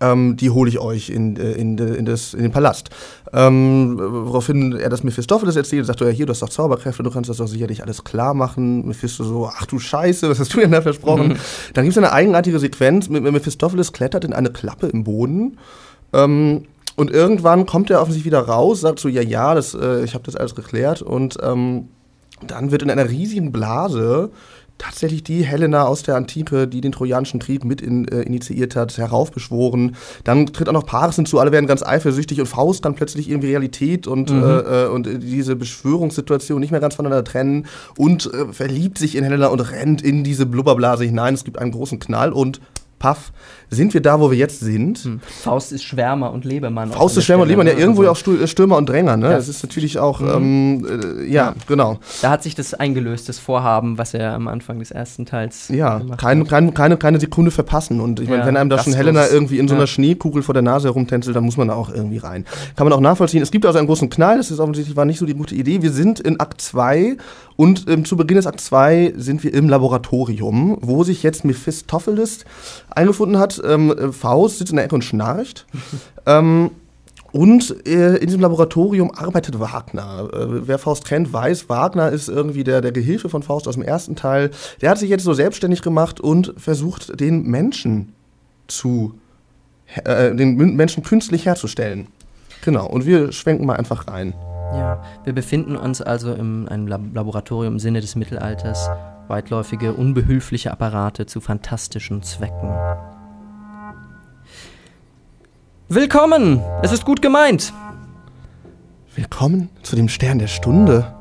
ähm, 0.00 0.36
die 0.36 0.50
hole 0.50 0.68
ich 0.68 0.78
euch 0.78 1.10
in, 1.10 1.36
äh, 1.36 1.52
in, 1.52 1.78
in, 1.78 2.04
das, 2.04 2.34
in 2.34 2.42
den 2.42 2.52
Palast. 2.52 2.90
Ähm, 3.32 3.96
woraufhin 3.98 4.72
er 4.72 4.90
das 4.90 5.02
Mephistopheles 5.02 5.56
erzählt, 5.56 5.86
sagt 5.86 6.00
er, 6.00 6.08
ja, 6.08 6.12
hier, 6.12 6.26
du 6.26 6.30
hast 6.30 6.42
doch 6.42 6.48
Zauberkräfte, 6.48 7.02
du 7.02 7.10
kannst 7.10 7.30
das 7.30 7.38
doch 7.38 7.46
sicherlich 7.46 7.82
alles 7.82 8.04
klar 8.04 8.34
machen. 8.34 8.86
Mephisto 8.86 9.24
so, 9.24 9.50
ach 9.52 9.66
du 9.66 9.78
Scheiße, 9.78 10.28
was 10.28 10.38
hast 10.38 10.54
du 10.54 10.60
denn 10.60 10.72
da 10.72 10.82
versprochen? 10.82 11.28
Mhm. 11.28 11.36
Dann 11.74 11.84
gibt 11.84 11.96
es 11.96 11.98
eine 11.98 12.12
eigenartige 12.12 12.58
Sequenz, 12.58 13.08
Mephistopheles 13.08 13.92
klettert 13.92 14.24
in 14.24 14.32
eine 14.32 14.50
Klappe 14.50 14.86
im 14.88 15.04
Boden. 15.04 15.58
Ähm, 16.12 16.64
und 16.96 17.10
irgendwann 17.10 17.66
kommt 17.66 17.90
er 17.90 18.00
offensichtlich 18.00 18.26
wieder 18.26 18.46
raus, 18.46 18.80
sagt 18.80 19.00
so, 19.00 19.08
ja, 19.08 19.22
ja, 19.22 19.54
das, 19.54 19.74
äh, 19.74 20.04
ich 20.04 20.14
habe 20.14 20.24
das 20.24 20.36
alles 20.36 20.54
geklärt. 20.54 21.02
Und 21.02 21.38
ähm, 21.42 21.88
dann 22.46 22.70
wird 22.70 22.82
in 22.82 22.90
einer 22.90 23.08
riesigen 23.08 23.52
Blase 23.52 24.30
tatsächlich 24.78 25.22
die 25.22 25.44
Helena 25.44 25.84
aus 25.84 26.02
der 26.02 26.16
Antike, 26.16 26.66
die 26.66 26.80
den 26.80 26.92
Trojanischen 26.92 27.40
Krieg 27.40 27.64
mit 27.64 27.80
in, 27.80 28.08
äh, 28.08 28.22
initiiert 28.22 28.76
hat, 28.76 28.96
heraufbeschworen. 28.98 29.96
Dann 30.24 30.46
tritt 30.46 30.68
auch 30.68 30.72
noch 30.72 30.86
Paris 30.86 31.16
hinzu, 31.16 31.38
alle 31.38 31.52
werden 31.52 31.66
ganz 31.66 31.82
eifersüchtig 31.82 32.40
und 32.40 32.46
Faust 32.46 32.84
dann 32.84 32.94
plötzlich 32.94 33.28
irgendwie 33.28 33.48
Realität 33.48 34.06
und, 34.06 34.30
mhm. 34.30 34.42
äh, 34.42 34.84
äh 34.84 34.88
und 34.88 35.08
diese 35.22 35.56
Beschwörungssituation 35.56 36.60
nicht 36.60 36.70
mehr 36.70 36.80
ganz 36.80 36.96
voneinander 36.96 37.24
trennen 37.24 37.66
und 37.96 38.32
äh, 38.32 38.52
verliebt 38.52 38.98
sich 38.98 39.16
in 39.16 39.24
Helena 39.24 39.48
und 39.48 39.60
rennt 39.60 40.02
in 40.02 40.24
diese 40.24 40.46
Blubberblase 40.46 41.04
hinein. 41.04 41.34
Es 41.34 41.44
gibt 41.44 41.58
einen 41.58 41.72
großen 41.72 41.98
Knall 41.98 42.32
und 42.32 42.60
paff, 42.98 43.32
sind 43.74 43.94
wir 43.94 44.00
da, 44.00 44.20
wo 44.20 44.30
wir 44.30 44.38
jetzt 44.38 44.60
sind. 44.60 44.98
Hm. 44.98 45.20
Faust 45.42 45.72
ist 45.72 45.84
Schwärmer 45.84 46.32
und 46.32 46.44
Lebemann. 46.44 46.90
Faust 46.90 47.16
ist 47.16 47.26
Schwärmer 47.26 47.42
und 47.42 47.48
Lebemann, 47.48 47.68
ja, 47.68 47.74
irgendwo 47.74 48.02
also. 48.06 48.32
auch 48.32 48.42
äh, 48.42 48.46
Stürmer 48.46 48.76
und 48.76 48.88
Dränger, 48.88 49.16
ne? 49.16 49.28
Das, 49.28 49.46
das 49.46 49.56
ist 49.56 49.62
natürlich 49.62 49.98
auch, 49.98 50.20
mhm. 50.20 50.28
ähm, 50.28 51.22
äh, 51.22 51.24
ja, 51.30 51.44
ja, 51.44 51.54
genau. 51.66 51.98
Da 52.22 52.30
hat 52.30 52.42
sich 52.42 52.54
das 52.54 52.74
eingelöst, 52.74 53.28
das 53.28 53.38
Vorhaben, 53.38 53.98
was 53.98 54.14
er 54.14 54.32
am 54.32 54.48
Anfang 54.48 54.78
des 54.78 54.90
ersten 54.90 55.26
Teils 55.26 55.68
Ja, 55.68 56.00
kein, 56.16 56.46
kein, 56.46 56.74
keine, 56.74 56.96
keine 56.96 57.20
Sekunde 57.20 57.50
verpassen. 57.50 58.00
Und 58.00 58.20
ich 58.20 58.28
meine, 58.28 58.42
ja, 58.42 58.46
wenn 58.46 58.56
einem 58.56 58.70
da 58.70 58.78
schon 58.78 58.94
Helena 58.94 59.26
irgendwie 59.28 59.58
in 59.58 59.68
so 59.68 59.74
einer 59.74 59.86
Schneekugel 59.86 60.42
vor 60.42 60.54
der 60.54 60.62
Nase 60.62 60.88
herumtänzelt, 60.88 61.36
dann 61.36 61.44
muss 61.44 61.56
man 61.56 61.68
da 61.68 61.74
auch 61.74 61.90
irgendwie 61.92 62.18
rein. 62.18 62.44
Kann 62.76 62.86
man 62.86 62.92
auch 62.92 63.00
nachvollziehen. 63.00 63.42
Es 63.42 63.50
gibt 63.50 63.66
also 63.66 63.78
einen 63.78 63.88
großen 63.88 64.08
Knall, 64.10 64.38
das 64.38 64.50
ist 64.50 64.60
offensichtlich 64.60 64.96
war 64.96 65.04
nicht 65.04 65.18
so 65.18 65.26
die 65.26 65.34
gute 65.34 65.54
Idee. 65.54 65.82
Wir 65.82 65.92
sind 65.92 66.20
in 66.20 66.40
Akt 66.40 66.60
2 66.60 67.16
und 67.56 67.88
ähm, 67.88 68.04
zu 68.04 68.16
Beginn 68.16 68.36
des 68.36 68.46
Akt 68.46 68.60
2 68.60 69.14
sind 69.16 69.44
wir 69.44 69.54
im 69.54 69.68
Laboratorium, 69.68 70.78
wo 70.80 71.04
sich 71.04 71.22
jetzt 71.22 71.44
Mephistopheles 71.44 72.44
eingefunden 72.90 73.38
hat. 73.38 73.60
Ähm, 73.66 74.12
Faust 74.12 74.58
sitzt 74.58 74.70
in 74.70 74.76
der 74.76 74.84
Ecke 74.84 74.94
und 74.94 75.02
schnarcht. 75.02 75.66
ähm, 76.26 76.70
und 77.34 77.84
äh, 77.88 78.18
in 78.18 78.26
diesem 78.26 78.40
Laboratorium 78.40 79.10
arbeitet 79.10 79.58
Wagner. 79.58 80.28
Äh, 80.32 80.68
wer 80.68 80.78
Faust 80.78 81.04
kennt, 81.04 81.32
weiß, 81.32 81.68
Wagner 81.68 82.10
ist 82.10 82.28
irgendwie 82.28 82.62
der, 82.62 82.80
der 82.80 82.92
Gehilfe 82.92 83.28
von 83.28 83.42
Faust 83.42 83.66
aus 83.66 83.74
dem 83.74 83.82
ersten 83.82 84.14
Teil. 84.14 84.52
Der 84.80 84.90
hat 84.90 84.98
sich 84.98 85.10
jetzt 85.10 85.24
so 85.24 85.34
selbstständig 85.34 85.82
gemacht 85.82 86.20
und 86.20 86.54
versucht, 86.56 87.18
den 87.18 87.42
Menschen 87.42 88.12
zu, 88.68 89.18
äh, 90.04 90.32
den 90.32 90.76
Menschen 90.76 91.02
künstlich 91.02 91.46
herzustellen. 91.46 92.06
Genau, 92.64 92.86
und 92.86 93.04
wir 93.04 93.32
schwenken 93.32 93.66
mal 93.66 93.76
einfach 93.76 94.06
rein. 94.06 94.32
Ja, 94.72 95.02
wir 95.24 95.32
befinden 95.32 95.74
uns 95.74 96.00
also 96.00 96.32
in 96.32 96.68
einem 96.68 96.86
Laboratorium 96.86 97.74
im 97.74 97.78
Sinne 97.80 98.00
des 98.00 98.14
Mittelalters. 98.14 98.88
Weitläufige, 99.26 99.92
unbehülfliche 99.92 100.70
Apparate 100.70 101.26
zu 101.26 101.40
fantastischen 101.40 102.22
Zwecken. 102.22 102.70
Willkommen! 105.90 106.62
Es 106.82 106.92
ist 106.92 107.04
gut 107.04 107.20
gemeint! 107.20 107.74
Willkommen 109.14 109.68
zu 109.82 109.96
dem 109.96 110.08
Stern 110.08 110.38
der 110.38 110.46
Stunde. 110.46 111.14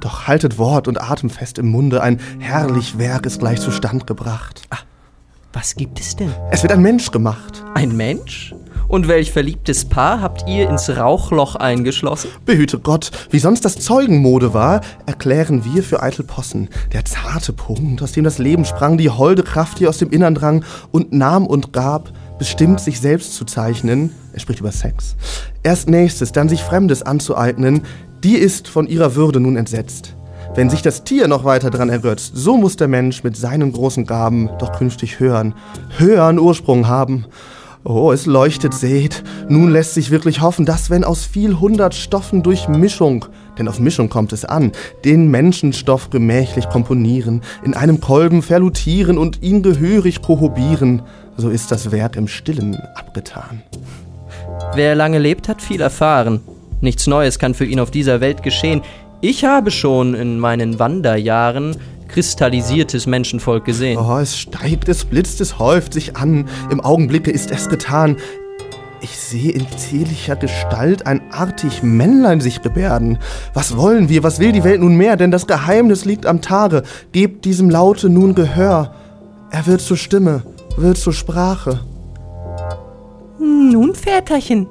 Doch 0.00 0.26
haltet 0.26 0.58
Wort 0.58 0.88
und 0.88 1.00
Atem 1.00 1.30
fest 1.30 1.56
im 1.56 1.68
Munde, 1.68 2.02
ein 2.02 2.20
herrlich 2.38 2.98
Werk 2.98 3.24
ist 3.24 3.38
gleich 3.38 3.62
zustand 3.62 4.06
gebracht. 4.06 4.60
Ah, 4.68 4.80
was 5.54 5.74
gibt 5.74 5.98
es 6.00 6.14
denn? 6.14 6.30
Es 6.50 6.62
wird 6.62 6.70
ein 6.70 6.82
Mensch 6.82 7.10
gemacht. 7.12 7.64
Ein 7.72 7.96
Mensch? 7.96 8.54
Und 8.88 9.08
welch 9.08 9.32
verliebtes 9.32 9.86
Paar 9.86 10.20
habt 10.20 10.46
ihr 10.46 10.68
ins 10.68 10.90
Rauchloch 10.90 11.56
eingeschlossen? 11.56 12.28
Behüte 12.44 12.78
Gott, 12.78 13.10
wie 13.30 13.38
sonst 13.38 13.64
das 13.64 13.76
Zeugenmode 13.76 14.52
war, 14.52 14.82
erklären 15.06 15.64
wir 15.64 15.82
für 15.82 16.02
eitel 16.02 16.26
Possen. 16.26 16.68
Der 16.92 17.06
zarte 17.06 17.54
Punkt, 17.54 18.02
aus 18.02 18.12
dem 18.12 18.24
das 18.24 18.36
Leben 18.36 18.66
sprang, 18.66 18.98
die 18.98 19.08
holde 19.08 19.42
Kraft, 19.42 19.80
die 19.80 19.88
aus 19.88 19.96
dem 19.96 20.10
Innern 20.10 20.34
drang 20.34 20.62
und 20.90 21.14
nahm 21.14 21.46
und 21.46 21.72
gab, 21.72 22.12
bestimmt, 22.42 22.80
sich 22.80 22.98
selbst 22.98 23.36
zu 23.36 23.44
zeichnen, 23.44 24.10
er 24.32 24.40
spricht 24.40 24.58
über 24.58 24.72
Sex, 24.72 25.14
erst 25.62 25.88
nächstes, 25.88 26.32
dann 26.32 26.48
sich 26.48 26.60
Fremdes 26.60 27.04
anzueignen, 27.04 27.82
die 28.24 28.34
ist 28.34 28.66
von 28.66 28.88
ihrer 28.88 29.14
Würde 29.14 29.38
nun 29.38 29.56
entsetzt. 29.56 30.16
Wenn 30.56 30.68
sich 30.68 30.82
das 30.82 31.04
Tier 31.04 31.28
noch 31.28 31.44
weiter 31.44 31.70
dran 31.70 31.88
ergötzt, 31.88 32.32
so 32.34 32.56
muss 32.56 32.74
der 32.74 32.88
Mensch 32.88 33.22
mit 33.22 33.36
seinen 33.36 33.70
großen 33.70 34.06
Gaben 34.06 34.50
doch 34.58 34.72
künftig 34.72 35.20
hören, 35.20 35.54
höheren 35.98 36.40
Ursprung 36.40 36.88
haben. 36.88 37.26
Oh, 37.84 38.10
es 38.10 38.26
leuchtet, 38.26 38.74
seht, 38.74 39.22
nun 39.48 39.70
lässt 39.70 39.94
sich 39.94 40.10
wirklich 40.10 40.40
hoffen, 40.40 40.66
dass 40.66 40.90
wenn 40.90 41.04
aus 41.04 41.24
viel 41.24 41.60
hundert 41.60 41.94
Stoffen 41.94 42.42
durch 42.42 42.66
Mischung, 42.66 43.26
denn 43.56 43.68
auf 43.68 43.78
Mischung 43.78 44.08
kommt 44.08 44.32
es 44.32 44.44
an, 44.44 44.72
den 45.04 45.30
Menschenstoff 45.30 46.10
gemächlich 46.10 46.68
komponieren, 46.68 47.40
in 47.64 47.74
einem 47.74 48.00
Kolben 48.00 48.42
verlutieren 48.42 49.16
und 49.16 49.42
ihn 49.42 49.62
gehörig 49.62 50.22
kohobieren, 50.22 51.02
so 51.36 51.48
ist 51.48 51.72
das 51.72 51.90
Werk 51.90 52.16
im 52.16 52.28
Stillen 52.28 52.76
abgetan. 52.94 53.62
Wer 54.74 54.94
lange 54.94 55.18
lebt, 55.18 55.48
hat 55.48 55.62
viel 55.62 55.80
erfahren. 55.80 56.40
Nichts 56.80 57.06
Neues 57.06 57.38
kann 57.38 57.54
für 57.54 57.64
ihn 57.64 57.80
auf 57.80 57.90
dieser 57.90 58.20
Welt 58.20 58.42
geschehen. 58.42 58.82
Ich 59.20 59.44
habe 59.44 59.70
schon 59.70 60.14
in 60.14 60.38
meinen 60.38 60.78
Wanderjahren 60.78 61.76
kristallisiertes 62.08 63.06
Menschenvolk 63.06 63.64
gesehen. 63.64 63.98
Oh, 63.98 64.18
es 64.18 64.36
steigt, 64.36 64.88
es 64.88 65.04
blitzt, 65.04 65.40
es 65.40 65.58
häuft 65.58 65.94
sich 65.94 66.16
an. 66.16 66.46
Im 66.70 66.80
Augenblicke 66.80 67.30
ist 67.30 67.50
es 67.50 67.68
getan. 67.68 68.16
Ich 69.00 69.16
sehe 69.16 69.50
in 69.50 69.66
zierlicher 69.76 70.36
Gestalt 70.36 71.06
ein 71.06 71.22
artig 71.32 71.82
Männlein 71.82 72.40
sich 72.40 72.62
gebärden. 72.62 73.18
Was 73.54 73.76
wollen 73.76 74.08
wir? 74.08 74.22
Was 74.22 74.38
will 74.38 74.52
die 74.52 74.62
Welt 74.62 74.80
nun 74.80 74.96
mehr? 74.96 75.16
Denn 75.16 75.30
das 75.30 75.46
Geheimnis 75.46 76.04
liegt 76.04 76.26
am 76.26 76.40
Tage. 76.40 76.82
Gebt 77.12 77.44
diesem 77.44 77.70
Laute 77.70 78.08
nun 78.08 78.34
Gehör. 78.34 78.94
Er 79.50 79.66
wird 79.66 79.80
zur 79.80 79.96
Stimme 79.96 80.42
wird 80.76 80.98
zur 80.98 81.12
Sprache. 81.12 81.80
Nun, 83.38 83.94
Väterchen, 83.94 84.68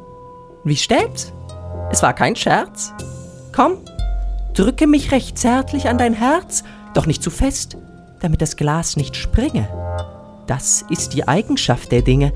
wie 0.63 0.75
steht's? 0.75 1.33
Es 1.91 2.01
war 2.03 2.13
kein 2.13 2.35
Scherz. 2.35 2.93
Komm, 3.53 3.73
drücke 4.53 4.87
mich 4.87 5.11
recht 5.11 5.37
zärtlich 5.37 5.87
an 5.87 5.97
dein 5.97 6.13
Herz, 6.13 6.63
doch 6.93 7.05
nicht 7.05 7.23
zu 7.23 7.29
fest, 7.29 7.77
damit 8.21 8.41
das 8.41 8.55
Glas 8.55 8.95
nicht 8.95 9.15
springe. 9.15 9.67
Das 10.47 10.83
ist 10.89 11.13
die 11.13 11.27
Eigenschaft 11.27 11.91
der 11.91 12.01
Dinge. 12.01 12.33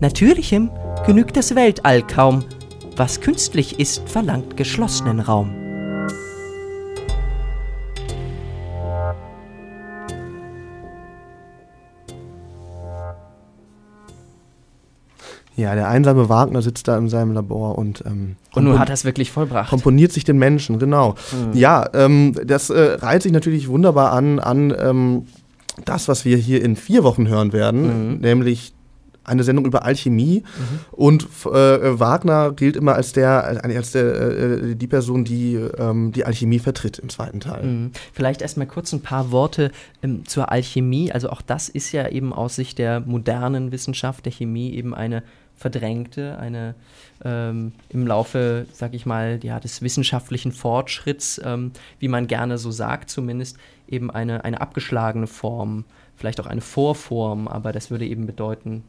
Natürlichem 0.00 0.70
genügt 1.06 1.36
das 1.36 1.54
Weltall 1.54 2.02
kaum. 2.02 2.44
Was 2.96 3.20
künstlich 3.20 3.78
ist, 3.78 4.08
verlangt 4.08 4.56
geschlossenen 4.56 5.20
Raum. 5.20 5.61
Ja, 15.62 15.74
der 15.74 15.88
einsame 15.88 16.28
Wagner 16.28 16.60
sitzt 16.62 16.88
da 16.88 16.98
in 16.98 17.08
seinem 17.08 17.32
Labor 17.32 17.78
und 17.78 18.02
ähm, 18.06 18.36
Und 18.54 18.64
nun 18.64 18.78
hat 18.78 18.88
er 18.90 18.94
es 18.94 19.04
wirklich 19.04 19.30
vollbracht. 19.30 19.70
komponiert 19.70 20.12
sich 20.12 20.24
den 20.24 20.38
Menschen, 20.38 20.78
genau. 20.78 21.14
Mhm. 21.32 21.56
Ja, 21.58 21.88
ähm, 21.94 22.34
das 22.44 22.70
äh, 22.70 22.98
reiht 23.00 23.22
sich 23.22 23.32
natürlich 23.32 23.68
wunderbar 23.68 24.12
an 24.12 24.38
an 24.38 24.74
ähm, 24.78 25.26
das, 25.84 26.08
was 26.08 26.24
wir 26.24 26.36
hier 26.36 26.62
in 26.62 26.76
vier 26.76 27.02
Wochen 27.04 27.28
hören 27.28 27.52
werden, 27.52 28.10
Mhm. 28.14 28.20
nämlich 28.20 28.74
eine 29.24 29.44
Sendung 29.44 29.64
über 29.66 29.84
Alchemie. 29.84 30.42
Und 30.90 31.28
äh, 31.46 32.00
Wagner 32.00 32.50
gilt 32.50 32.74
immer 32.74 32.94
als 32.96 33.12
der, 33.12 33.62
als 33.64 33.92
der, 33.92 34.04
äh, 34.20 34.74
die 34.74 34.88
Person, 34.88 35.22
die 35.24 35.54
ähm, 35.78 36.10
die 36.10 36.24
Alchemie 36.24 36.58
vertritt 36.58 36.98
im 36.98 37.08
zweiten 37.08 37.38
Teil. 37.38 37.62
Mhm. 37.62 37.90
Vielleicht 38.12 38.42
erstmal 38.42 38.66
kurz 38.66 38.92
ein 38.92 39.00
paar 39.00 39.30
Worte 39.30 39.70
ähm, 40.02 40.26
zur 40.26 40.50
Alchemie. 40.50 41.12
Also 41.12 41.30
auch 41.30 41.40
das 41.40 41.68
ist 41.68 41.92
ja 41.92 42.08
eben 42.08 42.32
aus 42.32 42.56
Sicht 42.56 42.78
der 42.78 42.98
modernen 42.98 43.70
Wissenschaft, 43.70 44.24
der 44.24 44.32
Chemie, 44.32 44.72
eben 44.74 44.92
eine 44.92 45.22
verdrängte, 45.62 46.38
eine 46.38 46.74
ähm, 47.24 47.72
im 47.88 48.06
Laufe, 48.06 48.66
sag 48.72 48.94
ich 48.94 49.06
mal, 49.06 49.38
ja, 49.42 49.60
des 49.60 49.80
wissenschaftlichen 49.80 50.52
Fortschritts, 50.52 51.40
ähm, 51.44 51.72
wie 52.00 52.08
man 52.08 52.26
gerne 52.26 52.58
so 52.58 52.70
sagt, 52.70 53.08
zumindest 53.08 53.56
eben 53.88 54.10
eine, 54.10 54.44
eine 54.44 54.60
abgeschlagene 54.60 55.26
Form, 55.26 55.84
vielleicht 56.16 56.40
auch 56.40 56.46
eine 56.46 56.60
Vorform, 56.60 57.48
aber 57.48 57.72
das 57.72 57.90
würde 57.90 58.06
eben 58.06 58.26
bedeuten, 58.26 58.82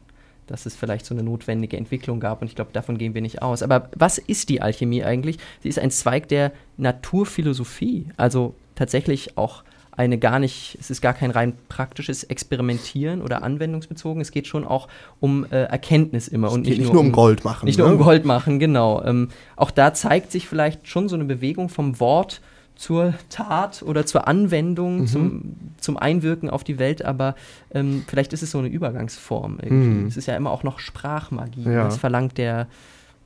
dass 0.46 0.66
es 0.66 0.74
vielleicht 0.74 1.06
so 1.06 1.14
eine 1.14 1.22
notwendige 1.22 1.76
Entwicklung 1.76 2.20
gab 2.20 2.42
und 2.42 2.48
ich 2.48 2.56
glaube, 2.56 2.72
davon 2.72 2.98
gehen 2.98 3.14
wir 3.14 3.22
nicht 3.22 3.40
aus. 3.40 3.62
Aber 3.62 3.88
was 3.96 4.18
ist 4.18 4.48
die 4.50 4.60
Alchemie 4.60 5.04
eigentlich? 5.04 5.38
Sie 5.62 5.68
ist 5.68 5.78
ein 5.78 5.90
Zweig 5.90 6.28
der 6.28 6.52
Naturphilosophie, 6.76 8.08
also 8.16 8.54
tatsächlich 8.74 9.38
auch 9.38 9.62
eine 9.96 10.18
gar 10.18 10.38
nicht, 10.38 10.76
es 10.80 10.90
ist 10.90 11.00
gar 11.00 11.14
kein 11.14 11.30
rein 11.30 11.54
praktisches 11.68 12.24
Experimentieren 12.24 13.22
oder 13.22 13.42
anwendungsbezogen, 13.42 14.20
es 14.20 14.30
geht 14.32 14.46
schon 14.46 14.64
auch 14.66 14.88
um 15.20 15.44
äh, 15.50 15.64
Erkenntnis 15.64 16.28
immer 16.28 16.50
und 16.52 16.64
Geht 16.64 16.78
nicht 16.78 16.92
nur 16.92 17.00
um 17.00 17.12
Gold 17.12 17.44
machen. 17.44 17.66
nicht 17.66 17.78
nur 17.78 17.88
ne? 17.88 17.94
um 17.94 18.00
Gold 18.00 18.24
machen, 18.24 18.58
genau. 18.58 19.02
Ähm, 19.04 19.28
auch 19.56 19.70
da 19.70 19.94
zeigt 19.94 20.32
sich 20.32 20.48
vielleicht 20.48 20.88
schon 20.88 21.08
so 21.08 21.14
eine 21.14 21.24
Bewegung 21.24 21.68
vom 21.68 22.00
Wort 22.00 22.40
zur 22.76 23.14
Tat 23.28 23.84
oder 23.86 24.04
zur 24.04 24.26
Anwendung, 24.26 25.02
Mhm. 25.02 25.06
zum, 25.06 25.54
zum 25.78 25.96
Einwirken 25.96 26.50
auf 26.50 26.64
die 26.64 26.80
Welt, 26.80 27.04
aber 27.04 27.36
ähm, 27.72 28.04
vielleicht 28.08 28.32
ist 28.32 28.42
es 28.42 28.50
so 28.50 28.58
eine 28.58 28.66
Übergangsform. 28.66 29.58
Mhm. 29.64 30.06
Es 30.08 30.16
ist 30.16 30.26
ja 30.26 30.34
immer 30.34 30.50
auch 30.50 30.64
noch 30.64 30.80
Sprachmagie. 30.80 31.62
Ja. 31.64 31.84
Das 31.84 31.98
verlangt 31.98 32.36
der, 32.36 32.66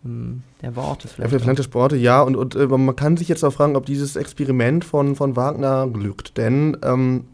der 0.05 0.77
Worte 0.77 1.09
vielleicht. 1.09 1.31
verlangte 1.31 1.63
Sporte, 1.63 1.97
ja. 1.97 2.23
Und, 2.23 2.37
und 2.37 2.55
äh, 2.55 2.67
man 2.67 2.95
kann 2.95 3.17
sich 3.17 3.29
jetzt 3.29 3.45
auch 3.45 3.53
fragen, 3.53 3.77
ob 3.77 3.87
dieses 3.87 4.17
Experiment 4.17 4.85
von, 4.85 5.17
von 5.17 5.37
Wagner 5.37 5.89
glückt. 5.89 6.37
Denn 6.37 6.77
ähm, 6.83 7.25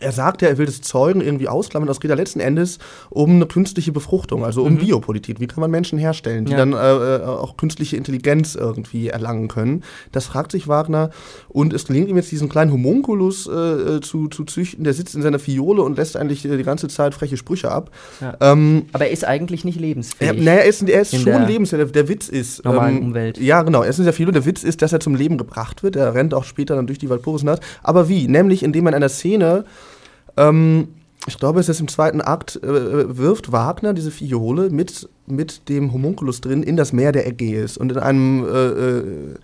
er 0.00 0.12
sagt 0.12 0.42
ja, 0.42 0.48
er 0.48 0.58
will 0.58 0.66
das 0.66 0.80
Zeugen 0.82 1.20
irgendwie 1.20 1.48
ausklammern. 1.48 1.86
Das 1.88 2.00
geht 2.00 2.08
ja 2.10 2.16
letzten 2.16 2.40
Endes 2.40 2.78
um 3.10 3.30
eine 3.30 3.46
künstliche 3.46 3.92
Befruchtung, 3.92 4.44
also 4.44 4.62
um 4.62 4.76
Biopolitik. 4.78 5.40
Wie 5.40 5.46
kann 5.46 5.60
man 5.60 5.70
Menschen 5.70 5.98
herstellen, 5.98 6.44
die 6.44 6.52
Ja. 6.52 6.58
dann 6.58 6.72
äh, 6.72 6.76
äh, 6.76 7.22
auch 7.24 7.56
künstliche 7.56 7.96
Intelligenz 7.96 8.54
irgendwie 8.54 9.08
erlangen 9.08 9.48
können? 9.48 9.82
Das 10.12 10.26
fragt 10.26 10.52
sich 10.52 10.68
Wagner. 10.68 11.10
Und 11.48 11.72
es 11.72 11.86
gelingt 11.86 12.08
ihm 12.08 12.16
jetzt, 12.16 12.30
diesen 12.30 12.48
kleinen 12.48 12.72
Homunculus 12.72 13.46
äh, 13.46 13.50
äh, 13.96 14.00
zu, 14.00 14.28
zu 14.28 14.44
züchten. 14.44 14.84
Der 14.84 14.94
sitzt 14.94 15.14
in 15.14 15.22
seiner 15.22 15.38
Fiole 15.38 15.82
und 15.82 15.96
lässt 15.96 16.16
eigentlich 16.16 16.44
äh, 16.44 16.56
die 16.56 16.62
ganze 16.64 16.88
Zeit 16.88 17.14
freche 17.14 17.36
Sprüche 17.36 17.70
ab. 17.70 17.90
Ja. 18.20 18.36
Ähm, 18.40 18.86
aber 18.92 19.06
er 19.06 19.12
ist 19.12 19.24
eigentlich 19.24 19.64
nicht 19.64 19.80
lebensfähig. 19.80 20.28
er, 20.38 20.42
naja, 20.42 20.60
er 20.60 20.64
ist, 20.66 20.82
er 20.88 21.00
ist 21.02 21.12
In 21.14 21.20
schon 21.20 21.32
der 21.32 21.46
lebensfähig. 21.46 21.84
Der, 21.84 22.02
der 22.04 22.08
Witz 22.08 22.28
ist. 22.28 22.58
ähm, 22.64 22.72
normalen 22.72 22.98
Umwelt. 22.98 23.38
Ja, 23.38 23.62
genau. 23.62 23.82
Er 23.82 23.90
ist 23.90 23.96
sehr 23.96 24.12
viel. 24.12 24.26
Und 24.28 24.34
der 24.34 24.44
Witz 24.46 24.62
ist, 24.64 24.82
dass 24.82 24.92
er 24.92 25.00
zum 25.00 25.14
Leben 25.14 25.38
gebracht 25.38 25.82
wird. 25.82 25.96
Er 25.96 26.14
rennt 26.14 26.34
auch 26.34 26.44
später 26.44 26.74
dann 26.76 26.86
durch 26.86 26.98
die 26.98 27.08
Walpurgisnacht. 27.10 27.62
Aber 27.82 28.08
wie? 28.08 28.28
Nämlich, 28.28 28.62
indem 28.62 28.84
man 28.84 28.92
in 28.92 28.96
einer 28.96 29.08
Szene, 29.08 29.64
ähm, 30.36 30.88
ich 31.26 31.38
glaube, 31.38 31.60
es 31.60 31.68
ist 31.68 31.80
im 31.80 31.88
zweiten 31.88 32.20
Akt, 32.20 32.56
äh, 32.62 33.16
wirft 33.16 33.50
Wagner 33.52 33.94
diese 33.94 34.10
Fiole 34.10 34.70
mit, 34.70 35.08
mit 35.26 35.68
dem 35.68 35.92
Homunculus 35.92 36.40
drin 36.40 36.62
in 36.62 36.76
das 36.76 36.92
Meer 36.92 37.12
der 37.12 37.26
Ägäis. 37.26 37.76
Und 37.76 37.92
in 37.92 37.98
einem. 37.98 38.44
Äh, 38.44 38.66
äh, 38.66 39.34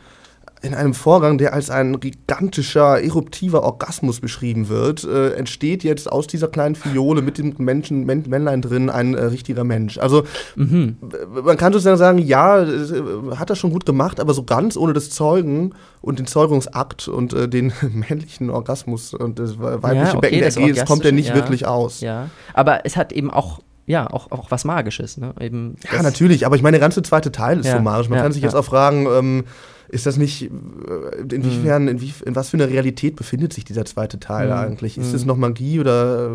in 0.63 0.75
einem 0.75 0.93
Vorgang, 0.93 1.39
der 1.39 1.55
als 1.55 1.71
ein 1.71 2.01
gigantischer, 2.01 3.03
eruptiver 3.03 3.63
Orgasmus 3.63 4.21
beschrieben 4.21 4.69
wird, 4.69 5.05
äh, 5.05 5.31
entsteht 5.33 5.85
jetzt 5.85 6.11
aus 6.11 6.27
dieser 6.27 6.49
kleinen 6.49 6.75
Fiole 6.75 7.23
mit 7.23 7.39
dem 7.39 7.55
Menschen, 7.59 8.05
Män 8.05 8.25
Männlein 8.29 8.61
drin 8.61 8.91
ein 8.91 9.15
äh, 9.15 9.25
richtiger 9.25 9.65
Mensch. 9.65 9.99
Also 9.99 10.25
Mhm. 10.57 10.97
man 11.45 11.57
kann 11.57 11.73
sozusagen 11.73 11.97
sagen, 11.97 12.19
ja, 12.19 12.63
äh, 12.63 13.37
hat 13.37 13.49
er 13.51 13.57
schon 13.57 13.71
gut 13.71 13.87
gemacht, 13.87 14.21
aber 14.21 14.35
so 14.35 14.43
ganz 14.43 14.77
ohne 14.77 14.93
das 14.93 15.11
Zeugen 15.11 15.75
und 16.03 16.19
den 16.19 16.27
Zeugungsakt 16.27 17.09
und 17.09 17.33
äh, 17.33 17.49
den 17.49 17.73
männlichen 18.09 18.51
Orgasmus 18.51 19.15
und 19.15 19.39
das 19.39 19.59
weibliche 19.59 19.95
Ja, 19.97 20.09
okay, 20.11 20.21
Becken 20.21 20.41
der 20.41 20.57
Ägäis 20.57 20.85
kommt 20.85 21.05
er 21.05 21.13
nicht 21.13 21.31
ja. 21.31 21.35
wirklich 21.35 21.67
aus. 21.67 22.01
Ja, 22.01 22.29
aber 22.53 22.85
es 22.85 22.97
hat 22.97 23.13
eben 23.13 23.31
auch, 23.31 23.61
ja, 23.87 24.09
auch, 24.11 24.31
auch 24.31 24.51
was 24.51 24.65
Magisches. 24.65 25.17
Ne? 25.17 25.33
Eben 25.41 25.77
Ja, 25.91 26.03
natürlich, 26.03 26.45
aber 26.45 26.57
ich 26.57 26.63
meine, 26.63 26.75
der 26.77 26.81
ganze 26.81 27.03
zweite 27.03 27.33
Teil 27.33 27.61
ist 27.61 27.67
Ja, 27.67 27.77
summarisch. 27.79 28.09
Man 28.11 28.19
ja, 28.19 28.23
kann 28.23 28.33
sich 28.33 28.43
jetzt 28.43 28.55
auch 28.55 28.65
fragen, 28.65 29.07
ähm, 29.07 29.45
ist 29.91 30.07
das 30.07 30.17
nicht, 30.17 30.43
äh, 30.45 31.35
inwiefern, 31.35 31.83
Mhm. 31.85 31.89
inwie, 31.89 32.13
in 32.25 32.35
was 32.37 32.51
für 32.51 32.57
einer 32.57 32.69
Realität 32.69 33.17
befindet 33.17 33.53
sich 33.53 33.65
dieser 33.65 33.85
zweite 33.85 34.21
Teil 34.21 34.47
Mhm. 34.49 34.53
eigentlich? 34.55 34.97
Ist 34.99 35.11
Mhm. 35.11 35.15
es 35.17 35.25
noch 35.27 35.37
Magie 35.37 35.81
oder 35.81 36.31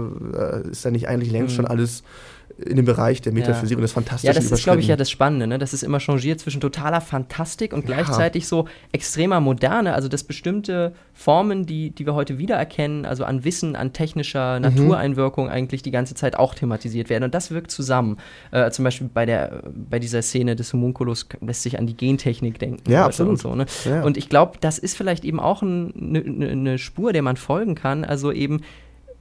äh, 0.65 0.69
ist 0.69 0.85
da 0.85 0.91
nicht 0.91 1.07
eigentlich 1.07 1.31
längst 1.31 1.53
Mhm. 1.53 1.55
schon 1.55 1.65
alles 1.67 2.03
in 2.57 2.77
dem 2.77 2.85
Bereich 2.85 3.21
der 3.21 3.33
Metaphysik 3.33 3.77
und 3.77 3.81
des 3.81 3.91
Fantastischen 3.91 4.33
Ja, 4.33 4.33
das 4.33 4.49
ist, 4.49 4.63
glaube 4.63 4.79
ich, 4.79 4.87
ja 4.87 4.95
das 4.95 5.11
Spannende, 5.11 5.45
ne? 5.45 5.57
dass 5.57 5.73
es 5.73 5.83
immer 5.83 5.99
changiert 5.99 6.39
zwischen 6.39 6.61
totaler 6.61 7.01
Fantastik 7.01 7.73
und 7.73 7.87
Ja. 7.87 7.95
gleichzeitig 7.95 8.47
so 8.47 8.65
extremer 8.93 9.41
Moderne, 9.41 9.93
also 9.93 10.07
dass 10.07 10.23
bestimmte 10.23 10.93
Formen, 11.13 11.65
die, 11.65 11.89
die 11.89 12.05
wir 12.05 12.13
heute 12.15 12.37
wiedererkennen, 12.37 13.05
also 13.05 13.25
an 13.25 13.43
Wissen, 13.43 13.75
an 13.75 13.91
technischer 13.91 14.59
Natureinwirkung 14.59 15.49
eigentlich 15.49 15.81
die 15.81 15.91
ganze 15.91 16.15
Zeit 16.15 16.37
auch 16.37 16.55
thematisiert 16.55 17.09
werden. 17.09 17.25
Und 17.25 17.33
das 17.33 17.51
wirkt 17.51 17.71
zusammen. 17.71 18.17
Äh, 18.51 18.71
zum 18.71 18.85
Beispiel 18.85 19.09
bei, 19.13 19.25
der, 19.25 19.63
bei 19.73 19.99
dieser 19.99 20.21
Szene 20.21 20.55
des 20.55 20.71
Homunculus 20.71 21.27
lässt 21.41 21.63
sich 21.63 21.77
an 21.77 21.87
die 21.87 21.97
Gentechnik 21.97 22.59
denken. 22.59 22.89
Ja, 22.89 23.05
absolut. 23.05 23.31
Und, 23.33 23.39
so, 23.39 23.55
ne? 23.55 23.65
Ja. 23.83 24.03
und 24.03 24.17
ich 24.17 24.29
glaube, 24.29 24.57
das 24.61 24.77
ist 24.77 24.95
vielleicht 24.95 25.25
eben 25.25 25.39
auch 25.39 25.61
eine 25.61 25.91
ne, 25.93 26.21
ne, 26.21 26.55
ne 26.55 26.77
Spur, 26.77 27.11
der 27.11 27.21
man 27.21 27.35
folgen 27.35 27.75
kann. 27.75 28.05
Also 28.05 28.31
eben 28.31 28.61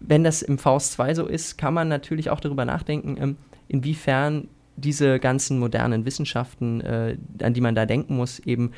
wenn 0.07 0.25
das 0.25 0.43
im 0.43 0.59
Faust 0.59 0.93
2 0.93 1.15
so 1.15 1.27
ist, 1.27 1.57
kann 1.59 1.75
man 1.75 1.89
natürlich 1.89 2.31
auch 2.31 2.41
darüber 2.41 2.65
nachdenken, 2.65 3.17
ähm, 3.21 3.37
inwiefern 3.69 4.49
diese 4.77 5.19
ganzen 5.21 5.59
modernen 5.59 6.05
Wissenschaften, 6.05 6.81
äh, 6.81 7.17
an 7.43 7.55
die 7.55 7.61
man 7.61 7.75
da 7.75 7.87
denken 7.87 8.17
muss, 8.17 8.41
eben 8.41 8.73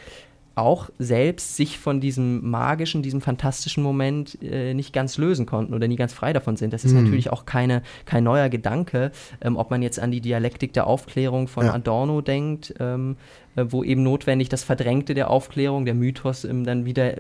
auch 0.55 0.89
selbst 0.99 1.55
sich 1.57 1.79
von 1.79 2.01
diesem 2.01 2.49
magischen, 2.49 3.03
diesem 3.03 3.21
fantastischen 3.21 3.83
Moment 3.83 4.39
äh, 4.43 4.73
nicht 4.73 4.95
ganz 4.95 5.19
lösen 5.19 5.45
konnten 5.45 5.75
oder 5.75 5.87
nie 5.87 5.97
ganz 5.97 6.15
frei 6.15 6.33
davon 6.33 6.57
sind. 6.57 6.73
Das 6.73 6.83
ist 6.83 6.95
Hm. 6.95 7.05
natürlich 7.05 7.31
auch 7.31 7.45
keine, 7.45 7.83
kein 8.07 8.25
neuer 8.25 8.49
Gedanke, 8.49 9.13
ähm, 9.43 9.57
ob 9.59 9.71
man 9.71 9.83
jetzt 9.83 10.01
an 10.01 10.11
die 10.11 10.23
Dialektik 10.23 10.73
der 10.73 10.87
Aufklärung 10.87 11.47
von 11.47 11.67
Ja. 11.67 11.75
Adorno 11.75 12.23
denkt, 12.23 12.73
ähm, 12.81 13.17
äh, 13.55 13.67
wo 13.69 13.85
eben 13.85 14.03
notwendig 14.03 14.49
das 14.49 14.65
Verdrängte 14.65 15.13
der 15.13 15.31
Aufklärung, 15.31 15.85
der 15.85 15.95
Mythos 15.95 16.45
ähm, 16.45 16.65
dann 16.65 16.87
wieder 16.87 17.17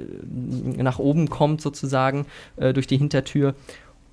nach 0.79 0.99
oben 0.99 1.29
kommt 1.29 1.61
sozusagen 1.61 2.27
durch 2.57 2.87
die 2.87 2.97
Hintertür 2.97 3.55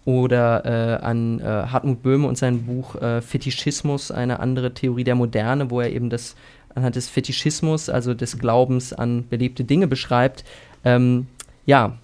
oder 0.06 0.66
äh, 0.66 1.04
an 1.04 1.40
äh, 1.40 1.44
Hartmut 1.44 2.04
Böhme 2.04 2.28
und 2.28 2.38
sein 2.38 2.64
Buch 2.64 2.96
äh, 2.96 3.22
Fetischismus, 3.22 4.12
eine 4.12 4.40
andere 4.40 4.74
Theorie 4.74 5.04
der 5.04 5.16
Moderne, 5.16 5.70
wo 5.70 5.82
er 5.82 5.92
eben 5.92 6.10
das 6.10 6.36
anhand 6.76 6.96
des 6.96 7.08
Fetischismus, 7.08 7.90
also 7.90 8.14
des 8.14 8.40
Glaubens 8.40 8.94
an 8.94 9.28
belebte 9.30 9.64
Dinge 9.64 9.88
beschreibt. 9.88 10.44
Ähm, 10.84 11.28
ja, 11.66 11.98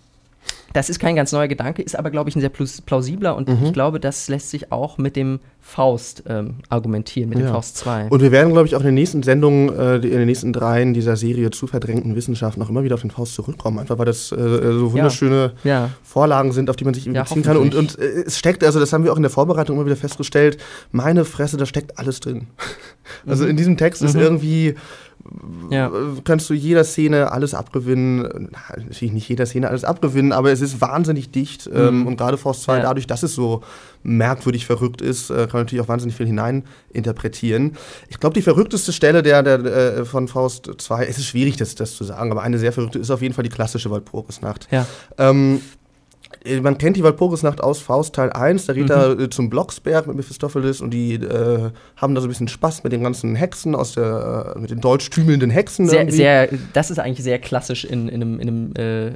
das 0.73 0.89
ist 0.89 0.99
kein 0.99 1.15
ganz 1.15 1.31
neuer 1.31 1.47
Gedanke, 1.47 1.81
ist 1.81 1.97
aber, 1.97 2.09
glaube 2.11 2.29
ich, 2.29 2.35
ein 2.35 2.41
sehr 2.41 2.49
plausibler 2.49 3.35
und 3.35 3.47
Mhm. 3.49 3.65
ich 3.65 3.73
glaube, 3.73 3.99
das 3.99 4.27
lässt 4.27 4.49
sich 4.51 4.71
auch 4.71 4.97
mit 4.97 5.15
dem 5.15 5.39
Faust 5.61 6.23
ähm, 6.27 6.55
argumentieren, 6.69 7.29
mit 7.29 7.37
dem 7.39 7.45
Ja. 7.47 7.51
Faust 7.53 7.77
2. 7.77 8.07
Und 8.09 8.21
wir 8.21 8.31
werden, 8.31 8.53
glaube 8.53 8.67
ich, 8.67 8.75
auch 8.75 8.79
in 8.79 8.85
den 8.87 8.95
nächsten 8.95 9.21
Sendungen, 9.23 9.69
äh, 9.77 9.95
in 9.95 10.01
den 10.01 10.25
nächsten 10.25 10.53
dreien 10.53 10.93
dieser 10.93 11.15
Serie 11.15 11.51
zu 11.51 11.67
verdrängten 11.67 12.15
Wissenschaften 12.15 12.61
auch 12.61 12.69
immer 12.69 12.83
wieder 12.83 12.95
auf 12.95 13.01
den 13.01 13.11
Faust 13.11 13.35
zurückkommen. 13.35 13.77
Einfach 13.79 13.97
weil 13.97 14.05
das 14.05 14.31
äh, 14.31 14.35
so 14.37 14.93
wunderschöne 14.93 15.53
ja, 15.63 15.89
Vorlagen 16.03 16.51
sind, 16.53 16.69
auf 16.69 16.75
die 16.75 16.85
man 16.85 16.93
sich 16.93 17.05
Ja, 17.05 17.23
beziehen 17.23 17.43
kann. 17.43 17.57
Und, 17.57 17.75
und 17.75 17.99
äh, 17.99 18.23
es 18.25 18.37
steckt, 18.39 18.63
also 18.63 18.79
das 18.79 18.93
haben 18.93 19.03
wir 19.03 19.11
auch 19.11 19.17
in 19.17 19.23
der 19.23 19.31
Vorbereitung 19.31 19.75
immer 19.75 19.85
wieder 19.85 19.95
festgestellt, 19.97 20.57
meine 20.91 21.25
Fresse, 21.25 21.57
da 21.57 21.65
steckt 21.65 21.97
alles 21.99 22.19
drin. 22.19 22.47
Also 23.25 23.47
in 23.47 23.57
diesem 23.57 23.75
Text 23.75 24.03
ist 24.03 24.13
Mhm. 24.15 24.21
irgendwie, 24.21 24.75
ja. 25.69 25.87
äh, 25.87 25.91
kannst 26.23 26.49
du 26.49 26.53
jeder 26.53 26.83
Szene 26.83 27.31
alles 27.31 27.53
abgewinnen. 27.53 28.49
Na, 28.51 28.59
Natürlich 28.77 29.13
nicht 29.13 29.29
jeder 29.29 29.45
Szene 29.45 29.69
alles 29.69 29.83
abgewinnen, 29.83 30.31
aber 30.31 30.51
es 30.51 30.61
ist 30.61 30.81
wahnsinnig 30.81 31.31
dicht. 31.31 31.69
Ähm, 31.73 32.07
und 32.07 32.17
gerade 32.17 32.37
Faust 32.37 32.63
2, 32.63 32.77
Ja. 32.77 32.83
dadurch, 32.83 33.07
dass 33.07 33.23
es 33.23 33.35
so 33.35 33.61
merkwürdig 34.03 34.65
verrückt 34.65 35.01
ist, 35.01 35.29
äh, 35.29 35.33
kann 35.35 35.49
man 35.53 35.61
natürlich 35.63 35.83
auch 35.83 35.87
wahnsinnig 35.89 36.15
viel 36.15 36.25
hineininterpretieren. 36.93 37.75
Ich 38.09 38.19
glaube, 38.19 38.33
die 38.33 38.41
verrückteste 38.41 38.93
Stelle 38.93 39.21
der, 39.23 39.43
der, 39.43 39.59
äh, 39.65 40.05
von 40.05 40.27
Faust 40.27 40.69
2, 40.77 41.05
es 41.05 41.17
ist 41.17 41.25
schwierig, 41.27 41.57
das, 41.57 41.75
das 41.75 41.95
zu 41.95 42.03
sagen, 42.03 42.31
aber 42.31 42.41
eine 42.41 42.57
sehr 42.59 42.71
verrückte 42.71 42.99
ist 42.99 43.11
auf 43.11 43.21
jeden 43.21 43.33
Fall 43.33 43.43
die 43.43 43.49
klassische 43.49 43.91
Walpurgisnacht. 43.91 44.67
Ja. 44.71 44.85
Ähm, 45.17 45.57
äh, 45.57 45.78
man 46.61 46.77
kennt 46.77 46.95
die 46.95 47.03
Walpurgisnacht 47.03 47.61
aus 47.61 47.79
Faust 47.79 48.15
Teil 48.15 48.31
1, 48.31 48.65
da 48.67 48.73
geht 48.73 48.85
Mhm. 48.85 48.91
er 48.91 49.19
äh, 49.19 49.29
zum 49.29 49.49
Blocksberg 49.49 50.07
mit 50.07 50.15
Mephistopheles 50.15 50.79
und 50.81 50.91
die 50.91 51.15
äh, 51.15 51.71
haben 51.97 52.15
da 52.15 52.21
so 52.21 52.27
ein 52.27 52.29
bisschen 52.29 52.47
Spaß 52.47 52.83
mit 52.83 52.93
den 52.93 53.03
ganzen 53.03 53.35
Hexen 53.35 53.75
aus 53.75 53.93
der, 53.93 54.53
äh, 54.55 54.59
mit 54.59 54.69
den 54.71 54.79
deutschtümelnden 54.79 55.49
Hexen. 55.49 55.87
Sehr, 55.87 55.99
irgendwie. 55.99 56.15
sehr, 56.17 56.49
das 56.73 56.91
ist 56.91 56.99
eigentlich 56.99 57.23
sehr 57.23 57.39
klassisch 57.39 57.83
in, 57.85 58.07
in 58.07 58.21
einem, 58.21 58.39
in 58.39 58.47
einem 58.47 58.73
äh, 58.77 59.07
äh, 59.07 59.11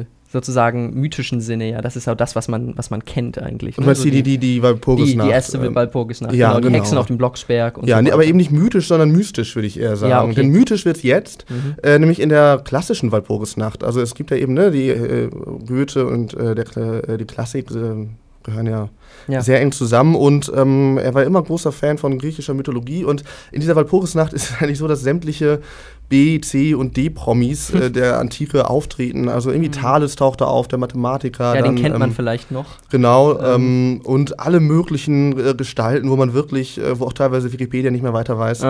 äh, 0.00 0.04
sozusagen 0.30 0.92
mythischen 0.94 1.40
Sinne, 1.40 1.70
ja. 1.70 1.80
Das 1.80 1.96
ist 1.96 2.08
auch 2.08 2.14
das, 2.14 2.36
was 2.36 2.48
man, 2.48 2.76
was 2.76 2.90
man 2.90 3.04
kennt 3.04 3.38
eigentlich. 3.38 3.78
Und 3.78 3.82
ne? 3.82 3.86
meinst 3.86 4.02
So 4.02 4.10
die, 4.10 4.22
die, 4.22 4.38
die 4.38 4.62
Walpurgisnacht? 4.62 5.24
die, 5.26 5.28
die 5.28 5.34
erste 5.34 5.58
ähm, 5.58 5.74
Walpurgisnacht, 5.74 6.34
ja, 6.34 6.48
genau, 6.48 6.60
die 6.60 6.66
genau. 6.66 6.78
Hexen 6.78 6.98
auf 6.98 7.06
dem 7.06 7.16
Blocksberg 7.18 7.78
und 7.78 7.88
Ja, 7.88 7.96
so 7.96 8.02
nee, 8.02 8.12
aber 8.12 8.24
eben 8.24 8.36
nicht 8.36 8.50
mythisch, 8.50 8.88
sondern 8.88 9.10
mystisch, 9.10 9.54
würde 9.56 9.66
ich 9.66 9.78
eher 9.80 9.96
sagen. 9.96 10.10
Ja, 10.10 10.22
okay. 10.24 10.34
Denn 10.34 10.50
mythisch 10.50 10.84
wird 10.84 11.02
jetzt, 11.02 11.46
Mhm. 11.48 11.76
äh, 11.82 11.98
nämlich 11.98 12.20
in 12.20 12.28
der 12.28 12.60
klassischen 12.64 13.10
Walpurgisnacht. 13.10 13.82
Also 13.82 14.00
es 14.00 14.14
gibt 14.14 14.30
ja 14.30 14.36
eben 14.36 14.52
ne, 14.54 14.70
die 14.70 14.88
äh, 14.90 15.30
Goethe 15.66 16.06
und 16.06 16.34
äh, 16.34 16.54
der, 16.54 16.76
äh, 17.08 17.16
die 17.16 17.24
Klassik 17.24 17.70
äh, 17.70 18.06
gehören 18.44 18.66
ja, 18.66 18.88
Ja. 19.28 19.42
sehr 19.42 19.60
eng 19.60 19.72
zusammen 19.72 20.14
und 20.14 20.50
ähm, 20.54 20.98
er 20.98 21.12
war 21.14 21.24
immer 21.24 21.42
großer 21.42 21.72
Fan 21.72 21.98
von 21.98 22.18
griechischer 22.18 22.54
Mythologie 22.54 23.04
und 23.04 23.24
in 23.52 23.60
dieser 23.60 23.76
Walpurgisnacht 23.76 24.32
ist 24.34 24.50
es 24.50 24.56
eigentlich 24.62 24.78
so, 24.78 24.88
dass 24.88 25.00
sämtliche 25.00 25.60
B, 26.08 26.40
C 26.40 26.74
und 26.74 26.96
D-Promis 26.96 27.70
äh, 27.70 27.90
der 27.92 28.18
Antike 28.18 28.68
auftreten. 28.68 29.28
Also 29.28 29.50
irgendwie 29.50 29.70
Thales 29.70 30.16
taucht 30.16 30.40
da 30.40 30.46
auf, 30.46 30.68
der 30.68 30.78
Mathematiker. 30.78 31.50
Mhm. 31.50 31.56
ja, 31.56 31.62
dann, 31.62 31.76
den 31.76 31.82
kennt 31.82 31.98
man 31.98 32.10
ähm, 32.10 32.14
vielleicht 32.14 32.50
noch. 32.50 32.66
Genau, 32.90 33.38
ähm, 33.40 34.00
und 34.04 34.40
alle 34.40 34.60
möglichen 34.60 35.38
äh, 35.38 35.54
Gestalten, 35.54 36.10
wo 36.10 36.16
man 36.16 36.32
wirklich, 36.32 36.78
äh, 36.78 36.98
wo 36.98 37.06
auch 37.06 37.12
teilweise 37.12 37.52
Wikipedia 37.52 37.90
nicht 37.90 38.02
mehr 38.02 38.12
weiter 38.14 38.38
weiß. 38.38 38.64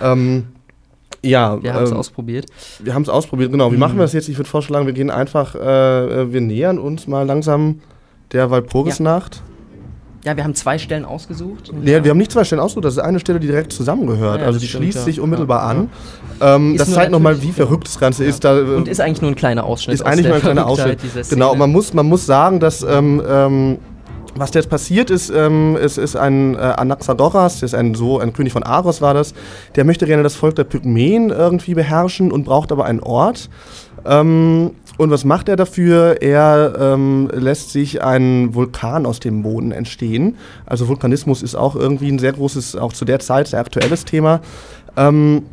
Ähm, 0.00 0.44
ja, 1.22 1.62
Wir 1.62 1.74
haben 1.74 1.84
es 1.84 1.90
ähm, 1.90 1.96
ausprobiert. 1.96 2.46
wir 2.78 2.94
haben 2.94 3.02
es 3.02 3.08
ausprobiert, 3.08 3.50
genau. 3.52 3.72
Wie 3.72 3.76
machen 3.76 3.96
wir 3.96 4.02
das 4.02 4.12
jetzt? 4.12 4.28
Ich 4.28 4.38
würde 4.38 4.48
vorschlagen, 4.48 4.86
wir 4.86 4.94
gehen 4.94 5.10
einfach, 5.10 5.54
äh, 5.54 6.22
äh, 6.22 6.32
wir 6.32 6.40
nähern 6.40 6.78
uns 6.78 7.06
mal 7.06 7.26
langsam 7.26 7.80
der 8.32 8.50
Walpurgisnacht. 8.50 9.36
Ja, 9.36 9.42
wir 10.22 10.44
haben 10.44 10.54
zwei 10.54 10.78
Stellen 10.78 11.04
ausgesucht. 11.04 11.72
Nee, 11.72 12.04
wir 12.04 12.10
haben 12.10 12.18
nicht 12.18 12.32
zwei 12.32 12.44
Stellen 12.44 12.60
ausgesucht, 12.60 12.84
das 12.84 12.94
ist 12.94 13.00
eine 13.00 13.20
Stelle, 13.20 13.40
die 13.40 13.46
direkt 13.46 13.72
zusammengehört. 13.72 14.40
Ja, 14.40 14.46
also 14.46 14.58
die 14.58 14.66
stimmt, 14.66 14.84
schließt 14.84 14.98
ja. 14.98 15.04
sich 15.04 15.20
unmittelbar 15.20 15.62
Ja, 15.62 15.80
an. 15.80 15.90
Ähm, 16.40 16.76
das 16.76 16.92
zeigt 16.92 17.10
nochmal, 17.10 17.40
wie 17.42 17.52
verrückt 17.52 17.86
das 17.86 17.98
Ganze 17.98 18.24
ist. 18.24 18.44
Da, 18.44 18.58
äh, 18.58 18.62
Und 18.62 18.88
ist 18.88 19.00
eigentlich 19.00 19.22
nur 19.22 19.30
ein 19.30 19.36
kleiner 19.36 19.64
Ausschnitt. 19.64 19.94
ist 19.94 20.02
eigentlich 20.02 20.26
nur 20.26 20.36
ein 20.36 20.42
kleiner 20.42 20.66
Ausschnitt. 20.68 20.98
Genau, 21.30 21.54
man 21.54 21.70
muss, 21.72 21.94
man 21.94 22.06
muss 22.06 22.26
sagen, 22.26 22.60
dass 22.60 22.82
ähm, 22.82 23.22
ähm, 23.26 23.78
was 24.34 24.54
jetzt 24.54 24.70
passiert 24.70 25.10
ist, 25.10 25.30
ähm, 25.30 25.76
es 25.80 25.98
ist 25.98 26.16
ein 26.16 26.54
äh, 26.54 26.58
Anaxagoras, 26.58 27.60
das 27.60 27.72
ist 27.72 27.74
ein 27.74 27.94
so 27.94 28.18
ein 28.18 28.32
König 28.32 28.52
von 28.52 28.62
Aros 28.62 29.00
war 29.00 29.14
das, 29.14 29.34
der 29.74 29.84
möchte 29.84 30.06
gerne 30.06 30.22
das 30.22 30.34
Volk 30.34 30.54
der 30.54 30.64
Pygmäen 30.64 31.30
irgendwie 31.30 31.74
beherrschen 31.74 32.30
und 32.30 32.44
braucht 32.44 32.72
aber 32.72 32.84
einen 32.84 33.00
Ort. 33.00 33.50
Ähm, 34.06 34.72
und 35.00 35.10
was 35.10 35.24
macht 35.24 35.48
er 35.48 35.56
dafür? 35.56 36.20
Er 36.20 36.74
ähm, 36.78 37.30
lässt 37.32 37.70
sich 37.70 38.02
einen 38.02 38.54
Vulkan 38.54 39.06
aus 39.06 39.18
dem 39.18 39.42
Boden 39.42 39.72
entstehen. 39.72 40.36
Also 40.66 40.88
Vulkanismus 40.88 41.42
ist 41.42 41.54
auch 41.54 41.74
irgendwie 41.74 42.12
ein 42.12 42.18
sehr 42.18 42.34
großes, 42.34 42.76
auch 42.76 42.92
zu 42.92 43.06
der 43.06 43.18
Zeit 43.18 43.48
sehr 43.48 43.60
aktuelles 43.60 44.04
Thema. 44.04 44.42
Ähm, 44.98 45.44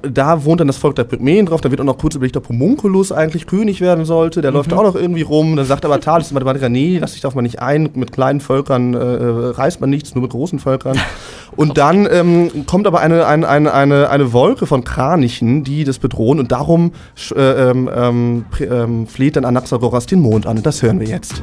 da 0.00 0.46
wohnt 0.46 0.60
dann 0.60 0.66
das 0.66 0.78
Volk 0.78 0.96
der 0.96 1.04
Pygmäen 1.04 1.44
drauf, 1.44 1.60
da 1.60 1.70
wird 1.70 1.78
auch 1.82 1.84
noch 1.84 1.98
kurz 1.98 2.14
überlegt, 2.14 2.38
ob 2.38 2.48
Homunculus 2.48 3.12
eigentlich 3.12 3.46
König 3.46 3.82
werden 3.82 4.06
sollte, 4.06 4.40
der 4.40 4.50
läuft 4.50 4.72
da 4.72 4.78
auch 4.78 4.84
noch 4.84 4.94
irgendwie 4.94 5.20
rum, 5.20 5.56
dann 5.56 5.66
sagt 5.66 5.84
aber 5.84 6.00
Thales, 6.00 6.32
Mathematiker, 6.32 6.70
nee, 6.70 6.96
lass 6.98 7.12
dich 7.12 7.20
doch 7.20 7.34
mal 7.34 7.42
nicht 7.42 7.60
ein, 7.60 7.90
mit 7.92 8.10
kleinen 8.10 8.40
Völkern 8.40 8.94
äh, 8.94 8.98
reißt 8.98 9.82
man 9.82 9.90
nichts, 9.90 10.14
nur 10.14 10.22
mit 10.22 10.30
großen 10.30 10.58
Völkern. 10.58 10.98
Und 11.56 11.78
dann 11.78 12.08
ähm, 12.10 12.66
kommt 12.66 12.86
aber 12.86 13.00
eine, 13.00 13.26
eine, 13.26 13.48
eine, 13.48 13.72
eine, 13.74 14.10
eine 14.10 14.32
Wolke 14.32 14.66
von 14.66 14.84
Kranichen, 14.84 15.64
die 15.64 15.84
das 15.84 15.98
bedrohen 15.98 16.38
und 16.38 16.52
darum 16.52 16.92
äh, 17.34 17.70
ähm, 17.70 17.90
ähm, 17.94 18.44
ähm, 18.60 19.06
fleht 19.06 19.36
dann 19.36 19.44
Anaxagoras 19.44 20.06
den 20.06 20.20
Mond 20.20 20.46
an 20.46 20.58
und 20.58 20.66
das 20.66 20.82
hören 20.82 21.00
wir 21.00 21.08
jetzt. 21.08 21.42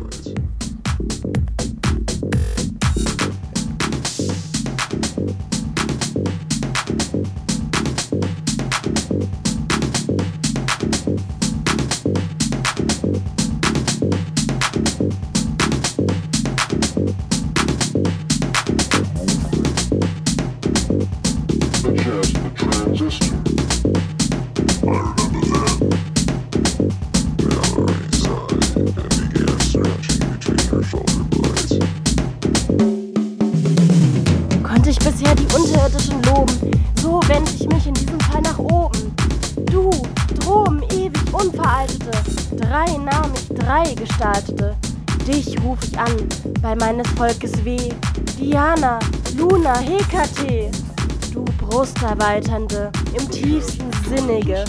Du 51.88 51.93
Brusterweiternde, 51.93 52.91
im 53.17 53.31
tiefsten 53.31 53.89
Sinnige, 54.09 54.65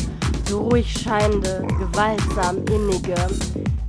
ruhig 0.53 0.93
scheinende, 0.93 1.67
gewaltsam 1.79 2.59
innige. 2.67 3.15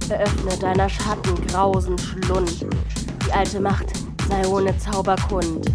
Eröffne 0.09 0.57
deiner 0.59 0.89
Schatten 0.89 1.36
grausen 1.47 1.97
Schlund. 1.97 2.65
Die 3.25 3.32
alte 3.32 3.59
Macht 3.59 3.88
sei 4.27 4.47
ohne 4.47 4.75
Zauberkund 4.80 5.71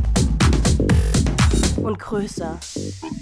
und 1.76 1.98
größer, 1.98 2.58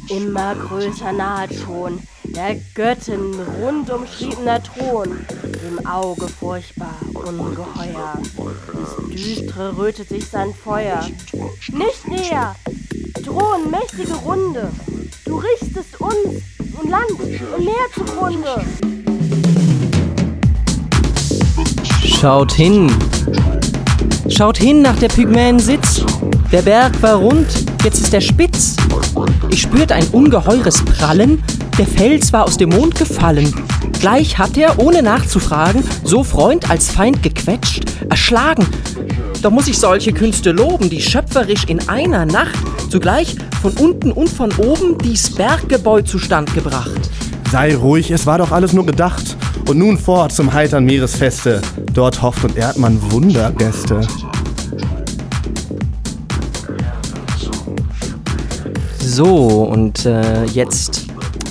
immer 0.09 0.55
größer 0.55 1.13
nahet 1.13 1.55
schon, 1.55 2.01
der 2.25 2.57
Göttin 2.75 3.35
rund 3.61 3.91
umschriebener 3.91 4.63
Thron, 4.63 5.27
im 5.69 5.87
Auge 5.87 6.29
furchtbar, 6.29 6.95
ungeheuer, 7.13 8.15
ins 8.73 9.15
Düstre 9.15 9.77
rötet 9.77 10.09
sich 10.09 10.29
sein 10.29 10.55
Feuer. 10.55 11.05
Nicht 11.73 12.09
näher, 12.09 12.55
Thron, 13.25 13.71
mächtige 13.71 14.15
Runde, 14.15 14.69
du 15.25 15.37
richtest 15.37 16.01
uns 16.01 16.43
und 16.81 16.91
Land 16.91 17.11
und 17.11 17.65
Meer 17.65 17.75
zugrunde. 17.95 18.65
Schaut 22.05 22.53
hin. 22.53 22.91
Schaut 24.29 24.59
hin 24.59 24.83
nach 24.83 24.99
der 24.99 25.09
Pygmäen 25.09 25.61
Sitz. 25.61 26.05
Der 26.51 26.63
Berg 26.63 27.01
war 27.03 27.15
rund, 27.15 27.47
jetzt 27.85 28.01
ist 28.01 28.13
er 28.13 28.21
spitz. 28.21 28.77
Ich 29.51 29.63
spürte 29.63 29.95
ein 29.95 30.07
ungeheures 30.09 30.85
Prallen, 30.85 31.43
der 31.79 31.87
Fels 31.87 32.33
war 32.33 32.45
aus 32.45 32.57
dem 32.57 32.71
Mond 32.71 32.97
gefallen. 32.97 33.55
Gleich 34.01 34.39
hat 34.39 34.57
er, 34.57 34.79
ohne 34.79 35.03
nachzufragen, 35.03 35.85
so 36.03 36.25
Freund 36.25 36.69
als 36.71 36.91
Feind 36.91 37.23
gequetscht, 37.23 37.85
erschlagen. 38.11 38.67
Doch 39.43 39.51
muss 39.51 39.69
ich 39.69 39.79
solche 39.79 40.13
Künste 40.13 40.53
loben, 40.53 40.91
die 40.91 41.01
schöpferisch 41.01 41.65
in 41.65 41.89
einer 41.89 42.27
Nacht 42.27 42.72
zugleich 42.93 43.37
von 43.63 43.73
unten 43.73 44.13
und 44.13 44.29
von 44.29 44.53
oben 44.59 44.99
dies 44.99 45.35
Berggebäu 45.35 46.03
zustand 46.03 46.53
gebracht. 46.53 47.01
Sei 47.51 47.75
ruhig, 47.75 48.11
es 48.11 48.27
war 48.27 48.37
doch 48.37 48.53
alles 48.53 48.75
nur 48.75 48.85
gedacht. 48.85 49.35
Und 49.67 49.79
nun 49.79 49.97
fort 49.97 50.33
zum 50.33 50.53
heitern 50.53 50.85
Meeresfeste. 50.85 51.63
Dort 51.95 52.21
hofft 52.21 52.45
und 52.45 52.59
ehrt 52.59 52.77
man 52.77 53.01
Wundergäste. 53.11 54.03
So, 58.99 59.63
und 59.63 60.05
äh, 60.05 60.45
jetzt 60.45 61.07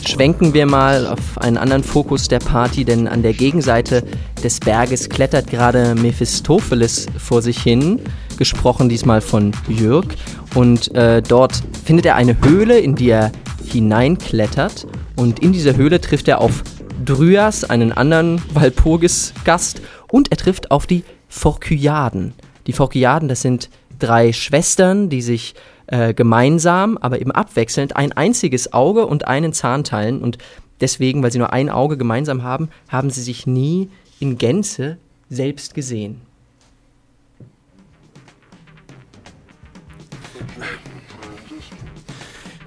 schwenken 0.07 0.53
wir 0.53 0.67
mal 0.67 1.07
auf 1.07 1.39
einen 1.39 1.57
anderen 1.57 1.83
Fokus 1.83 2.27
der 2.27 2.39
Party, 2.39 2.85
denn 2.85 3.07
an 3.07 3.23
der 3.23 3.33
Gegenseite 3.33 4.03
des 4.43 4.59
Berges 4.59 5.09
klettert 5.09 5.47
gerade 5.47 5.95
Mephistopheles 5.95 7.07
vor 7.17 7.41
sich 7.41 7.59
hin, 7.63 7.99
gesprochen 8.41 8.89
diesmal 8.89 9.21
von 9.21 9.51
Jürg. 9.67 10.15
Und 10.55 10.95
äh, 10.95 11.21
dort 11.21 11.61
findet 11.85 12.07
er 12.07 12.15
eine 12.15 12.41
Höhle, 12.41 12.79
in 12.79 12.95
die 12.95 13.11
er 13.11 13.31
hineinklettert. 13.63 14.87
Und 15.15 15.37
in 15.37 15.53
dieser 15.53 15.75
Höhle 15.75 16.01
trifft 16.01 16.27
er 16.27 16.41
auf 16.41 16.63
Dryas, 17.05 17.63
einen 17.63 17.91
anderen 17.91 18.41
Walpurgis-Gast, 18.55 19.83
und 20.11 20.31
er 20.31 20.37
trifft 20.37 20.71
auf 20.71 20.87
die 20.87 21.03
Phorkyaden. 21.27 22.33
Die 22.65 22.73
Phorkyaden, 22.73 23.29
das 23.29 23.43
sind 23.43 23.69
drei 23.99 24.33
Schwestern, 24.33 25.09
die 25.09 25.21
sich 25.21 25.53
äh, 25.85 26.15
gemeinsam, 26.15 26.97
aber 26.97 27.21
eben 27.21 27.31
abwechselnd 27.31 27.95
ein 27.95 28.11
einziges 28.11 28.73
Auge 28.73 29.05
und 29.05 29.27
einen 29.27 29.53
Zahn 29.53 29.83
teilen. 29.83 30.19
Und 30.19 30.39
deswegen, 30.79 31.21
weil 31.21 31.31
sie 31.31 31.37
nur 31.37 31.53
ein 31.53 31.69
Auge 31.69 31.95
gemeinsam 31.95 32.41
haben, 32.41 32.69
haben 32.89 33.11
sie 33.11 33.21
sich 33.21 33.45
nie 33.45 33.89
in 34.19 34.39
Gänze 34.39 34.97
selbst 35.29 35.75
gesehen. 35.75 36.21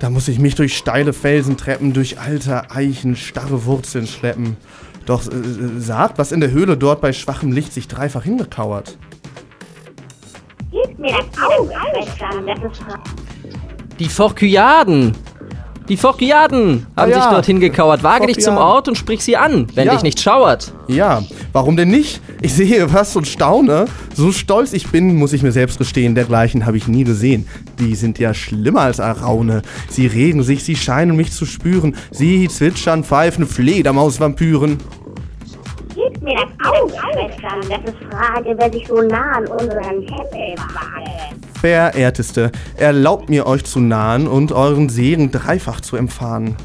Da 0.04 0.10
muss 0.10 0.28
ich 0.28 0.38
mich 0.38 0.54
durch 0.54 0.76
steile 0.76 1.14
Felsentreppen, 1.14 1.94
durch 1.94 2.20
alte 2.20 2.70
Eichen, 2.70 3.16
starre 3.16 3.64
Wurzeln 3.64 4.06
schleppen. 4.06 4.58
Doch 5.06 5.26
äh, 5.26 5.34
äh, 5.34 5.80
sagt, 5.80 6.18
was 6.18 6.30
in 6.30 6.40
der 6.40 6.50
Höhle 6.50 6.76
dort 6.76 7.00
bei 7.00 7.14
schwachem 7.14 7.52
Licht 7.52 7.72
sich 7.72 7.88
dreifach 7.88 8.22
hingekauert. 8.22 8.98
Gib 10.70 10.98
mir 10.98 11.10
das 11.12 11.42
Auge, 11.42 11.72
Die 13.98 14.08
Phorkyaden! 14.10 15.16
Die 15.88 15.98
Phockiaden 15.98 16.86
haben 16.96 17.12
Ah 17.12 17.14
ja, 17.14 17.20
sich 17.22 17.30
dorthin 17.30 17.60
gekauert. 17.60 18.02
Wage 18.02 18.26
dich 18.26 18.40
zum. 18.40 18.56
Ort 18.56 18.88
und 18.88 18.96
sprich 18.96 19.22
sie 19.22 19.36
an, 19.36 19.66
wenn 19.74 19.86
Ja. 19.86 19.92
dich 19.94 20.02
nicht 20.02 20.20
schauert. 20.20 20.72
Ja, 20.88 21.22
warum 21.52 21.76
denn 21.76 21.88
nicht? 21.88 22.20
Ich 22.40 22.54
sehe 22.54 22.92
was 22.92 23.14
und 23.16 23.26
staune. 23.26 23.84
So 24.14 24.32
stolz 24.32 24.72
ich 24.72 24.88
bin, 24.88 25.16
muss 25.16 25.32
ich 25.34 25.42
mir 25.42 25.52
selbst 25.52 25.76
gestehen, 25.78 26.14
dergleichen 26.14 26.64
habe 26.66 26.76
ich 26.78 26.88
nie 26.88 27.04
gesehen. 27.04 27.46
Die 27.78 27.94
sind 27.96 28.18
ja 28.18 28.32
schlimmer 28.32 28.82
als 28.82 29.00
Araune. 29.00 29.60
Sie 29.90 30.06
regen 30.06 30.42
sich, 30.42 30.64
sie 30.64 30.76
scheinen 30.76 31.16
mich 31.16 31.32
zu 31.32 31.44
spüren. 31.44 31.96
Sie 32.10 32.48
zwitschern, 32.48 33.04
pfeifen, 33.04 33.46
Fledermausvampyren. 33.46 34.78
Mir 36.24 36.36
das 36.36 36.72
auf, 36.72 36.90
Schwestern, 36.90 37.60
das 37.68 37.92
ist 37.92 37.98
Frage, 38.10 38.54
wer 38.56 38.72
sich 38.72 38.88
so 38.88 39.02
nah 39.02 39.32
an 39.32 39.46
unseren 39.46 40.06
Tempel 40.06 40.54
wage. 40.56 41.36
Verehrteste, 41.60 42.50
erlaubt 42.78 43.28
mir 43.28 43.46
euch 43.46 43.64
zu 43.64 43.78
nahen 43.78 44.26
und 44.26 44.50
euren 44.50 44.88
Segen 44.88 45.30
dreifach 45.30 45.82
zu 45.82 45.96
empfahen. 45.96 46.56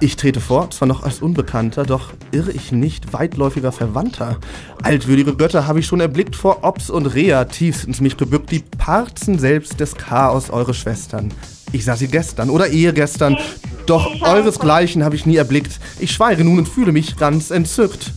Ich 0.00 0.16
trete 0.16 0.40
vor, 0.40 0.70
zwar 0.70 0.86
noch 0.86 1.02
als 1.02 1.22
Unbekannter, 1.22 1.84
doch 1.84 2.12
irre 2.30 2.52
ich 2.52 2.72
nicht 2.72 3.14
weitläufiger 3.14 3.72
Verwandter. 3.72 4.36
Altwürdige 4.82 5.34
Götter 5.34 5.66
habe 5.66 5.80
ich 5.80 5.86
schon 5.86 6.00
erblickt 6.00 6.36
vor 6.36 6.58
Ops 6.62 6.90
und 6.90 7.06
Rea, 7.06 7.46
tiefstens 7.46 8.02
mich 8.02 8.18
gebückt, 8.18 8.50
die 8.50 8.62
Parzen 8.76 9.38
selbst 9.38 9.80
des 9.80 9.94
Chaos, 9.94 10.50
eure 10.50 10.74
Schwestern. 10.74 11.32
Ich 11.72 11.86
sah 11.86 11.96
sie 11.96 12.08
gestern 12.08 12.50
oder 12.50 12.68
ehegestern, 12.68 13.38
doch 13.86 14.20
euresgleichen 14.20 15.04
habe 15.04 15.16
ich 15.16 15.24
nie 15.24 15.36
erblickt. 15.36 15.80
Ich 16.00 16.10
schweige 16.10 16.44
nun 16.44 16.58
und 16.58 16.68
fühle 16.68 16.92
mich 16.92 17.16
ganz 17.16 17.50
entzückt. 17.50 18.12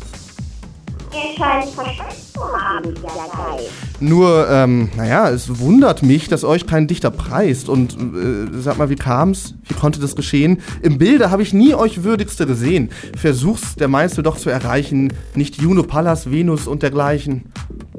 Scheint 1.39 1.69
Verstand 1.69 2.13
zu 2.33 2.41
haben, 2.41 2.93
dieser 2.93 3.07
Geist. 3.07 3.71
Nur, 4.01 4.49
ähm, 4.49 4.89
naja, 4.97 5.29
es 5.29 5.61
wundert 5.61 6.03
mich, 6.03 6.27
dass 6.27 6.43
euch 6.43 6.67
kein 6.67 6.87
Dichter 6.87 7.11
preist. 7.11 7.69
Und 7.69 7.93
äh, 7.93 8.59
sag 8.59 8.77
mal, 8.77 8.89
wie 8.89 8.97
kam's? 8.97 9.55
Wie 9.63 9.73
konnte 9.73 10.01
das 10.01 10.17
geschehen? 10.17 10.61
Im 10.81 10.97
Bilde 10.97 11.31
habe 11.31 11.41
ich 11.41 11.53
nie 11.53 11.73
euch 11.75 12.03
Würdigste 12.03 12.45
gesehen. 12.45 12.89
Versuch's 13.15 13.75
der 13.75 13.87
Meißel 13.87 14.21
doch 14.21 14.35
zu 14.35 14.49
erreichen, 14.49 15.13
nicht 15.33 15.61
Juno, 15.61 15.83
Pallas, 15.83 16.29
Venus 16.29 16.67
und 16.67 16.83
dergleichen. 16.83 17.45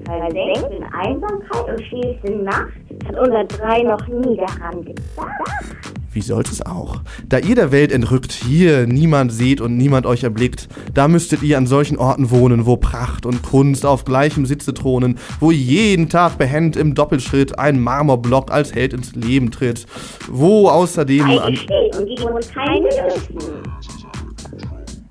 Versenken 0.04 0.84
Einsamkeit 0.92 1.78
und 1.78 1.86
schließe 1.86 2.42
Nacht 2.42 2.68
hat 3.06 3.18
unser 3.18 3.44
Drei 3.44 3.82
noch 3.82 4.06
nie 4.06 4.36
daran 4.36 4.84
gedacht. 4.84 5.99
Wie 6.12 6.22
sollt 6.22 6.50
es 6.50 6.64
auch? 6.66 7.02
Da 7.28 7.38
ihr 7.38 7.54
der 7.54 7.70
Welt 7.70 7.92
entrückt, 7.92 8.32
hier 8.32 8.88
niemand 8.88 9.32
seht 9.32 9.60
und 9.60 9.76
niemand 9.76 10.06
euch 10.06 10.24
erblickt, 10.24 10.68
da 10.92 11.06
müsstet 11.06 11.42
ihr 11.42 11.56
an 11.56 11.68
solchen 11.68 11.98
Orten 11.98 12.30
wohnen, 12.30 12.66
wo 12.66 12.76
Pracht 12.76 13.26
und 13.26 13.42
Kunst 13.42 13.86
auf 13.86 14.04
gleichem 14.04 14.44
Sitze 14.44 14.74
thronen, 14.74 15.18
wo 15.38 15.52
jeden 15.52 16.08
Tag 16.08 16.36
behend 16.36 16.74
im 16.74 16.96
Doppelschritt 16.96 17.60
ein 17.60 17.78
Marmorblock 17.78 18.50
als 18.50 18.74
Held 18.74 18.92
ins 18.92 19.14
Leben 19.14 19.52
tritt, 19.52 19.86
wo 20.28 20.68
außerdem 20.68 21.30
an... 21.38 21.58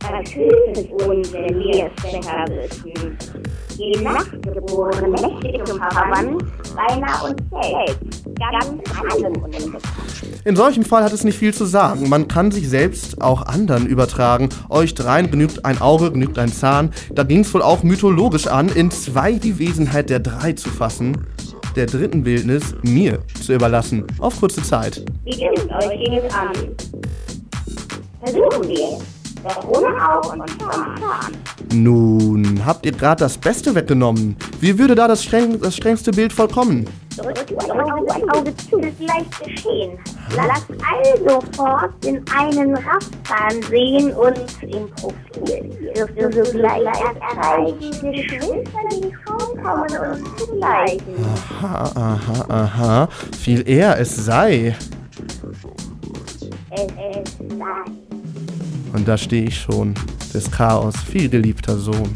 Was 0.01 0.29
hilft 0.31 0.77
es 0.77 1.05
uns, 1.05 1.33
wenn 1.33 1.59
wir 1.59 1.85
es 1.85 2.03
besser 2.03 2.45
wissen? 2.49 3.17
Die 3.80 3.97
Nachtgeborene 4.03 5.07
mächtig 5.07 5.63
zum 5.63 5.77
Verwandt, 5.77 6.43
beinahe 6.75 7.30
uns 7.30 7.41
selbst, 7.49 8.25
ganz 8.38 8.65
allem 8.99 9.34
unbekannt. 9.38 9.84
In 10.43 10.57
solchem 10.57 10.84
Fall 10.84 11.01
hat 11.01 11.13
es 11.13 11.23
nicht 11.23 11.38
viel 11.38 11.53
zu 11.53 11.63
sagen. 11.63 12.09
Man 12.09 12.27
kann 12.27 12.51
sich 12.51 12.67
selbst 12.67 13.21
auch 13.21 13.43
anderen 13.43 13.88
übertragen. 13.88 14.49
Euch 14.67 14.95
dreien 14.95 15.32
genügt 15.32 15.63
ein 15.63 15.80
Auge, 15.80 16.11
genügt 16.11 16.38
ein 16.39 16.51
Zahn. 16.51 16.91
Da 17.13 17.23
ging 17.23 17.39
es 17.39 17.53
wohl 17.53 17.61
auch 17.61 17.82
mythologisch 17.84 18.47
an, 18.47 18.67
in 18.67 18.91
zwei 18.91 19.34
die 19.34 19.59
Wesenheit 19.59 20.09
der 20.09 20.19
drei 20.19 20.51
zu 20.51 20.67
fassen, 20.67 21.25
der 21.77 21.86
dritten 21.86 22.23
Bildnis 22.23 22.75
mir 22.82 23.19
zu 23.41 23.53
überlassen. 23.53 24.05
Auf 24.19 24.41
kurze 24.41 24.61
Zeit. 24.61 25.05
Wie 25.23 25.38
dünkt 25.38 25.71
euch 25.71 26.03
ging 26.03 26.15
es 26.15 26.34
an? 26.34 26.51
Versuchen 28.21 28.67
wir 28.67 29.18
es, 29.45 29.65
ohne 29.65 29.87
Auge 29.87 30.29
und 30.29 30.49
Zahn. 30.59 31.33
Nun, 31.73 32.61
habt 32.65 32.85
ihr 32.85 32.91
gerade 32.91 33.19
das 33.19 33.37
Beste 33.37 33.73
weggenommen? 33.75 34.35
Wie 34.59 34.77
würde 34.77 34.95
da 34.95 35.07
das, 35.07 35.23
streng, 35.23 35.59
das 35.59 35.75
strengste 35.75 36.11
Bild 36.11 36.33
vollkommen? 36.33 36.85
Drückt 37.15 37.51
ein 37.51 37.71
Auge, 37.71 38.13
ein 38.13 38.29
Auge 38.31 38.55
zu, 38.55 38.79
ist 38.79 38.99
leicht 38.99 39.43
geschehen. 39.43 39.97
Lasst 40.35 40.67
also 40.69 41.41
fort 41.55 41.91
den 42.03 42.23
einen 42.35 42.75
Raffzahn 42.75 43.61
sehen 43.69 44.13
und 44.13 44.37
im 44.61 44.89
Profil 44.91 45.91
wirst 45.93 46.13
du 46.17 46.45
sogleich 46.45 46.85
erreichen, 46.85 47.91
Geschwister, 48.01 48.81
die 48.91 49.13
vorkommen 49.25 49.89
uns 50.11 50.35
zu 50.37 50.47
gleichen. 50.55 51.25
Aha, 51.61 51.91
aha, 51.95 52.45
aha. 52.49 53.09
Viel 53.37 53.67
eher 53.67 53.99
es 53.99 54.15
sei. 54.15 54.75
Es 56.71 56.81
ist 56.81 57.37
sei. 57.37 58.09
Und 58.93 59.07
da 59.07 59.17
stehe 59.17 59.45
ich 59.45 59.59
schon, 59.59 59.93
des 60.33 60.49
Chaos, 60.49 60.95
viel 60.97 61.29
geliebter 61.29 61.77
Sohn. 61.77 62.09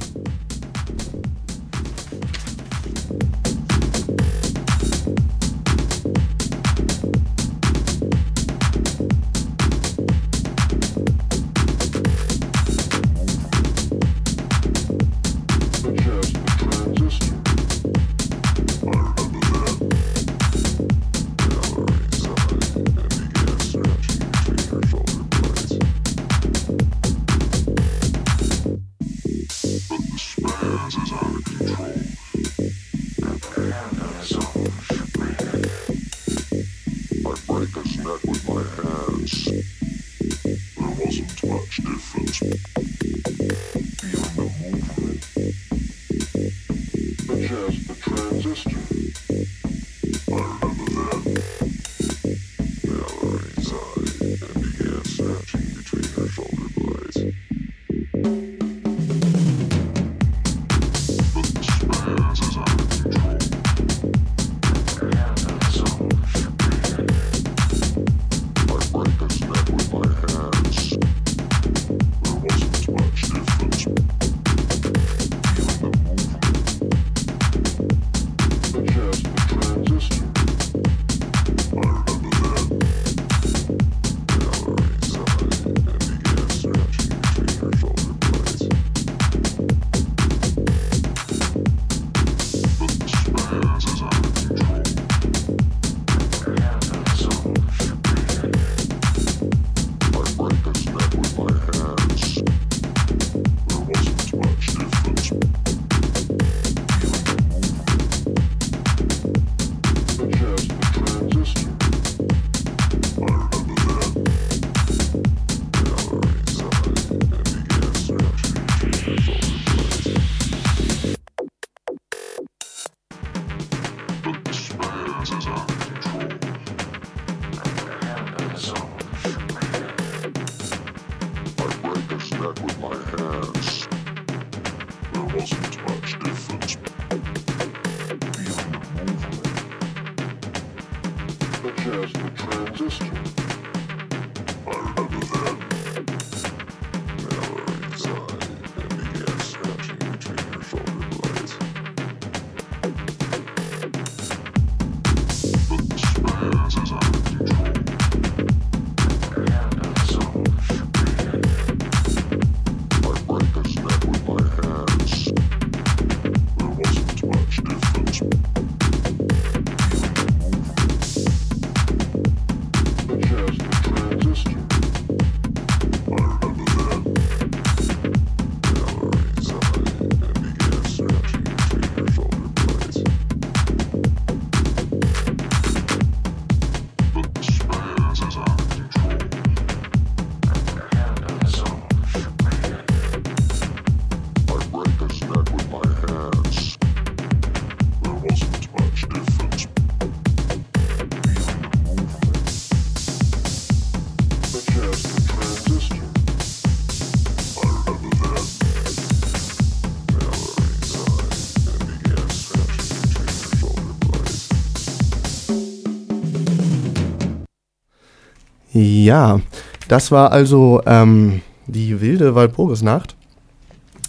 Ja, 218.74 219.40
das 219.88 220.12
war 220.12 220.32
also 220.32 220.82
ähm, 220.86 221.42
die 221.68 222.02
wilde 222.02 222.34
Walpurgisnacht, 222.36 223.16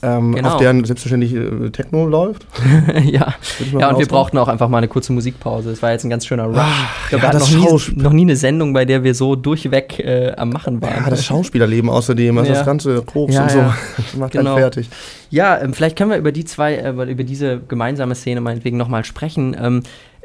ähm, 0.02 0.34
Genau. 0.34 0.50
auf 0.54 0.56
deren 0.58 0.84
selbstverständlich 0.84 1.34
äh, 1.34 1.70
Techno 1.70 2.06
läuft. 2.06 2.46
ja, 3.04 3.34
ja 3.78 3.88
und 3.90 3.98
wir 3.98 4.06
brauchten 4.06 4.38
auch 4.38 4.48
einfach 4.48 4.68
mal 4.68 4.78
eine 4.78 4.88
kurze 4.88 5.12
Musikpause. 5.12 5.70
Es 5.70 5.82
war 5.82 5.92
jetzt 5.92 6.04
ein 6.04 6.10
ganz 6.10 6.26
schöner 6.26 6.44
Rush. 6.44 6.54
glaube, 6.54 6.66
ja, 7.10 7.22
wir 7.22 7.30
das 7.30 7.50
hatten 7.50 7.60
noch 7.62 7.88
nie, 7.88 8.02
noch 8.02 8.12
nie 8.12 8.22
eine 8.22 8.36
Sendung, 8.36 8.72
bei 8.72 8.84
der 8.84 9.02
wir 9.04 9.14
so 9.14 9.36
durchweg 9.36 9.98
äh, 10.00 10.32
am 10.36 10.50
Machen 10.50 10.80
waren. 10.82 11.04
Ja, 11.04 11.10
das 11.10 11.24
Schauspielerleben 11.24 11.90
außerdem, 11.90 12.36
also 12.38 12.50
Ja. 12.50 12.56
das 12.58 12.66
ganze 12.66 13.02
Koks 13.02 13.34
Ja, 13.34 13.42
und 13.44 13.50
so, 13.50 13.58
ja. 13.58 13.74
macht 14.18 14.32
Genau. 14.32 14.56
fertig. 14.56 14.88
Ja, 15.30 15.60
ähm, 15.60 15.74
vielleicht 15.74 15.96
können 15.96 16.10
wir 16.10 16.18
über 16.18 16.32
die 16.32 16.44
zwei, 16.44 16.74
äh, 16.76 16.90
über 16.90 17.24
diese 17.24 17.60
gemeinsame 17.68 18.14
Szene 18.14 18.40
meinetwegen 18.40 18.76
nochmal 18.78 19.04
sprechen. 19.04 19.54
Ähm, 19.60 19.82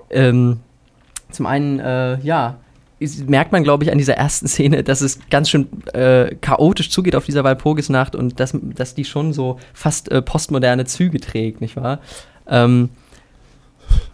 ähm, 0.09 0.57
zum 1.31 1.45
einen, 1.45 1.79
äh, 1.79 2.19
ja, 2.21 2.57
merkt 3.27 3.51
man, 3.51 3.63
glaube 3.63 3.83
ich, 3.83 3.91
an 3.91 3.97
dieser 3.97 4.15
ersten 4.15 4.47
Szene, 4.47 4.83
dass 4.83 5.01
es 5.01 5.19
ganz 5.29 5.49
schön 5.49 5.67
äh, 5.93 6.35
chaotisch 6.41 6.89
zugeht 6.89 7.15
auf 7.15 7.25
dieser 7.25 7.43
Walpurgisnacht 7.43 8.15
und 8.15 8.39
dass, 8.39 8.55
dass 8.61 8.95
die 8.95 9.05
schon 9.05 9.33
so 9.33 9.57
fast 9.73 10.11
äh, 10.11 10.21
postmoderne 10.21 10.85
Züge 10.85 11.19
trägt, 11.19 11.61
nicht 11.61 11.75
wahr? 11.75 11.99
Ähm, 12.47 12.89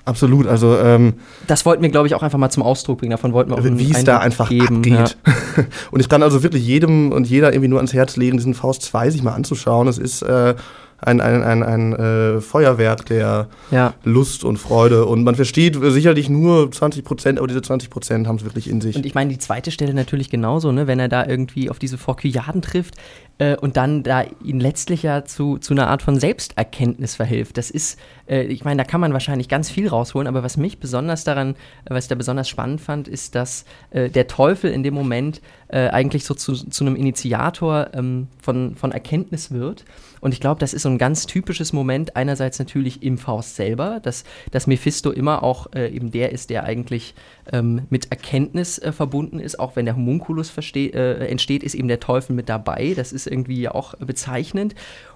Absolut, 0.05 0.45
also 0.45 0.77
ähm, 0.77 1.15
das 1.47 1.65
wollten 1.65 1.81
wir, 1.81 1.89
glaube 1.89 2.07
ich, 2.07 2.13
auch 2.13 2.21
einfach 2.21 2.37
mal 2.37 2.51
zum 2.51 2.61
Ausdruck 2.63 2.99
bringen. 2.99 3.11
Davon 3.11 3.33
wollten 3.33 3.49
wir 3.49 3.57
auch 3.57 3.63
wie 3.63 3.91
es 3.91 4.03
da 4.03 4.19
einfach 4.19 4.49
geben. 4.49 4.77
abgeht. 4.77 5.17
und 5.91 5.99
ich 5.99 6.07
kann 6.07 6.21
also 6.21 6.43
wirklich 6.43 6.65
jedem 6.65 7.11
und 7.11 7.27
jeder 7.27 7.51
irgendwie 7.51 7.69
nur 7.69 7.79
ans 7.79 7.93
Herz 7.93 8.15
legen, 8.15 8.37
diesen 8.37 8.53
Faust 8.53 8.83
2 8.83 9.09
sich 9.09 9.23
mal 9.23 9.33
anzuschauen. 9.33 9.87
Es 9.87 9.97
ist 9.97 10.21
äh, 10.21 10.53
ein, 11.05 11.21
ein, 11.21 11.43
ein, 11.43 11.63
ein 11.63 11.93
äh, 11.93 12.41
Feuerwerk 12.41 13.05
der 13.05 13.47
Ja. 13.71 13.93
Lust 14.03 14.43
und 14.43 14.57
Freude. 14.57 15.05
Und 15.05 15.23
man 15.23 15.35
versteht 15.35 15.77
sicherlich 15.81 16.29
nur 16.29 16.71
20 16.71 17.03
Prozent, 17.03 17.39
aber 17.39 17.47
diese 17.47 17.61
20 17.61 17.89
Prozent 17.89 18.27
haben 18.27 18.37
es 18.37 18.43
wirklich 18.43 18.69
in 18.69 18.81
sich. 18.81 18.95
Und 18.95 19.05
ich 19.05 19.15
meine, 19.15 19.31
die 19.31 19.37
zweite 19.37 19.71
Stelle 19.71 19.93
natürlich 19.93 20.29
genauso, 20.29 20.71
ne? 20.71 20.87
wenn 20.87 20.99
er 20.99 21.07
da 21.07 21.25
irgendwie 21.25 21.69
auf 21.69 21.79
diese 21.79 21.97
Forkyarden 21.97 22.61
trifft 22.61 22.95
äh, 23.37 23.55
und 23.57 23.77
dann 23.77 24.03
da 24.03 24.23
ihn 24.43 24.59
letztlich 24.59 25.03
ja 25.03 25.25
zu, 25.25 25.57
zu 25.57 25.73
einer 25.73 25.87
Art 25.87 26.01
von 26.01 26.19
Selbsterkenntnis 26.19 27.15
verhilft. 27.15 27.57
Das 27.57 27.69
ist, 27.69 27.99
äh, 28.27 28.43
ich 28.43 28.63
meine, 28.63 28.83
da 28.83 28.83
kann 28.83 29.01
man 29.01 29.13
wahrscheinlich 29.13 29.49
ganz 29.49 29.69
viel 29.69 29.87
rausholen, 29.87 30.27
aber 30.27 30.43
was 30.43 30.57
mich 30.57 30.79
besonders 30.79 31.23
daran, 31.23 31.55
was 31.87 32.05
ich 32.05 32.09
da 32.09 32.15
besonders 32.15 32.49
spannend 32.49 32.81
fand, 32.81 33.07
ist, 33.07 33.35
dass 33.35 33.65
äh, 33.91 34.09
der 34.09 34.27
Teufel 34.27 34.71
in 34.71 34.83
dem 34.83 34.93
Moment 34.93 35.41
äh, 35.67 35.87
eigentlich 35.89 36.25
so 36.25 36.33
zu, 36.33 36.53
zu 36.53 36.83
einem 36.83 36.95
Initiator 36.95 37.89
ähm, 37.93 38.27
von, 38.41 38.75
von 38.75 38.91
Erkenntnis 38.91 39.51
wird. 39.51 39.85
Und 40.21 40.33
ich 40.33 40.39
glaube, 40.39 40.59
das 40.59 40.73
ist 40.73 40.83
so 40.83 40.89
ein 40.89 40.97
ganz 40.97 41.25
typisches 41.25 41.73
Moment, 41.73 42.15
einerseits 42.15 42.59
natürlich 42.59 43.03
im 43.03 43.17
Faust 43.17 43.55
selber, 43.55 43.99
dass, 44.01 44.23
dass 44.51 44.67
Mephisto 44.67 45.11
immer 45.11 45.43
auch 45.43 45.67
äh, 45.73 45.89
eben 45.89 46.11
der 46.11 46.31
ist, 46.31 46.49
der 46.49 46.63
eigentlich 46.63 47.15
ähm, 47.51 47.83
mit 47.89 48.11
Erkenntnis 48.11 48.79
äh, 48.79 48.91
verbunden 48.91 49.39
ist, 49.39 49.59
auch 49.59 49.75
wenn 49.75 49.85
der 49.85 49.95
Homunculus 49.95 50.51
äh, 50.75 51.27
entsteht, 51.27 51.63
ist 51.63 51.75
eben 51.75 51.87
der 51.87 51.99
Teufel 51.99 52.35
mit 52.35 52.49
dabei. 52.49 52.93
Das 52.95 53.11
ist 53.13 53.27
irgendwie 53.27 53.61
ja 53.61 53.73
auch 53.73 53.95
bezeichnend. 53.95 54.75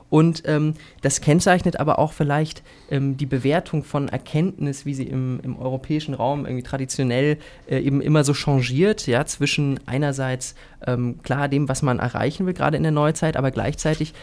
Und 0.09 0.43
ähm, 0.45 0.73
das 1.01 1.21
kennzeichnet 1.21 1.79
aber 1.79 1.99
auch 1.99 2.13
vielleicht 2.13 2.63
ähm, 2.89 3.17
die 3.17 3.27
Bewertung 3.27 3.83
von 3.83 4.09
Erkenntnis, 4.09 4.85
wie 4.85 4.95
sie 4.95 5.03
im, 5.03 5.39
im 5.43 5.57
europäischen 5.57 6.15
Raum 6.15 6.45
irgendwie 6.45 6.63
traditionell 6.63 7.37
äh, 7.69 7.79
eben 7.79 8.01
immer 8.01 8.23
so 8.23 8.33
changiert, 8.33 9.05
ja, 9.05 9.25
zwischen 9.25 9.79
einerseits 9.85 10.55
ähm, 10.85 11.19
klar 11.21 11.47
dem, 11.47 11.69
was 11.69 11.83
man 11.83 11.99
erreichen 11.99 12.47
will, 12.47 12.53
gerade 12.53 12.77
in 12.77 12.83
der 12.83 12.91
Neuzeit, 12.91 13.37
aber 13.37 13.51
gleichzeitig 13.51 14.13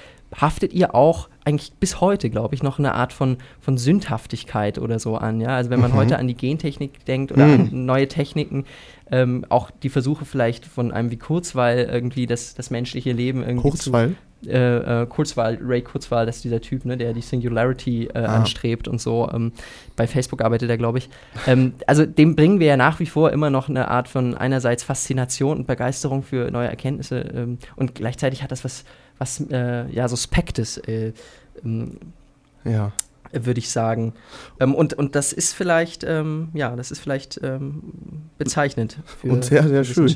haftet 0.40 0.72
ihr 0.72 0.94
auch 0.94 1.28
eigentlich 1.44 1.72
bis 1.78 2.00
heute, 2.00 2.28
glaube 2.28 2.54
ich, 2.54 2.62
noch 2.62 2.78
eine 2.78 2.94
Art 2.94 3.12
von, 3.12 3.38
von 3.60 3.78
Sündhaftigkeit 3.78 4.78
oder 4.78 4.98
so 4.98 5.16
an. 5.16 5.40
Ja? 5.40 5.56
Also 5.56 5.70
wenn 5.70 5.80
man 5.80 5.94
heute 5.94 6.18
an 6.18 6.26
die 6.26 6.34
Gentechnik 6.34 7.04
denkt 7.04 7.32
oder 7.32 7.44
an 7.44 7.70
neue 7.72 8.08
Techniken, 8.08 8.64
ähm, 9.10 9.44
auch 9.48 9.70
die 9.70 9.88
Versuche 9.88 10.24
vielleicht 10.24 10.66
von 10.66 10.90
einem 10.92 11.10
wie 11.10 11.16
Kurzweil 11.18 11.88
irgendwie 11.90 12.26
das, 12.26 12.54
das 12.54 12.70
menschliche 12.70 13.12
Leben 13.12 13.42
irgendwie 13.44 13.68
Kurzweil? 13.68 14.16
zu, 14.42 14.50
äh, 14.50 15.02
äh, 15.02 15.06
Kurzweil, 15.06 15.58
Ray 15.62 15.82
Kurzweil, 15.82 16.26
das 16.26 16.36
ist 16.36 16.44
dieser 16.44 16.60
Typ, 16.60 16.84
ne, 16.84 16.96
der 16.96 17.12
die 17.12 17.20
Singularity 17.22 18.06
äh, 18.06 18.18
Ah. 18.18 18.36
anstrebt 18.36 18.86
und 18.88 19.00
so. 19.00 19.28
Ähm, 19.32 19.52
bei 19.96 20.06
Facebook 20.06 20.42
arbeitet 20.42 20.68
er, 20.68 20.76
glaube 20.76 20.98
ich. 20.98 21.08
Ähm, 21.46 21.74
also 21.86 22.04
dem 22.04 22.36
bringen 22.36 22.60
wir 22.60 22.66
ja 22.66 22.76
nach 22.76 23.00
wie 23.00 23.06
vor 23.06 23.30
immer 23.32 23.50
noch 23.50 23.68
eine 23.68 23.88
Art 23.88 24.08
von 24.08 24.34
einerseits 24.36 24.82
Faszination 24.82 25.58
und 25.58 25.66
Begeisterung 25.66 26.22
für 26.22 26.50
neue 26.50 26.68
Erkenntnisse 26.68 27.20
ähm, 27.34 27.58
und 27.76 27.94
gleichzeitig 27.94 28.42
hat 28.42 28.50
das 28.52 28.64
was, 28.64 28.84
was 29.18 29.40
äh, 29.50 29.90
ja, 29.90 30.08
Suspektes, 30.08 30.78
äh, 30.78 31.12
ähm, 31.64 31.98
Ja. 32.64 32.92
Würde 33.32 33.58
ich 33.58 33.70
sagen. 33.70 34.14
Ähm, 34.60 34.74
und, 34.74 34.94
und 34.94 35.14
das 35.14 35.32
ist 35.32 35.52
vielleicht, 35.52 36.04
ähm, 36.04 36.48
ja, 36.54 36.74
das 36.76 36.90
ist 36.90 37.00
vielleicht 37.00 37.40
ähm, 37.42 37.82
bezeichnend. 38.38 38.98
Für, 39.04 39.28
Und 39.28 39.44
sehr, 39.44 39.66
sehr 39.68 39.84
schön. 39.84 40.14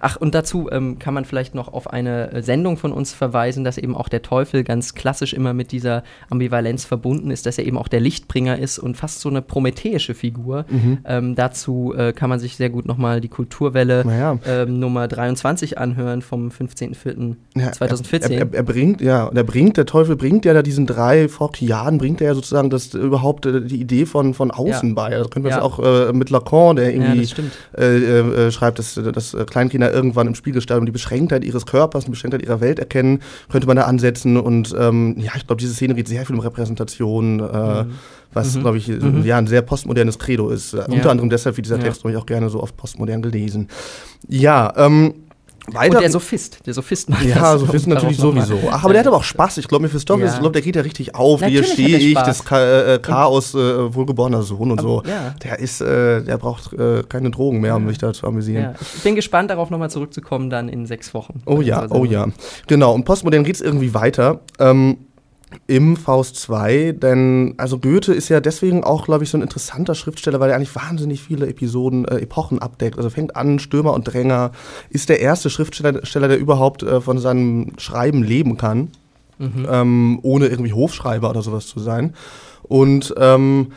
Ach, 0.00 0.16
und 0.16 0.34
dazu 0.34 0.68
ähm, 0.70 0.98
kann 0.98 1.14
man 1.14 1.24
vielleicht 1.24 1.54
noch 1.54 1.72
auf 1.72 1.90
eine 1.90 2.42
Sendung 2.42 2.76
von 2.76 2.92
uns 2.92 3.12
verweisen, 3.12 3.64
dass 3.64 3.78
eben 3.78 3.96
auch 3.96 4.08
der 4.08 4.22
Teufel 4.22 4.64
ganz 4.64 4.94
klassisch 4.94 5.32
immer 5.32 5.54
mit 5.54 5.72
dieser 5.72 6.02
Ambivalenz 6.28 6.84
verbunden 6.84 7.30
ist, 7.30 7.46
dass 7.46 7.58
er 7.58 7.66
eben 7.66 7.78
auch 7.78 7.88
der 7.88 8.00
Lichtbringer 8.00 8.58
ist 8.58 8.78
und 8.78 8.96
fast 8.96 9.20
so 9.20 9.28
eine 9.28 9.42
prometheische 9.42 10.14
Figur. 10.14 10.64
Mhm. 10.68 10.98
Ähm, 11.04 11.34
dazu 11.34 11.94
äh, 11.96 12.12
kann 12.12 12.30
man 12.30 12.38
sich 12.38 12.56
sehr 12.56 12.70
gut 12.70 12.86
nochmal 12.86 13.20
die 13.20 13.28
Kulturwelle 13.28 14.04
Naja. 14.04 14.38
ähm, 14.46 14.78
Nummer 14.78 15.08
23 15.08 15.78
anhören 15.78 16.22
vom 16.22 16.48
15.04. 16.48 17.36
Ja, 17.56 17.72
2014. 17.72 18.32
Er, 18.32 18.38
er, 18.40 18.54
er 18.54 18.62
bringt, 18.62 19.00
ja, 19.00 19.24
und 19.24 19.36
er 19.36 19.44
bringt, 19.44 19.76
der 19.76 19.86
Teufel 19.86 20.16
bringt 20.16 20.44
ja 20.44 20.54
da 20.54 20.62
diesen 20.62 20.86
drei 20.86 21.28
Forkiaden, 21.28 21.98
bringt 21.98 22.20
er 22.20 22.28
ja 22.28 22.34
sozusagen 22.34 22.49
das 22.50 22.94
überhaupt 22.94 23.46
äh, 23.46 23.60
die 23.62 23.80
Idee 23.80 24.06
von, 24.06 24.34
von 24.34 24.50
außen 24.50 24.90
Ja. 24.90 24.94
bei. 24.94 25.14
Also 25.16 25.28
können 25.28 25.44
wir 25.44 25.50
Ja. 25.50 25.56
jetzt 25.58 25.64
auch 25.64 25.78
äh, 25.78 26.12
mit 26.12 26.30
Lacan, 26.30 26.76
der 26.76 26.86
ja, 26.86 26.90
irgendwie 27.02 27.20
das 27.22 27.30
stimmt. 27.30 27.52
äh, 27.76 27.96
äh, 27.98 28.46
äh, 28.46 28.50
schreibt, 28.52 28.78
dass, 28.78 28.94
dass 28.94 29.36
Kleinkinder 29.46 29.92
irgendwann 29.92 30.26
im 30.26 30.34
Spiegelstadium 30.34 30.86
die 30.86 30.92
Beschränktheit 30.92 31.44
ihres 31.44 31.66
Körpers, 31.66 32.04
die 32.04 32.10
Beschränktheit 32.10 32.42
ihrer 32.42 32.60
Welt 32.60 32.78
erkennen, 32.78 33.20
könnte 33.50 33.66
man 33.66 33.76
da 33.76 33.82
ansetzen. 33.84 34.36
Und 34.36 34.74
ähm, 34.78 35.16
ja, 35.18 35.32
ich 35.36 35.46
glaube, 35.46 35.60
diese 35.60 35.74
Szene 35.74 35.94
geht 35.94 36.08
sehr 36.08 36.26
viel 36.26 36.34
um 36.36 36.40
Repräsentation, 36.40 37.40
äh, 37.40 37.84
was, 38.32 38.54
Mhm. 38.56 38.60
glaube 38.60 38.78
ich, 38.78 38.88
Mhm. 38.88 39.24
ja, 39.24 39.38
ein 39.38 39.46
sehr 39.46 39.62
postmodernes 39.62 40.18
Credo 40.18 40.50
ist. 40.50 40.74
Äh, 40.74 40.84
Unter 40.88 41.10
anderem 41.10 41.30
deshalb 41.30 41.56
wird 41.56 41.66
dieser 41.66 41.76
Ja. 41.78 41.82
Text, 41.84 42.02
glaube 42.02 42.12
ich, 42.16 42.18
auch 42.22 42.26
gerne 42.26 42.48
so 42.50 42.62
oft 42.62 42.76
postmodern 42.76 43.22
gelesen. 43.22 43.68
Ja, 44.28 44.72
ähm, 44.76 45.14
weiter. 45.68 45.96
Und 45.96 46.02
der 46.02 46.10
Sophist, 46.10 46.58
der 46.66 46.74
Sophist 46.74 47.08
macht 47.10 47.24
Ja, 47.24 47.52
das. 47.52 47.60
so 47.60 47.72
wissen 47.72 47.90
um 47.90 47.94
natürlich 47.94 48.16
sowieso. 48.16 48.58
Ach, 48.70 48.82
aber 48.84 48.92
der 48.92 49.00
hat 49.00 49.06
aber 49.06 49.16
auch 49.18 49.22
Spaß. 49.24 49.58
Ich 49.58 49.68
glaube, 49.68 49.82
Mephistopheles, 49.82 50.30
Ja. 50.32 50.34
ich 50.36 50.40
glaube, 50.40 50.52
der 50.52 50.62
geht 50.62 50.76
ja 50.76 50.82
richtig 50.82 51.14
auf. 51.14 51.40
Hier 51.44 51.60
Natürlich 51.60 51.72
stehe 51.72 52.16
hat 52.16 52.26
er 52.26 52.30
ich, 52.32 52.38
das 52.38 52.44
Cha 52.44 52.94
äh, 52.94 52.98
Chaos, 52.98 53.54
äh, 53.54 53.94
wohlgeborener 53.94 54.42
Sohn 54.42 54.70
und 54.72 54.80
so. 54.80 54.98
Aber- 55.00 55.08
ja. 55.08 55.34
Der 55.44 55.58
ist, 55.58 55.80
äh, 55.80 56.22
der 56.22 56.38
braucht 56.38 56.72
äh, 56.72 57.02
keine 57.08 57.30
Drogen 57.30 57.60
mehr, 57.60 57.76
um 57.76 57.88
sich 57.88 57.98
da 57.98 58.12
zu 58.12 58.26
amüsieren. 58.26 58.62
Ja, 58.64 58.74
ich 58.96 59.02
bin 59.02 59.14
gespannt, 59.14 59.50
darauf 59.50 59.70
nochmal 59.70 59.90
zurückzukommen, 59.90 60.50
dann 60.50 60.68
in 60.68 60.86
sechs 60.86 61.14
Wochen. 61.14 61.42
Oh 61.46 61.60
ja, 61.60 61.86
oh 61.90 62.04
ja. 62.04 62.26
Genau, 62.66 62.94
und 62.94 63.04
postmodern 63.04 63.44
geht 63.44 63.54
es 63.56 63.60
irgendwie 63.60 63.94
weiter. 63.94 64.40
Ähm, 64.58 64.98
im 65.66 65.96
Faust 65.96 66.36
2, 66.36 66.92
denn 66.92 67.54
also 67.56 67.78
Goethe 67.78 68.12
ist 68.12 68.28
ja 68.28 68.40
deswegen 68.40 68.84
auch, 68.84 69.04
glaube 69.04 69.24
ich, 69.24 69.30
so 69.30 69.38
ein 69.38 69.42
interessanter 69.42 69.94
Schriftsteller, 69.94 70.40
weil 70.40 70.50
er 70.50 70.56
eigentlich 70.56 70.74
wahnsinnig 70.76 71.22
viele 71.22 71.48
Episoden, 71.48 72.04
äh, 72.04 72.18
Epochen 72.18 72.60
abdeckt. 72.60 72.96
Also 72.96 73.10
fängt 73.10 73.36
an, 73.36 73.58
Stürmer 73.58 73.92
und 73.94 74.04
Dränger, 74.04 74.52
ist 74.90 75.08
der 75.08 75.20
erste 75.20 75.50
Schriftsteller, 75.50 76.04
Steller, 76.06 76.28
der 76.28 76.38
überhaupt 76.38 76.82
äh, 76.82 77.00
von 77.00 77.18
seinem 77.18 77.72
Schreiben 77.78 78.22
leben 78.22 78.56
kann, 78.56 78.88
Mhm. 79.38 79.66
ähm, 79.70 80.18
ohne 80.22 80.48
irgendwie 80.48 80.74
Hofschreiber 80.74 81.30
oder 81.30 81.40
sowas 81.40 81.66
zu 81.66 81.80
sein. 81.80 82.12
Und 82.62 83.14
ähm, 83.16 83.72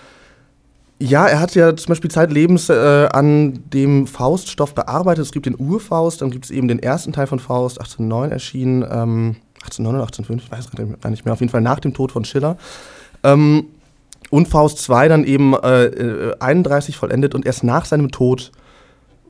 ja, 0.99 1.25
er 1.25 1.39
hat 1.39 1.55
ja 1.55 1.75
zum 1.75 1.87
Beispiel 1.89 2.11
zeitlebens 2.11 2.69
äh, 2.69 3.07
an 3.11 3.59
dem 3.73 4.05
Fauststoff 4.05 4.75
gearbeitet. 4.75 5.25
Es 5.25 5.31
gibt 5.31 5.45
den 5.45 5.59
Urfaust, 5.59 6.21
dann 6.21 6.31
gibt 6.31 6.45
es 6.45 6.51
eben 6.51 6.67
den 6.67 6.79
ersten 6.79 7.13
Teil 7.13 7.27
von 7.27 7.39
Faust, 7.39 7.79
1809 7.79 8.31
erschienen, 8.31 8.85
ähm, 8.89 9.35
1809 9.63 9.95
oder 9.95 10.03
1805, 10.05 10.43
ich 10.45 10.51
weiß 10.51 10.99
gar 11.01 11.09
nicht 11.09 11.25
mehr, 11.25 11.33
auf 11.33 11.39
jeden 11.39 11.51
Fall 11.51 11.61
nach 11.61 11.79
dem 11.79 11.93
Tod 11.93 12.11
von 12.11 12.25
Schiller. 12.25 12.57
Ähm, 13.23 13.67
und 14.29 14.47
Faust 14.47 14.79
2 14.79 15.07
dann 15.09 15.23
eben 15.25 15.53
äh, 15.53 15.85
äh, 15.85 16.35
31 16.39 16.97
vollendet 16.97 17.35
und 17.35 17.45
erst 17.45 17.63
nach 17.63 17.85
seinem 17.85 18.11
Tod 18.11 18.51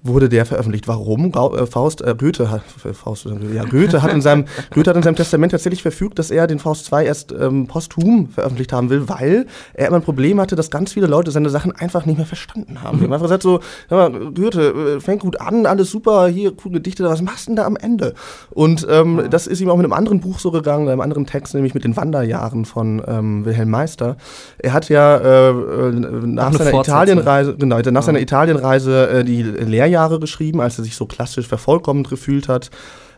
wurde 0.03 0.27
der 0.27 0.45
veröffentlicht. 0.45 0.87
Warum? 0.87 1.31
Äh, 1.31 1.65
Faust, 1.65 2.01
äh, 2.01 2.13
Goethe 2.17 2.51
hat, 2.51 2.61
äh, 2.83 2.93
Faust, 2.93 3.25
äh, 3.25 3.55
ja, 3.55 3.63
Goethe 3.63 4.01
hat 4.01 4.11
in 4.11 4.21
seinem, 4.21 4.45
Goethe 4.73 4.89
hat 4.89 4.97
in 4.97 5.03
seinem 5.03 5.15
Testament 5.15 5.51
tatsächlich 5.51 5.81
verfügt, 5.81 6.19
dass 6.19 6.29
er 6.29 6.45
den 6.45 6.59
Faust 6.59 6.85
2 6.85 7.05
erst 7.05 7.31
ähm, 7.31 7.67
posthum 7.67 8.27
veröffentlicht 8.29 8.73
haben 8.73 8.89
will, 8.89 9.07
weil 9.07 9.47
er 9.73 9.87
immer 9.87 9.97
ein 9.97 10.03
Problem 10.03 10.39
hatte, 10.41 10.55
dass 10.55 10.69
ganz 10.69 10.91
viele 10.93 11.07
Leute 11.07 11.31
seine 11.31 11.49
Sachen 11.49 11.71
einfach 11.71 12.05
nicht 12.05 12.17
mehr 12.17 12.25
verstanden 12.25 12.83
haben. 12.83 12.97
Die 12.97 13.05
haben 13.05 13.13
einfach 13.13 13.27
gesagt 13.27 13.43
so, 13.43 13.61
hör 13.87 14.09
mal, 14.09 14.31
Goethe, 14.31 14.99
fängt 14.99 15.21
gut 15.21 15.39
an, 15.39 15.65
alles 15.65 15.89
super, 15.89 16.27
hier, 16.27 16.53
coole 16.55 16.75
Gedichte, 16.75 17.03
was 17.05 17.21
machst 17.21 17.47
du 17.47 17.51
denn 17.51 17.55
da 17.55 17.65
am 17.65 17.77
Ende? 17.77 18.13
Und 18.49 18.85
ähm, 18.89 19.23
das 19.29 19.47
ist 19.47 19.61
ihm 19.61 19.69
auch 19.69 19.77
mit 19.77 19.85
einem 19.85 19.93
anderen 19.93 20.19
Buch 20.19 20.39
so 20.39 20.51
gegangen, 20.51 20.89
einem 20.89 21.01
anderen 21.01 21.25
Text, 21.25 21.53
nämlich 21.53 21.73
mit 21.73 21.85
den 21.85 21.95
Wanderjahren 21.95 22.65
von 22.65 23.01
ähm, 23.07 23.45
Wilhelm 23.45 23.69
Meister. 23.69 24.17
Er 24.57 24.73
hat 24.73 24.89
ja 24.89 25.17
äh, 25.17 25.53
nach 25.53 26.47
eine 26.47 26.57
seiner 26.57 26.69
Fortsetzung. 26.71 27.01
Italienreise, 27.03 27.55
genau, 27.55 27.79
nach 27.79 28.03
seiner 28.03 28.19
Italienreise 28.19 29.09
äh, 29.09 29.23
die 29.23 29.41
Lehrjahre 29.41 29.92
geschrieben, 30.19 30.61
als 30.61 30.77
er 30.77 30.83
sich 30.83 30.95
so 30.95 31.05
klassisch 31.05 31.47
vervollkommend 31.47 32.09
gefühlt 32.09 32.47
hat. 32.47 32.69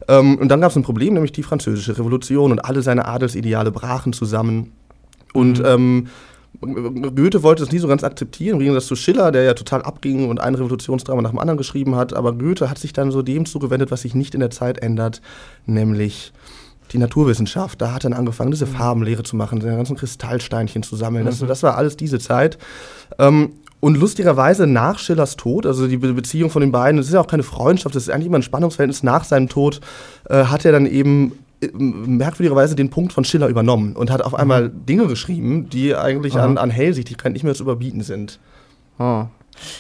Ähm, 0.08 0.38
und 0.38 0.50
dann 0.50 0.62
gab 0.62 0.72
es 0.72 0.76
ein 0.76 0.84
Problem, 0.84 1.14
nämlich 1.14 1.32
die 1.32 1.44
französische 1.44 1.98
Revolution 1.98 2.52
und 2.52 2.60
alle 2.60 2.82
seine 2.82 3.06
Adelsideale 3.06 3.72
brachen 3.72 4.14
zusammen. 4.14 4.72
Und 5.34 5.60
Mhm. 5.60 5.66
ähm, 5.66 6.08
Goethe 6.62 7.44
wollte 7.44 7.64
es 7.64 7.72
nie 7.72 7.80
so 7.80 7.88
ganz 7.88 8.04
akzeptieren, 8.04 8.54
im 8.56 8.60
Gegensatz 8.60 8.86
zu 8.86 8.96
Schiller, 8.96 9.32
der 9.32 9.44
ja 9.44 9.54
total 9.54 9.82
abging 9.82 10.30
und 10.30 10.40
ein 10.40 10.56
Revolutionsdrama 10.56 11.22
nach 11.22 11.32
dem 11.32 11.40
anderen 11.40 11.58
geschrieben 11.58 11.96
hat. 11.96 12.14
Aber 12.14 12.32
Goethe 12.34 12.70
hat 12.70 12.78
sich 12.78 12.94
dann 12.94 13.12
so 13.12 13.22
dem 13.22 13.46
zugewendet, 13.46 13.92
was 13.92 14.02
sich 14.02 14.16
nicht 14.16 14.34
in 14.34 14.40
der 14.40 14.52
Zeit 14.52 14.78
ändert, 14.82 15.22
nämlich 15.66 16.32
die 16.92 16.98
Naturwissenschaft. 16.98 17.82
Da 17.82 17.94
hat 17.94 18.06
er 18.06 18.12
dann 18.12 18.20
angefangen, 18.20 18.52
diese 18.52 18.68
Farbenlehre 18.68 19.24
zu 19.24 19.36
machen, 19.36 19.60
seine 19.60 19.76
ganzen 19.76 19.98
Kristallsteinchen 19.98 20.84
zu 20.84 20.96
sammeln. 20.96 21.26
Das, 21.26 21.40
das 21.40 21.64
war 21.64 21.76
alles 21.76 21.98
diese 21.98 22.20
Zeit. 22.20 22.58
Ähm, 23.20 23.54
und 23.86 24.00
lustigerweise 24.00 24.66
nach 24.66 24.98
Schillers 24.98 25.36
Tod, 25.36 25.68
also 25.68 25.88
die 25.88 25.98
Be 25.98 26.12
Beziehung 26.16 26.50
von 26.50 26.62
den 26.62 26.72
beiden, 26.72 26.98
das 26.98 27.06
ist 27.06 27.14
ja 27.14 27.22
auch 27.22 27.28
keine 27.28 27.44
Freundschaft, 27.44 27.94
das 27.94 28.02
ist 28.02 28.10
eigentlich 28.10 28.26
immer 28.26 28.40
ein 28.40 28.42
Spannungsverhältnis. 28.42 29.04
Nach 29.04 29.24
seinem 29.24 29.48
Tod 29.48 29.80
äh, 30.28 30.46
hat 30.46 30.66
er 30.66 30.72
dann 30.72 30.88
eben 30.88 31.34
äh, 31.62 31.68
merkwürdigerweise 31.72 32.76
den 32.76 32.90
Punkt 32.90 33.14
von 33.14 33.26
Schiller 33.26 33.48
übernommen 33.48 33.96
und 33.96 34.10
hat 34.10 34.24
auf 34.24 34.34
einmal 34.34 34.70
Dinge 34.70 35.06
geschrieben, 35.06 35.70
die 35.70 35.96
eigentlich 35.96 36.36
an, 36.36 36.58
an 36.58 36.72
Hellsichtigkeit 36.72 37.32
nicht 37.34 37.44
mehr 37.44 37.54
zu 37.54 37.62
überbieten 37.62 38.02
sind. 38.02 38.40
Oh. 38.98 39.26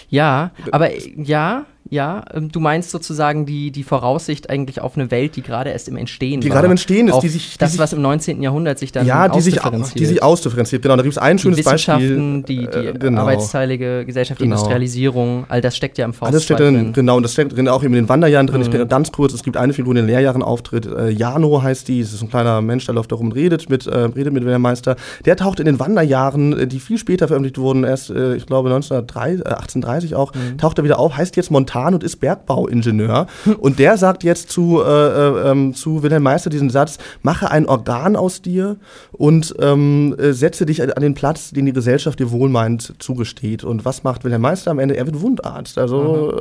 Ja, 0.09 0.51
aber 0.69 0.91
äh, 0.91 1.11
ja, 1.17 1.65
ja, 1.89 2.23
ähm, 2.33 2.51
du 2.51 2.59
meinst 2.59 2.89
sozusagen 2.89 3.45
die, 3.45 3.71
die 3.71 3.83
Voraussicht 3.83 4.49
eigentlich 4.49 4.81
auf 4.81 4.95
eine 4.97 5.11
Welt, 5.11 5.35
die 5.35 5.41
gerade 5.43 5.69
erst 5.69 5.87
im 5.87 5.97
Entstehen 5.97 6.41
Die 6.41 6.49
war. 6.49 6.55
gerade 6.55 6.65
im 6.65 6.71
Entstehen 6.71 7.07
ist, 7.07 7.19
die 7.19 7.29
sich- 7.29 7.51
die 7.53 7.57
das, 7.59 7.71
sich- 7.73 7.79
was 7.79 7.93
im 7.93 8.01
19. 8.01 8.41
Jahrhundert 8.41 8.79
sich 8.79 8.91
dann 8.91 9.05
Ja, 9.05 9.27
die 9.29 9.39
sich, 9.41 9.59
ausdifferenziert. 9.59 9.99
die 9.99 10.05
sich 10.05 10.23
ausdifferenziert. 10.23 10.81
Genau, 10.81 10.95
da 10.95 11.03
gibt 11.03 11.13
es 11.13 11.17
ein 11.19 11.37
die 11.37 11.43
schönes 11.43 11.59
Wissenschaften, 11.59 12.41
Beispiel. 12.41 12.57
die, 12.65 12.67
die 12.71 12.87
äh, 12.87 12.93
genau. 12.93 13.21
arbeitsteilige 13.21 14.03
Gesellschaft, 14.05 14.39
die 14.39 14.45
Genau. 14.45 14.55
Industrialisierung, 14.55 15.45
all 15.47 15.61
das 15.61 15.77
steckt 15.77 15.97
ja 15.99 16.05
im 16.05 16.13
Faust 16.13 16.31
Alles 16.31 16.43
steckt 16.43 16.59
2 16.59 16.63
drin, 16.71 16.93
genau, 16.93 17.17
und 17.17 17.23
das 17.23 17.33
steckt 17.33 17.55
drin 17.55 17.67
auch 17.67 17.83
eben 17.83 17.93
in 17.93 18.03
den 18.03 18.09
Wanderjahren 18.09 18.47
drin. 18.47 18.61
Ich 18.61 18.67
Mhm. 18.67 18.71
bin 18.79 18.87
ganz 18.87 19.11
kurz, 19.11 19.33
es 19.33 19.43
gibt 19.43 19.55
eine 19.55 19.73
Figur, 19.73 19.93
die 19.93 19.99
in 19.99 20.07
den 20.07 20.11
Lehrjahren 20.15 20.41
auftritt. 20.41 20.87
Äh, 20.87 21.09
Jano 21.11 21.61
heißt 21.61 21.87
die, 21.87 21.99
es 21.99 22.13
ist 22.13 22.21
ein 22.23 22.29
kleiner 22.29 22.61
Mensch, 22.61 22.85
der 22.85 22.95
läuft 22.95 23.11
da 23.11 23.15
rum 23.15 23.27
und 23.27 23.33
redet 23.33 23.69
mit, 23.69 23.85
äh, 23.85 23.95
redet 23.95 24.33
mit 24.33 24.43
Wilhelm 24.43 24.63
Meister. 24.63 24.95
Der 25.25 25.35
taucht 25.35 25.59
in 25.59 25.65
den 25.67 25.79
Wanderjahren, 25.79 26.53
äh, 26.61 26.67
die 26.67 26.79
viel 26.79 26.97
später 26.97 27.27
veröffentlicht 27.27 27.59
wurden, 27.59 27.83
erst, 27.83 28.09
äh, 28.09 28.35
ich 28.35 28.47
glaube 28.47 28.69
1903, 28.69 29.33
äh, 29.33 29.43
1830 29.53 30.15
auch, 30.15 30.33
Mhm. 30.33 30.57
taucht 30.57 30.79
er 30.79 30.83
wieder 30.83 30.97
auf, 30.97 31.15
heißt 31.15 31.35
jetzt 31.35 31.51
Montan 31.51 31.74
und 31.75 32.03
ist 32.03 32.17
Bergbauingenieur. 32.17 33.27
und 33.59 33.79
der 33.79 33.97
sagt 33.97 34.23
jetzt 34.23 34.49
zu, 34.49 34.81
äh, 34.81 34.87
äh, 34.87 35.51
ähm, 35.51 35.73
zu 35.73 36.03
Wilhelm 36.03 36.23
Meister 36.23 36.49
diesen 36.49 36.69
Satz, 36.69 36.97
mache 37.21 37.51
ein 37.51 37.67
Organ 37.67 38.15
aus 38.15 38.41
dir 38.41 38.77
und 39.11 39.53
ähm, 39.59 40.15
äh, 40.17 40.31
setze 40.33 40.65
dich 40.65 40.81
an 40.81 41.01
den 41.01 41.13
Platz, 41.13 41.51
den 41.51 41.65
die 41.65 41.73
Gesellschaft 41.73 42.19
dir 42.19 42.31
wohlmeint 42.31 42.93
zugesteht. 42.99 43.63
Und 43.63 43.85
was 43.85 44.03
macht 44.03 44.23
Wilhelm 44.23 44.41
Meister 44.41 44.71
am 44.71 44.79
Ende? 44.79 44.95
Er 44.97 45.05
wird 45.05 45.21
Wundarzt. 45.21 45.77
Also 45.77 46.31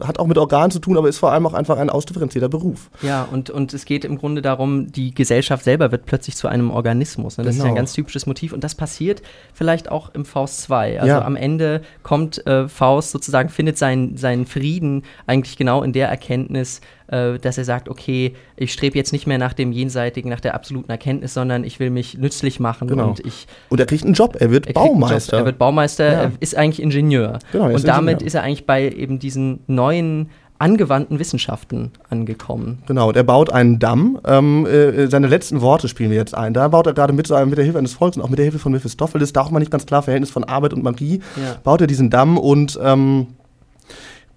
äh, 0.00 0.04
hat 0.04 0.18
auch 0.18 0.26
mit 0.26 0.38
Organen 0.38 0.70
zu 0.70 0.78
tun, 0.78 0.96
aber 0.96 1.08
ist 1.08 1.18
vor 1.18 1.32
allem 1.32 1.46
auch 1.46 1.54
einfach 1.54 1.78
ein 1.78 1.90
ausdifferenzierter 1.90 2.48
Beruf. 2.48 2.90
Ja, 3.02 3.26
und, 3.30 3.50
und 3.50 3.72
es 3.74 3.84
geht 3.84 4.04
im 4.04 4.18
Grunde 4.18 4.42
darum, 4.42 4.90
die 4.92 5.14
Gesellschaft 5.14 5.64
selber 5.64 5.90
wird 5.92 6.06
plötzlich 6.06 6.36
zu 6.36 6.48
einem 6.48 6.70
Organismus. 6.70 7.38
Ne? 7.38 7.44
Das 7.44 7.54
ist 7.54 7.58
ja 7.60 7.64
ein 7.64 7.68
Genau. 7.72 7.76
ganz 7.80 7.92
typisches 7.94 8.26
Motiv 8.26 8.52
und 8.52 8.62
das 8.64 8.74
passiert 8.74 9.22
vielleicht 9.54 9.90
auch 9.90 10.12
im 10.14 10.24
Faust 10.24 10.62
2. 10.62 11.00
Also 11.00 11.08
Ja. 11.08 11.22
am 11.24 11.36
Ende 11.36 11.80
kommt 12.02 12.44
äh, 12.46 12.68
Faust 12.68 13.12
sozusagen, 13.12 13.48
findet 13.48 13.78
seinen, 13.78 14.16
seinen 14.16 14.46
Frieden 14.46 14.81
eigentlich 15.26 15.56
genau 15.56 15.82
in 15.82 15.92
der 15.92 16.08
Erkenntnis, 16.08 16.80
äh, 17.08 17.38
dass 17.38 17.58
er 17.58 17.64
sagt, 17.64 17.88
okay, 17.88 18.34
ich 18.56 18.72
strebe 18.72 18.96
jetzt 18.98 19.12
nicht 19.12 19.26
mehr 19.26 19.38
nach 19.38 19.52
dem 19.52 19.72
Jenseitigen, 19.72 20.28
nach 20.30 20.40
der 20.40 20.54
absoluten 20.54 20.90
Erkenntnis, 20.90 21.34
sondern 21.34 21.64
ich 21.64 21.78
will 21.80 21.90
mich 21.90 22.18
nützlich 22.18 22.60
machen 22.60 22.88
Genau. 22.88 23.08
und 23.08 23.20
ich 23.26 23.46
Und 23.68 23.80
er 23.80 23.86
kriegt 23.86 24.04
einen 24.04 24.14
Job, 24.14 24.36
er 24.38 24.50
wird 24.50 24.66
er 24.66 24.72
Baumeister. 24.74 25.36
Job, 25.36 25.42
er 25.42 25.46
wird 25.46 25.58
Baumeister, 25.58 26.04
Ja. 26.06 26.12
er 26.24 26.32
ist 26.40 26.56
eigentlich 26.56 26.82
Ingenieur. 26.82 27.38
Genau, 27.52 27.64
er 27.68 27.70
ist 27.74 27.82
und 27.82 27.88
damit 27.88 28.12
Ingenieur. 28.14 28.26
ist 28.26 28.34
er 28.34 28.42
eigentlich 28.42 28.66
bei 28.66 28.88
eben 28.88 29.18
diesen 29.18 29.60
neuen 29.66 30.30
angewandten 30.58 31.18
Wissenschaften 31.18 31.90
angekommen. 32.08 32.84
Genau, 32.86 33.08
und 33.08 33.16
er 33.16 33.24
baut 33.24 33.50
einen 33.50 33.80
Damm. 33.80 34.20
Ähm, 34.24 34.64
äh, 34.64 35.08
seine 35.08 35.26
letzten 35.26 35.60
Worte 35.60 35.88
spielen 35.88 36.10
wir 36.10 36.16
jetzt 36.18 36.36
ein. 36.36 36.54
Da 36.54 36.68
baut 36.68 36.86
er 36.86 36.92
gerade 36.92 37.12
mit, 37.12 37.30
einem- 37.32 37.48
mit 37.50 37.58
der 37.58 37.64
Hilfe 37.64 37.78
eines 37.80 37.94
Volkes 37.94 38.16
und 38.18 38.22
auch 38.22 38.28
mit 38.28 38.38
der 38.38 38.44
Hilfe 38.44 38.60
von 38.60 38.70
Mephistopheles, 38.70 39.32
da 39.32 39.40
auch 39.40 39.50
mal 39.50 39.58
nicht 39.58 39.72
ganz 39.72 39.86
klar 39.86 40.02
Verhältnis 40.04 40.30
von 40.30 40.44
Arbeit 40.44 40.72
und 40.72 40.84
Magie, 40.84 41.20
Ja. 41.36 41.56
baut 41.64 41.80
er 41.80 41.88
diesen 41.88 42.10
Damm 42.10 42.38
und 42.38 42.78
ähm, 42.80 43.26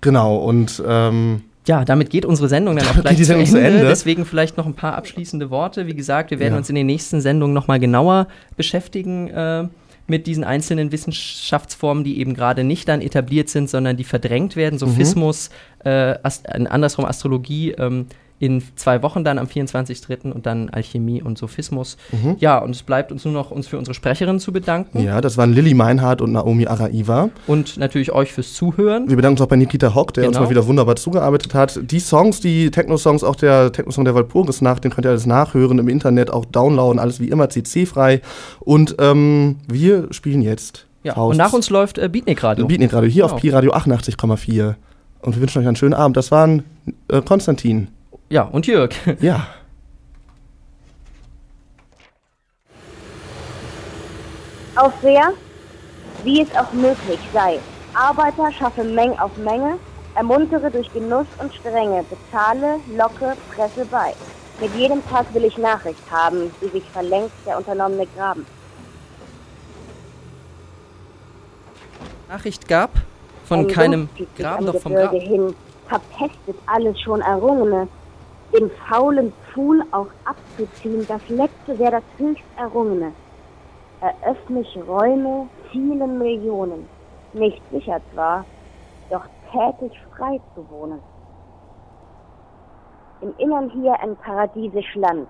genau, 0.06 0.38
und 0.38 0.82
ähm, 0.88 1.42
Ja, 1.68 1.84
damit 1.84 2.10
geht 2.12 2.26
unsere 2.26 2.48
Sendung 2.48 2.78
dann 2.78 2.88
auch 2.88 3.02
gleich 3.02 3.18
die 3.18 3.24
Sendung 3.26 3.46
zu 3.46 3.60
Ende. 3.60 3.86
Deswegen 3.86 4.24
vielleicht 4.26 4.56
noch 4.56 4.66
ein 4.66 4.76
paar 4.76 4.96
abschließende 4.96 5.50
Worte. 5.50 5.88
Wie 5.88 5.96
gesagt, 5.96 6.32
wir 6.32 6.40
werden 6.40 6.54
Ja. 6.54 6.58
uns 6.60 6.70
in 6.70 6.76
den 6.76 6.86
nächsten 6.86 7.20
Sendungen 7.22 7.54
nochmal 7.54 7.80
genauer 7.80 8.28
beschäftigen 8.56 9.28
äh, 9.30 9.68
mit 10.08 10.28
diesen 10.28 10.44
einzelnen 10.44 10.92
Wissenschaftsformen, 10.92 12.04
die 12.04 12.20
eben 12.20 12.36
gerade 12.36 12.64
nicht 12.64 12.88
dann 12.88 13.02
etabliert 13.02 13.50
sind, 13.50 13.70
sondern 13.70 13.98
die 13.98 14.04
verdrängt 14.04 14.56
werden. 14.56 14.76
Mhm. 14.76 14.80
Sophismus, 14.80 15.50
äh, 15.84 16.16
Ast 16.24 16.46
äh, 16.48 16.66
andersrum 16.70 17.06
Astrologie. 17.06 17.72
Ähm, 17.72 18.06
in 18.38 18.62
zwei 18.76 19.02
Wochen 19.02 19.24
dann 19.24 19.38
am 19.40 19.48
24.03. 19.48 20.32
und 20.32 20.46
dann 20.46 20.70
Alchemie 20.70 21.22
und 21.22 21.38
Sophismus. 21.38 21.96
Ja, 22.40 22.58
und 22.58 22.72
es 22.72 22.84
bleibt 22.84 23.12
uns 23.14 23.24
nur 23.24 23.34
noch, 23.34 23.50
uns 23.52 23.68
für 23.68 23.78
unsere 23.78 23.94
Sprecherin 23.94 24.40
zu 24.40 24.52
bedanken 24.52 25.02
ja, 25.02 25.22
das 25.22 25.38
waren 25.38 25.54
Lilly 25.54 25.74
Meinhardt 25.74 26.22
und 26.22 26.34
Naomi 26.34 26.68
Araiva. 26.68 27.30
und 27.48 27.78
natürlich 27.78 28.12
euch 28.12 28.34
fürs 28.34 28.54
Zuhören. 28.54 29.08
Wir 29.08 29.16
bedanken 29.16 29.36
uns 29.38 29.42
auch 29.42 29.48
bei 29.50 29.56
Nikita 29.56 29.96
Hock, 29.96 30.14
der 30.14 30.26
uns 30.28 30.36
Genau. 30.36 30.46
mal 30.46 30.50
wieder 30.50 30.68
wunderbar 30.68 30.96
zugearbeitet 30.98 31.54
hat. 31.54 31.80
Die 31.90 32.00
Songs, 32.02 32.42
die 32.42 32.72
Techno-Songs, 32.72 33.24
auch 33.24 33.36
der 33.38 33.72
Techno-Song 33.72 34.04
der 34.06 34.16
Walpurgis 34.16 34.62
nach, 34.62 34.80
den 34.80 34.92
könnt 34.92 35.06
ihr 35.06 35.12
alles 35.12 35.26
nachhören 35.26 35.80
im 35.80 35.88
Internet, 35.88 36.30
auch 36.32 36.44
downloaden, 36.46 37.00
alles 37.00 37.20
wie 37.22 37.30
immer 37.30 37.50
CC-frei. 37.50 38.22
Und 38.60 38.96
ähm, 39.00 39.58
wir 39.72 40.08
spielen 40.12 40.42
jetzt 40.42 40.88
Ja, 41.04 41.14
Faust. 41.14 41.32
und 41.32 41.38
nach 41.38 41.54
uns 41.54 41.70
läuft 41.70 41.98
äh, 41.98 42.10
Beatnik 42.10 42.44
Radio. 42.44 42.66
Beatnik 42.68 42.92
Radio 42.94 43.10
hier 43.10 43.24
Genau. 43.24 43.36
auf 43.36 43.42
Pi 43.42 43.50
Radio 43.50 43.72
88,4. 43.74 44.76
Und 45.22 45.36
wir 45.36 45.42
wünschen 45.42 45.62
euch 45.62 45.68
einen 45.68 45.76
schönen 45.76 45.94
Abend. 45.94 46.18
Das 46.18 46.32
waren 46.32 46.64
äh, 47.08 47.22
Konstantin. 47.22 47.88
Ja, 48.36 48.42
und 48.52 48.68
Jörg. 48.68 48.92
Ja. 49.22 49.48
Auf 54.76 54.92
wer? 55.02 55.32
Wie 56.26 56.42
es 56.42 56.54
auch 56.58 56.74
möglich 56.74 57.20
sei. 57.32 57.60
Arbeiter 57.94 58.52
schaffe 58.52 58.84
Meng 58.84 59.18
auf 59.20 59.38
Menge, 59.38 59.78
ermuntere 60.16 60.70
durch 60.70 60.92
Genuss 60.92 61.28
und 61.38 61.54
Strenge, 61.54 62.04
bezahle, 62.10 62.82
locke, 62.98 63.38
presse 63.56 63.86
bei. 63.90 64.14
Mit 64.60 64.76
jedem 64.76 65.02
Tag 65.08 65.34
will 65.34 65.46
ich 65.46 65.58
Nachricht 65.58 66.12
haben, 66.12 66.52
wie 66.60 66.68
sich 66.68 66.84
verlängst 66.92 67.36
der 67.46 67.56
unternommene 67.58 68.06
Graben. 68.18 68.46
Nachricht 72.28 72.68
gab 72.68 72.92
von 73.46 73.60
Ein 73.60 73.68
keinem 73.70 74.10
Graben, 74.38 74.66
doch 74.66 74.82
vom 74.82 74.92
Gebirge 74.92 75.20
Grab. 75.20 75.28
hin, 75.30 75.56
verpestet 75.88 76.58
alles 76.66 77.00
schon 77.00 77.22
Errungene. 77.22 77.88
Den 78.56 78.72
faulen 78.90 79.34
Pfuhl 79.52 79.84
auch 79.92 80.08
abzuziehen, 80.24 81.06
das 81.10 81.28
Letzte 81.28 81.78
wäre 81.78 81.92
das 81.92 82.04
höchst 82.18 82.46
Errungene. 82.58 83.12
Eröffne 84.00 84.62
ich 84.62 84.80
Räume 84.88 85.50
vielen 85.72 86.18
Millionen, 86.18 86.88
nicht 87.34 87.62
sicher 87.72 88.00
zwar, 88.14 88.46
doch 89.10 89.26
tätig 89.52 89.92
frei 90.16 90.40
zu 90.54 90.66
wohnen. 90.70 91.02
Im 93.20 93.36
Innern 93.40 93.70
hier 93.72 94.00
ein 94.00 94.16
paradiesisch 94.16 94.96
Land. 94.96 95.28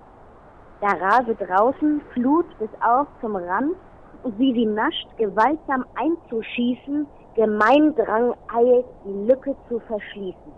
Da 0.81 0.89
rase 0.89 1.33
draußen 1.33 2.01
Flut 2.13 2.45
bis 2.59 2.69
auf 2.87 3.07
zum 3.21 3.35
Rand, 3.35 3.75
und 4.21 4.37
wie 4.37 4.53
sie 4.53 4.67
nascht, 4.67 5.07
gewaltsam 5.17 5.83
einzuschießen, 5.95 7.07
Gemeindrang 7.35 8.35
eilt, 8.53 8.85
die 9.03 9.27
Lücke 9.27 9.55
zu 9.67 9.79
verschließen. 9.79 10.51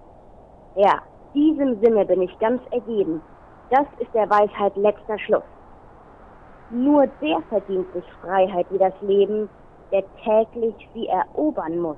Ja, 0.75 1.01
diesem 1.37 1.79
Sinne 1.81 2.03
bin 2.05 2.23
ich 2.23 2.39
ganz 2.39 2.61
ergeben. 2.71 3.21
Das 3.69 3.85
ist 3.99 4.13
der 4.13 4.27
Weisheit 4.29 4.75
letzter 4.75 5.19
Schluss. 5.19 5.43
Nur 6.71 7.05
der 7.21 7.41
verdient 7.49 7.91
sich 7.93 8.03
Freiheit 8.21 8.65
wie 8.71 8.79
das 8.79 8.93
Leben, 9.01 9.47
der 9.91 10.03
täglich 10.23 10.75
sie 10.93 11.07
erobern 11.07 11.77
muss. 11.79 11.97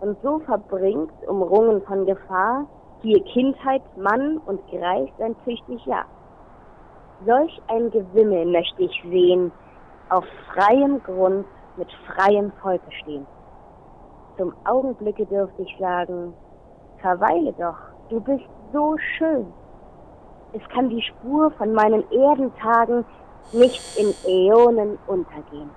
Und 0.00 0.20
so 0.22 0.40
verbringt, 0.40 1.12
umrungen 1.28 1.80
von 1.82 2.06
Gefahr, 2.06 2.66
hier 3.02 3.22
Kindheit, 3.24 3.82
Mann 3.96 4.38
und 4.46 4.60
Greis 4.68 5.08
sein 5.18 5.36
tüchtig 5.44 5.86
Jahr. 5.86 6.06
Solch 7.26 7.62
ein 7.68 7.90
Gewimmel 7.90 8.46
möchte 8.46 8.82
ich 8.82 9.02
sehen, 9.04 9.52
auf 10.08 10.24
freiem 10.52 11.02
Grund 11.04 11.46
mit 11.76 11.88
freiem 12.06 12.50
Volke 12.60 12.90
stehen. 13.02 13.26
Zum 14.36 14.52
Augenblicke 14.64 15.26
dürfte 15.26 15.62
ich 15.62 15.76
sagen, 15.78 16.34
verweile 16.98 17.52
doch, 17.52 17.89
du 18.10 18.20
bist 18.20 18.44
so 18.72 18.96
schön. 19.16 19.46
Es 20.52 20.68
kann 20.74 20.90
die 20.90 21.02
Spur 21.02 21.50
von 21.52 21.72
meinen 21.72 22.04
Erdentagen 22.10 23.04
nicht 23.52 23.80
in 23.96 24.12
Äonen 24.28 24.98
untergehen. 25.06 25.70